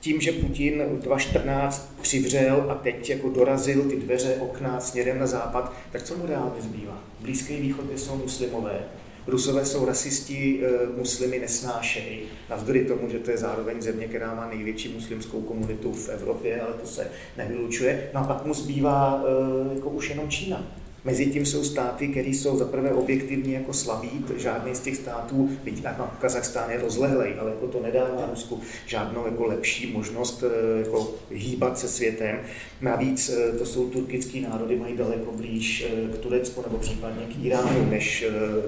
tím, 0.00 0.20
že 0.20 0.32
Putin 0.32 0.82
2014 1.00 1.94
přivřel 2.00 2.66
a 2.68 2.74
teď 2.74 3.10
jako 3.10 3.28
dorazil 3.28 3.82
ty 3.82 3.96
dveře, 3.96 4.36
okna 4.40 4.80
směrem 4.80 5.18
na 5.18 5.26
západ, 5.26 5.72
tak 5.92 6.02
co 6.02 6.16
mu 6.16 6.26
dál 6.26 6.52
nezbývá? 6.56 7.04
Blízký 7.20 7.56
východ 7.56 7.84
jsou 7.96 8.16
muslimové, 8.16 8.80
Rusové 9.26 9.64
jsou 9.64 9.84
rasisti, 9.84 10.60
eh, 10.62 10.98
muslimy 10.98 11.38
nesnášejí, 11.38 12.20
navzdory 12.50 12.84
tomu, 12.84 13.10
že 13.10 13.18
to 13.18 13.30
je 13.30 13.36
zároveň 13.36 13.82
země, 13.82 14.06
která 14.06 14.34
má 14.34 14.48
největší 14.48 14.88
muslimskou 14.88 15.40
komunitu 15.40 15.92
v 15.92 16.08
Evropě, 16.08 16.60
ale 16.60 16.72
to 16.72 16.86
se 16.86 17.10
nevylučuje. 17.36 18.10
No 18.14 18.20
a 18.20 18.24
pak 18.24 18.44
mu 18.44 18.54
zbývá 18.54 19.24
eh, 19.24 19.74
jako 19.74 19.90
už 19.90 20.10
jenom 20.10 20.28
Čína. 20.28 20.64
Mezi 21.04 21.26
tím 21.26 21.46
jsou 21.46 21.64
státy, 21.64 22.08
které 22.08 22.28
jsou 22.28 22.58
zaprvé 22.58 22.92
objektivně 22.92 23.54
jako 23.54 23.72
slabý, 23.72 24.24
žádný 24.36 24.74
z 24.74 24.80
těch 24.80 24.96
států, 24.96 25.50
byť 25.64 25.84
no, 25.98 26.10
Kazachstán 26.20 26.70
je 26.70 26.80
rozlehlej, 26.80 27.34
ale 27.40 27.50
jako 27.50 27.66
to 27.66 27.82
nedává 27.82 28.26
Rusku 28.30 28.60
žádnou 28.86 29.26
jako 29.26 29.46
lepší 29.46 29.92
možnost 29.92 30.44
eh, 30.46 30.78
jako 30.78 31.14
hýbat 31.30 31.78
se 31.78 31.88
světem. 31.88 32.38
Navíc 32.80 33.28
eh, 33.28 33.58
to 33.58 33.66
jsou 33.66 33.90
turkický 33.90 34.40
národy, 34.40 34.76
mají 34.76 34.96
daleko 34.96 35.32
blíž 35.32 35.86
eh, 35.88 36.12
k 36.12 36.18
Turecku 36.18 36.62
nebo 36.62 36.78
případně 36.78 37.26
k 37.26 37.44
Iránu 37.44 37.90
než 37.90 38.24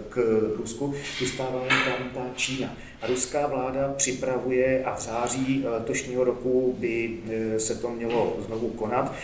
k 0.09 0.17
Rusku. 0.57 0.95
Dostává 1.21 1.61
jim 1.61 1.69
tam 1.69 2.09
ta 2.15 2.31
Čína. 2.37 2.77
A 3.03 3.07
ruská 3.07 3.47
vláda 3.47 3.93
připravuje 3.97 4.85
a 4.85 4.95
v 4.95 5.01
září 5.01 5.65
letošního 5.65 6.25
roku 6.25 6.77
by 6.79 7.19
se 7.59 7.75
to 7.75 7.91
mělo 7.91 8.37
znovu 8.47 8.69
konat. 8.69 9.15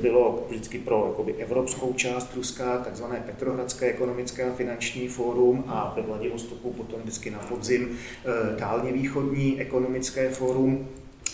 Bylo 0.00 0.46
vždycky 0.48 0.78
pro 0.78 1.04
jakoby, 1.08 1.34
evropskou 1.34 1.92
část 1.92 2.34
Ruska, 2.34 2.78
takzvané 2.78 3.22
Petrohradské 3.26 3.86
ekonomické 3.86 4.44
a 4.50 4.54
finanční 4.54 5.08
fórum 5.08 5.64
a 5.66 5.92
ve 5.96 6.02
Vladivostoku 6.02 6.72
potom 6.72 7.00
vždycky 7.00 7.30
na 7.30 7.38
podzim 7.38 7.98
eh, 8.24 8.56
dálně 8.58 8.92
východní 8.92 9.60
ekonomické 9.60 10.30
fórum. 10.30 10.88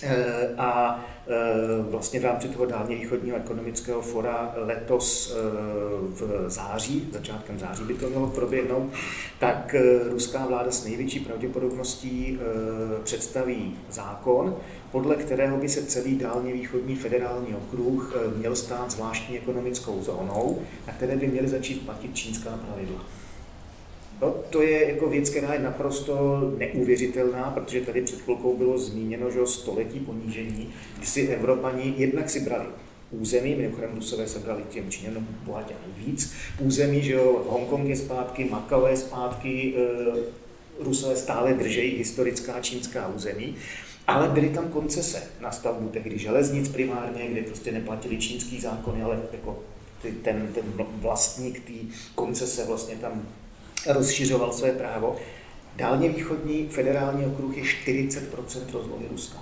Eh, 0.05 0.55
a 0.59 1.05
eh, 1.27 1.33
vlastně 1.91 2.21
v 2.21 2.25
rámci 2.25 2.49
toho 2.49 2.67
dálně 2.67 2.97
východního 2.97 3.37
ekonomického 3.37 4.03
fora 4.03 4.55
letos 4.57 5.37
v 6.09 6.45
září, 6.47 7.09
začátkem 7.13 7.59
září 7.59 7.85
by 7.85 7.95
to 7.95 8.09
mělo 8.09 8.27
proběhnout, 8.27 8.93
tak 9.39 9.75
ruská 10.11 10.47
vláda 10.47 10.71
s 10.71 10.85
největší 10.85 11.21
pravděpodobností 11.21 12.39
představí 13.05 13.77
zákon, 13.91 14.57
podle 14.95 15.17
kterého 15.17 15.57
by 15.57 15.69
se 15.69 15.83
celý 15.83 16.17
dálně 16.19 16.53
východní 16.53 16.97
federální 16.97 17.55
okruh 17.55 18.17
eh, 18.17 18.39
měl 18.39 18.57
stát 18.57 18.91
zvláštní 18.91 19.39
ekonomickou 19.39 20.03
zónou, 20.03 20.63
na 20.87 20.93
které 20.93 21.17
by 21.17 21.27
měly 21.27 21.49
začít 21.49 21.85
platit 21.87 22.15
čínská 22.15 22.51
pravidla. 22.51 23.05
No, 24.25 24.35
to 24.51 24.63
je 24.63 24.89
jako 24.89 25.09
věc, 25.09 25.31
která 25.31 25.55
je 25.55 25.61
naprosto 25.61 26.41
neuvěřitelná, 26.59 27.51
protože 27.51 27.81
tady 27.81 28.03
před 28.03 28.21
chvilkou 28.21 28.57
bylo 28.57 28.79
zmíněno, 28.79 29.31
že 29.31 29.47
století 29.47 30.01
ponížení, 30.01 30.73
kdy 30.97 31.07
si 31.07 31.27
Evropani 31.29 31.95
jednak 31.97 32.31
si 32.31 32.41
brali 32.41 32.67
území, 33.11 33.55
mimochodem 33.55 33.91
Rusové 33.95 34.27
se 34.27 34.39
brali 34.39 34.63
těm 34.71 34.91
Číňanům 34.91 35.29
bohatě 35.45 35.75
nejvíc, 35.87 36.33
území, 36.61 37.03
že 37.03 37.13
jo, 37.13 37.45
Hongkong 37.49 37.89
je 37.89 37.97
zpátky, 37.97 38.45
Makao 38.45 38.87
je 38.87 38.97
zpátky, 38.97 39.75
e, 39.77 40.85
Rusové 40.85 41.17
stále 41.17 41.55
držejí 41.55 41.97
historická 41.97 42.61
čínská 42.61 43.09
území 43.09 43.57
ale 44.07 44.29
byly 44.29 44.49
tam 44.49 44.69
koncese 44.69 45.23
na 45.41 45.51
stavbu 45.53 45.89
tehdy 45.89 46.19
železnic 46.19 46.69
primárně, 46.69 47.29
kde 47.29 47.43
prostě 47.43 47.73
neplatili 47.73 48.19
čínský 48.19 48.61
zákony, 48.61 49.03
ale 49.03 49.23
jako 49.33 49.59
ten, 50.03 50.49
ten 50.55 50.65
vlastník 50.77 51.61
té 51.67 51.97
koncese 52.15 52.65
vlastně 52.65 52.97
tam 52.97 53.23
rozšiřoval 53.87 54.53
své 54.53 54.73
právo. 54.73 55.17
Dálně 55.77 56.09
východní 56.09 56.69
federální 56.71 57.27
okruh 57.27 57.57
je 57.57 57.63
40% 57.63 58.21
rozlohy 58.73 59.07
Ruska. 59.11 59.39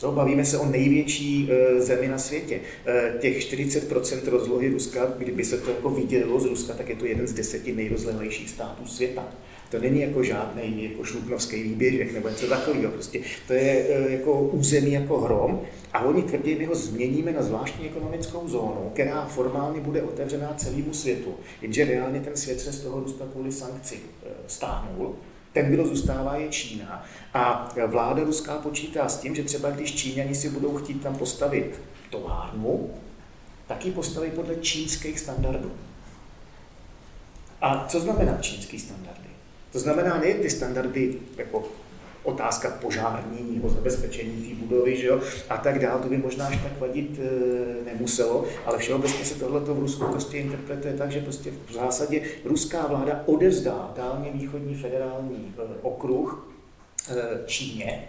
To 0.00 0.12
bavíme 0.12 0.44
se 0.44 0.58
o 0.58 0.66
největší 0.66 1.48
e, 1.50 1.80
zemi 1.80 2.08
na 2.08 2.18
světě. 2.18 2.60
E, 2.86 3.18
těch 3.20 3.52
40% 3.52 4.30
rozlohy 4.30 4.68
Ruska, 4.68 5.12
kdyby 5.18 5.44
se 5.44 5.58
to 5.58 5.70
jako 5.70 5.90
vydělilo 5.90 6.40
z 6.40 6.44
Ruska, 6.44 6.72
tak 6.72 6.88
je 6.88 6.96
to 6.96 7.06
jeden 7.06 7.26
z 7.26 7.32
deseti 7.32 7.72
nejrozlehlejších 7.72 8.50
států 8.50 8.86
světa. 8.86 9.28
To 9.70 9.78
není 9.78 10.00
jako 10.00 10.22
žádný 10.22 10.84
jako 10.90 11.04
šlupnovský 11.04 11.62
výběžek 11.62 12.12
nebo 12.12 12.28
něco 12.28 12.46
takového. 12.46 12.92
Prostě 12.92 13.20
to 13.46 13.52
je 13.52 13.86
e, 13.88 14.12
jako 14.12 14.40
území 14.40 14.92
jako 14.92 15.20
hrom 15.20 15.60
a 15.92 16.00
oni 16.00 16.22
tvrdí, 16.22 16.54
my 16.54 16.64
ho 16.64 16.74
změníme 16.74 17.32
na 17.32 17.42
zvláštní 17.42 17.86
ekonomickou 17.86 18.48
zónu, 18.48 18.90
která 18.92 19.24
formálně 19.24 19.80
bude 19.80 20.02
otevřená 20.02 20.54
celému 20.56 20.94
světu. 20.94 21.34
Jenže 21.62 21.84
reálně 21.84 22.20
ten 22.20 22.36
svět 22.36 22.60
se 22.60 22.72
z 22.72 22.80
toho 22.80 23.00
Ruska 23.00 23.24
kvůli 23.32 23.52
sankci 23.52 23.94
e, 23.96 24.28
stáhnul. 24.46 25.14
Ten, 25.52 25.70
kdo 25.72 25.86
zůstává, 25.86 26.36
je 26.36 26.48
Čína. 26.48 27.04
A 27.34 27.74
vláda 27.86 28.24
ruská 28.24 28.58
počítá 28.58 29.08
s 29.08 29.20
tím, 29.20 29.34
že 29.34 29.42
třeba 29.42 29.70
když 29.70 29.94
Číňani 29.94 30.34
si 30.34 30.50
budou 30.50 30.76
chtít 30.76 31.02
tam 31.02 31.16
postavit 31.16 31.80
továrnu, 32.10 32.90
tak 33.66 33.86
ji 33.86 33.92
postaví 33.92 34.30
podle 34.30 34.56
čínských 34.56 35.20
standardů. 35.20 35.72
A 37.60 37.86
co 37.88 38.00
znamená 38.00 38.38
čínský 38.40 38.78
standardy? 38.78 39.19
To 39.72 39.78
znamená 39.78 40.18
nejen 40.18 40.38
ty 40.38 40.50
standardy 40.50 41.14
jako 41.36 41.64
otázka 42.22 42.70
požárního 42.70 43.68
zabezpečení 43.68 44.48
té 44.48 44.54
budovy 44.54 44.96
že 44.96 45.06
jo, 45.06 45.20
a 45.48 45.56
tak 45.56 45.78
dále, 45.78 46.02
to 46.02 46.08
by 46.08 46.18
možná 46.18 46.46
až 46.46 46.56
tak 46.62 46.80
vadit 46.80 47.18
e, 47.18 47.84
nemuselo, 47.84 48.44
ale 48.66 48.78
všeobecně 48.78 49.24
se 49.24 49.34
tohle 49.34 49.60
v 49.60 49.78
Rusku 49.78 50.04
prostě 50.04 50.38
interpretuje 50.38 50.94
tak, 50.94 51.10
že 51.10 51.20
prostě 51.20 51.50
v 51.66 51.72
zásadě 51.72 52.22
ruská 52.44 52.86
vláda 52.86 53.22
odevzdá 53.26 53.92
dálně 53.96 54.30
východní 54.30 54.74
federální 54.74 55.54
e, 55.58 55.62
okruh 55.82 56.48
e, 57.10 57.46
Číně 57.46 58.08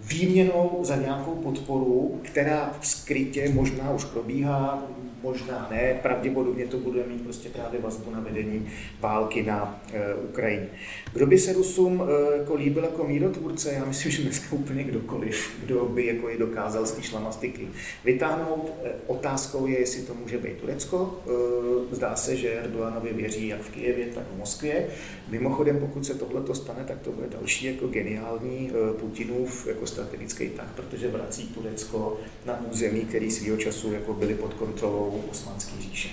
výměnou 0.00 0.80
za 0.82 0.96
nějakou 0.96 1.34
podporu, 1.34 2.20
která 2.22 2.78
skrytě 2.82 3.48
možná 3.48 3.90
už 3.90 4.04
probíhá, 4.04 4.86
možná 5.22 5.68
ne, 5.70 5.98
pravděpodobně 6.02 6.66
to 6.66 6.76
bude 6.76 7.02
mít 7.06 7.22
prostě 7.22 7.48
právě 7.48 7.80
vazbu 7.80 8.10
na 8.10 8.20
vedení 8.20 8.66
války 9.00 9.42
na 9.42 9.80
e, 9.92 10.14
Ukrajině. 10.14 10.68
Kdo 11.12 11.26
by 11.26 11.38
se 11.38 11.52
Rusům 11.52 12.02
e, 12.02 12.36
jako 12.38 12.54
líbil 12.54 12.84
jako 12.84 13.04
mírotvůrce? 13.04 13.72
Já 13.72 13.84
myslím, 13.84 14.12
že 14.12 14.22
dneska 14.22 14.46
úplně 14.56 14.84
kdokoliv, 14.84 15.56
kdo 15.64 15.84
by 15.84 16.06
jako 16.06 16.30
i 16.30 16.38
dokázal 16.38 16.86
z 16.86 16.92
té 16.92 17.02
šlamastiky 17.02 17.68
vytáhnout. 18.04 18.72
E, 18.84 18.90
otázkou 19.06 19.66
je, 19.66 19.80
jestli 19.80 20.02
to 20.02 20.14
může 20.14 20.38
být 20.38 20.52
Turecko. 20.52 21.20
E, 21.92 21.94
zdá 21.94 22.16
se, 22.16 22.36
že 22.36 22.60
Erdoganovi 22.60 23.12
věří 23.12 23.48
jak 23.48 23.60
v 23.60 23.70
Kijevě, 23.70 24.06
tak 24.06 24.24
v 24.34 24.38
Moskvě. 24.38 24.86
Mimochodem, 25.28 25.78
pokud 25.78 26.06
se 26.06 26.14
tohle 26.14 26.54
stane, 26.54 26.84
tak 26.88 27.00
to 27.00 27.12
bude 27.12 27.26
další 27.28 27.66
jako 27.66 27.86
geniální 27.86 28.70
e, 28.70 28.92
Putinův 28.92 29.66
jako 29.66 29.86
strategický 29.86 30.48
tak, 30.48 30.74
protože 30.74 31.08
vrací 31.08 31.48
Turecko 31.48 32.20
na 32.44 32.64
území, 32.72 33.00
který 33.00 33.30
svýho 33.30 33.56
času 33.56 33.92
jako 33.92 34.14
byly 34.14 34.34
pod 34.34 34.54
kontrolou 34.54 35.24
osmanské 35.30 35.72
říše. 35.80 36.08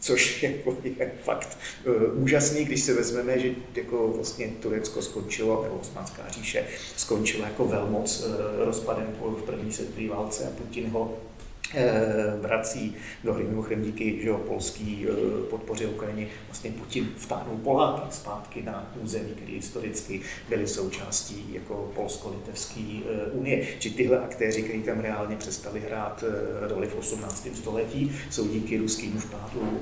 Což 0.00 0.42
jako 0.42 0.76
je 0.84 1.12
fakt 1.24 1.58
uh, 1.86 2.22
úžasný, 2.22 2.64
když 2.64 2.80
se 2.82 2.94
vezmeme, 2.94 3.38
že 3.38 3.50
jako 3.74 4.12
vlastně 4.16 4.46
Turecko 4.46 5.02
skončilo, 5.02 5.62
nebo 5.62 5.74
Osmanská 5.74 6.28
říše 6.28 6.64
skončila 6.96 7.46
jako 7.46 7.64
velmoc 7.64 8.24
uh, 8.26 8.34
rozpadem 8.64 9.06
v 9.20 9.42
první 9.42 9.72
světové 9.72 10.08
válce 10.08 10.44
a 10.44 10.50
Putin 10.56 10.88
ho 10.88 11.14
Eh, 11.14 11.51
vrací 12.40 12.94
do 13.24 13.34
hry. 13.34 13.44
Mimochodem 13.44 13.82
díky 13.82 14.22
že 14.22 14.28
jo, 14.28 14.38
polský 14.38 15.06
eh, 15.08 15.12
podpoře 15.50 15.86
Ukrajině 15.86 16.26
vlastně 16.46 16.70
Putin 16.70 17.08
vtáhnul 17.16 17.56
Poláky 17.56 18.02
zpátky 18.10 18.62
na 18.62 18.94
území, 19.02 19.30
které 19.30 19.52
historicky 19.52 20.20
byly 20.48 20.66
součástí 20.66 21.46
jako 21.52 21.92
polsko-litevské 21.94 22.80
eh, 22.80 23.30
unie. 23.32 23.66
Či 23.78 23.90
tyhle 23.90 24.18
aktéři, 24.18 24.62
kteří 24.62 24.82
tam 24.82 25.00
reálně 25.00 25.36
přestali 25.36 25.80
hrát 25.80 26.24
roli 26.60 26.86
v 26.86 26.96
18. 26.96 27.48
století, 27.54 28.12
jsou 28.30 28.48
díky 28.48 28.78
ruskému 28.78 29.18
vpádu 29.18 29.80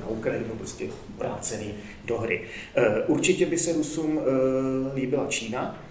na 0.00 0.06
Ukrajinu 0.08 0.54
prostě 0.58 0.86
vrácený 1.18 1.74
do 2.04 2.18
hry. 2.18 2.42
Určitě 3.06 3.46
by 3.46 3.58
se 3.58 3.72
Rusům 3.72 4.20
líbila 4.94 5.26
Čína, 5.26 5.82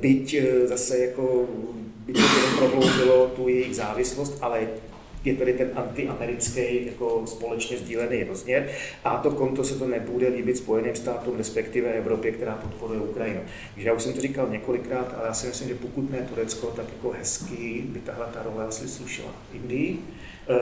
byť 0.00 0.36
zase 0.64 0.98
jako 0.98 1.48
by 2.08 2.12
to 2.12 2.20
jenom 2.20 2.56
prohloubilo 2.58 3.26
tu 3.26 3.48
jejich 3.48 3.76
závislost, 3.76 4.38
ale 4.40 4.68
je 5.24 5.36
tady 5.36 5.52
ten 5.52 5.70
antiamerický 5.74 6.86
jako 6.86 7.22
společně 7.26 7.78
sdílený 7.78 8.24
rozměr 8.24 8.68
a 9.04 9.16
to 9.16 9.30
konto 9.30 9.64
se 9.64 9.78
to 9.78 9.86
nebude 9.86 10.28
líbit 10.28 10.56
Spojeným 10.56 10.96
státům, 10.96 11.36
respektive 11.38 11.92
Evropě, 11.92 12.32
která 12.32 12.54
podporuje 12.54 13.00
Ukrajinu. 13.00 13.40
Takže 13.74 13.88
já 13.88 13.94
už 13.94 14.02
jsem 14.02 14.12
to 14.12 14.20
říkal 14.20 14.48
několikrát, 14.50 15.14
ale 15.18 15.26
já 15.26 15.34
si 15.34 15.46
myslím, 15.46 15.68
že 15.68 15.74
pokud 15.74 16.10
ne 16.10 16.18
Turecko, 16.18 16.66
tak 16.66 16.86
jako 16.96 17.10
hezky 17.18 17.84
by 17.88 18.00
tahle 18.00 18.26
ta 18.32 18.42
role 18.42 18.66
asi 18.66 18.88
slušela 18.88 19.32
Indii. 19.52 19.98
Eh, 20.48 20.56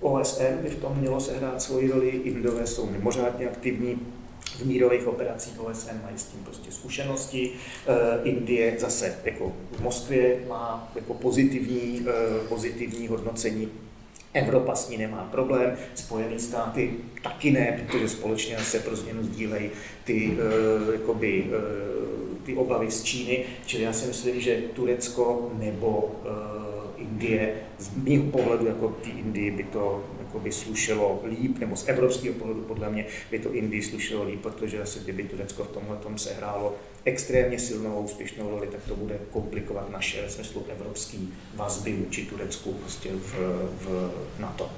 OSN 0.00 0.58
by 0.62 0.68
v 0.68 0.80
tom 0.80 0.96
mělo 1.00 1.20
sehrát 1.20 1.62
svoji 1.62 1.90
roli, 1.90 2.08
Indové 2.08 2.66
jsou 2.66 2.90
mimořádně 2.90 3.48
aktivní, 3.48 3.98
v 4.58 4.66
mírových 4.66 5.06
operacích 5.06 5.60
OSN 5.60 6.02
mají 6.02 6.18
s 6.18 6.24
tím 6.24 6.44
prostě 6.44 6.72
zkušenosti. 6.72 7.50
Eh, 7.86 7.92
Indie 8.24 8.76
zase 8.78 9.18
jako 9.24 9.52
v 9.72 9.80
Moskvě 9.80 10.40
má 10.48 10.92
jako 10.94 11.14
pozitivní, 11.14 12.06
eh, 12.08 12.48
pozitivní 12.48 13.08
hodnocení 13.08 13.68
Evropa 14.32 14.74
s 14.74 14.88
ní 14.88 14.96
nemá 14.98 15.28
problém, 15.30 15.76
Spojené 15.94 16.38
státy 16.38 16.90
taky 17.22 17.50
ne, 17.50 17.84
protože 17.86 18.08
společně 18.08 18.58
se 18.58 18.78
pro 18.80 18.96
změnu 18.96 19.22
sdílejí 19.22 19.70
ty, 20.04 20.30
uh, 20.30 20.94
jakoby, 20.94 21.50
ty 22.44 22.54
obavy 22.54 22.90
z 22.90 23.02
Číny. 23.02 23.44
Čili 23.66 23.82
já 23.82 23.92
si 23.92 24.06
myslím, 24.06 24.40
že 24.40 24.62
Turecko 24.74 25.50
nebo 25.58 26.14
Indie, 26.96 27.54
z 27.78 27.90
mého 27.96 28.24
pohledu 28.24 28.66
jako 28.66 28.88
ty 28.88 29.10
Indie 29.10 29.50
by 29.50 29.64
to 29.64 30.04
by 30.38 30.52
slušelo 30.52 31.22
líp, 31.28 31.58
nebo 31.58 31.76
z 31.76 31.88
evropského 31.88 32.34
pohledu 32.34 32.60
podle 32.60 32.90
mě 32.90 33.06
by 33.30 33.38
to 33.38 33.52
Indii 33.52 33.82
slušelo 33.82 34.24
líp, 34.24 34.42
protože 34.42 34.82
asi 34.82 35.00
kdyby 35.00 35.22
Turecko 35.22 35.64
v 35.64 35.68
tomhle 35.68 35.96
tom 35.96 36.18
sehrálo 36.18 36.74
extrémně 37.04 37.58
silnou 37.58 38.00
úspěšnou 38.00 38.50
roli, 38.50 38.66
tak 38.66 38.80
to 38.88 38.96
bude 38.96 39.18
komplikovat 39.30 39.90
naše 39.90 40.22
ve 40.22 40.30
smyslu 40.30 40.66
evropský 40.68 41.34
vazby 41.54 41.92
vůči 41.92 42.26
Turecku 42.26 42.72
prostě 42.72 43.10
v, 43.12 43.34
v 43.80 44.10
NATO. 44.38 44.70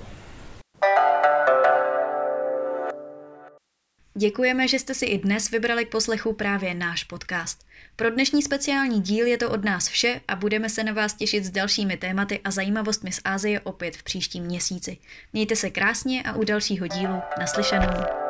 Děkujeme, 4.18 4.68
že 4.68 4.78
jste 4.78 4.94
si 4.94 5.06
i 5.06 5.18
dnes 5.18 5.50
vybrali 5.50 5.84
k 5.84 5.90
poslechu 5.90 6.32
právě 6.32 6.74
náš 6.74 7.04
podcast. 7.04 7.66
Pro 7.96 8.10
dnešní 8.10 8.42
speciální 8.42 9.00
díl 9.00 9.26
je 9.26 9.38
to 9.38 9.50
od 9.50 9.64
nás 9.64 9.88
vše 9.88 10.20
a 10.28 10.36
budeme 10.36 10.68
se 10.68 10.84
na 10.84 10.92
vás 10.92 11.14
těšit 11.14 11.44
s 11.44 11.50
dalšími 11.50 11.96
tématy 11.96 12.40
a 12.44 12.50
zajímavostmi 12.50 13.12
z 13.12 13.20
Ázie 13.24 13.60
opět 13.60 13.96
v 13.96 14.02
příštím 14.02 14.44
měsíci. 14.44 14.96
Mějte 15.32 15.56
se 15.56 15.70
krásně 15.70 16.22
a 16.22 16.32
u 16.32 16.44
dalšího 16.44 16.86
dílu 16.86 17.20
naslyšenou. 17.38 18.25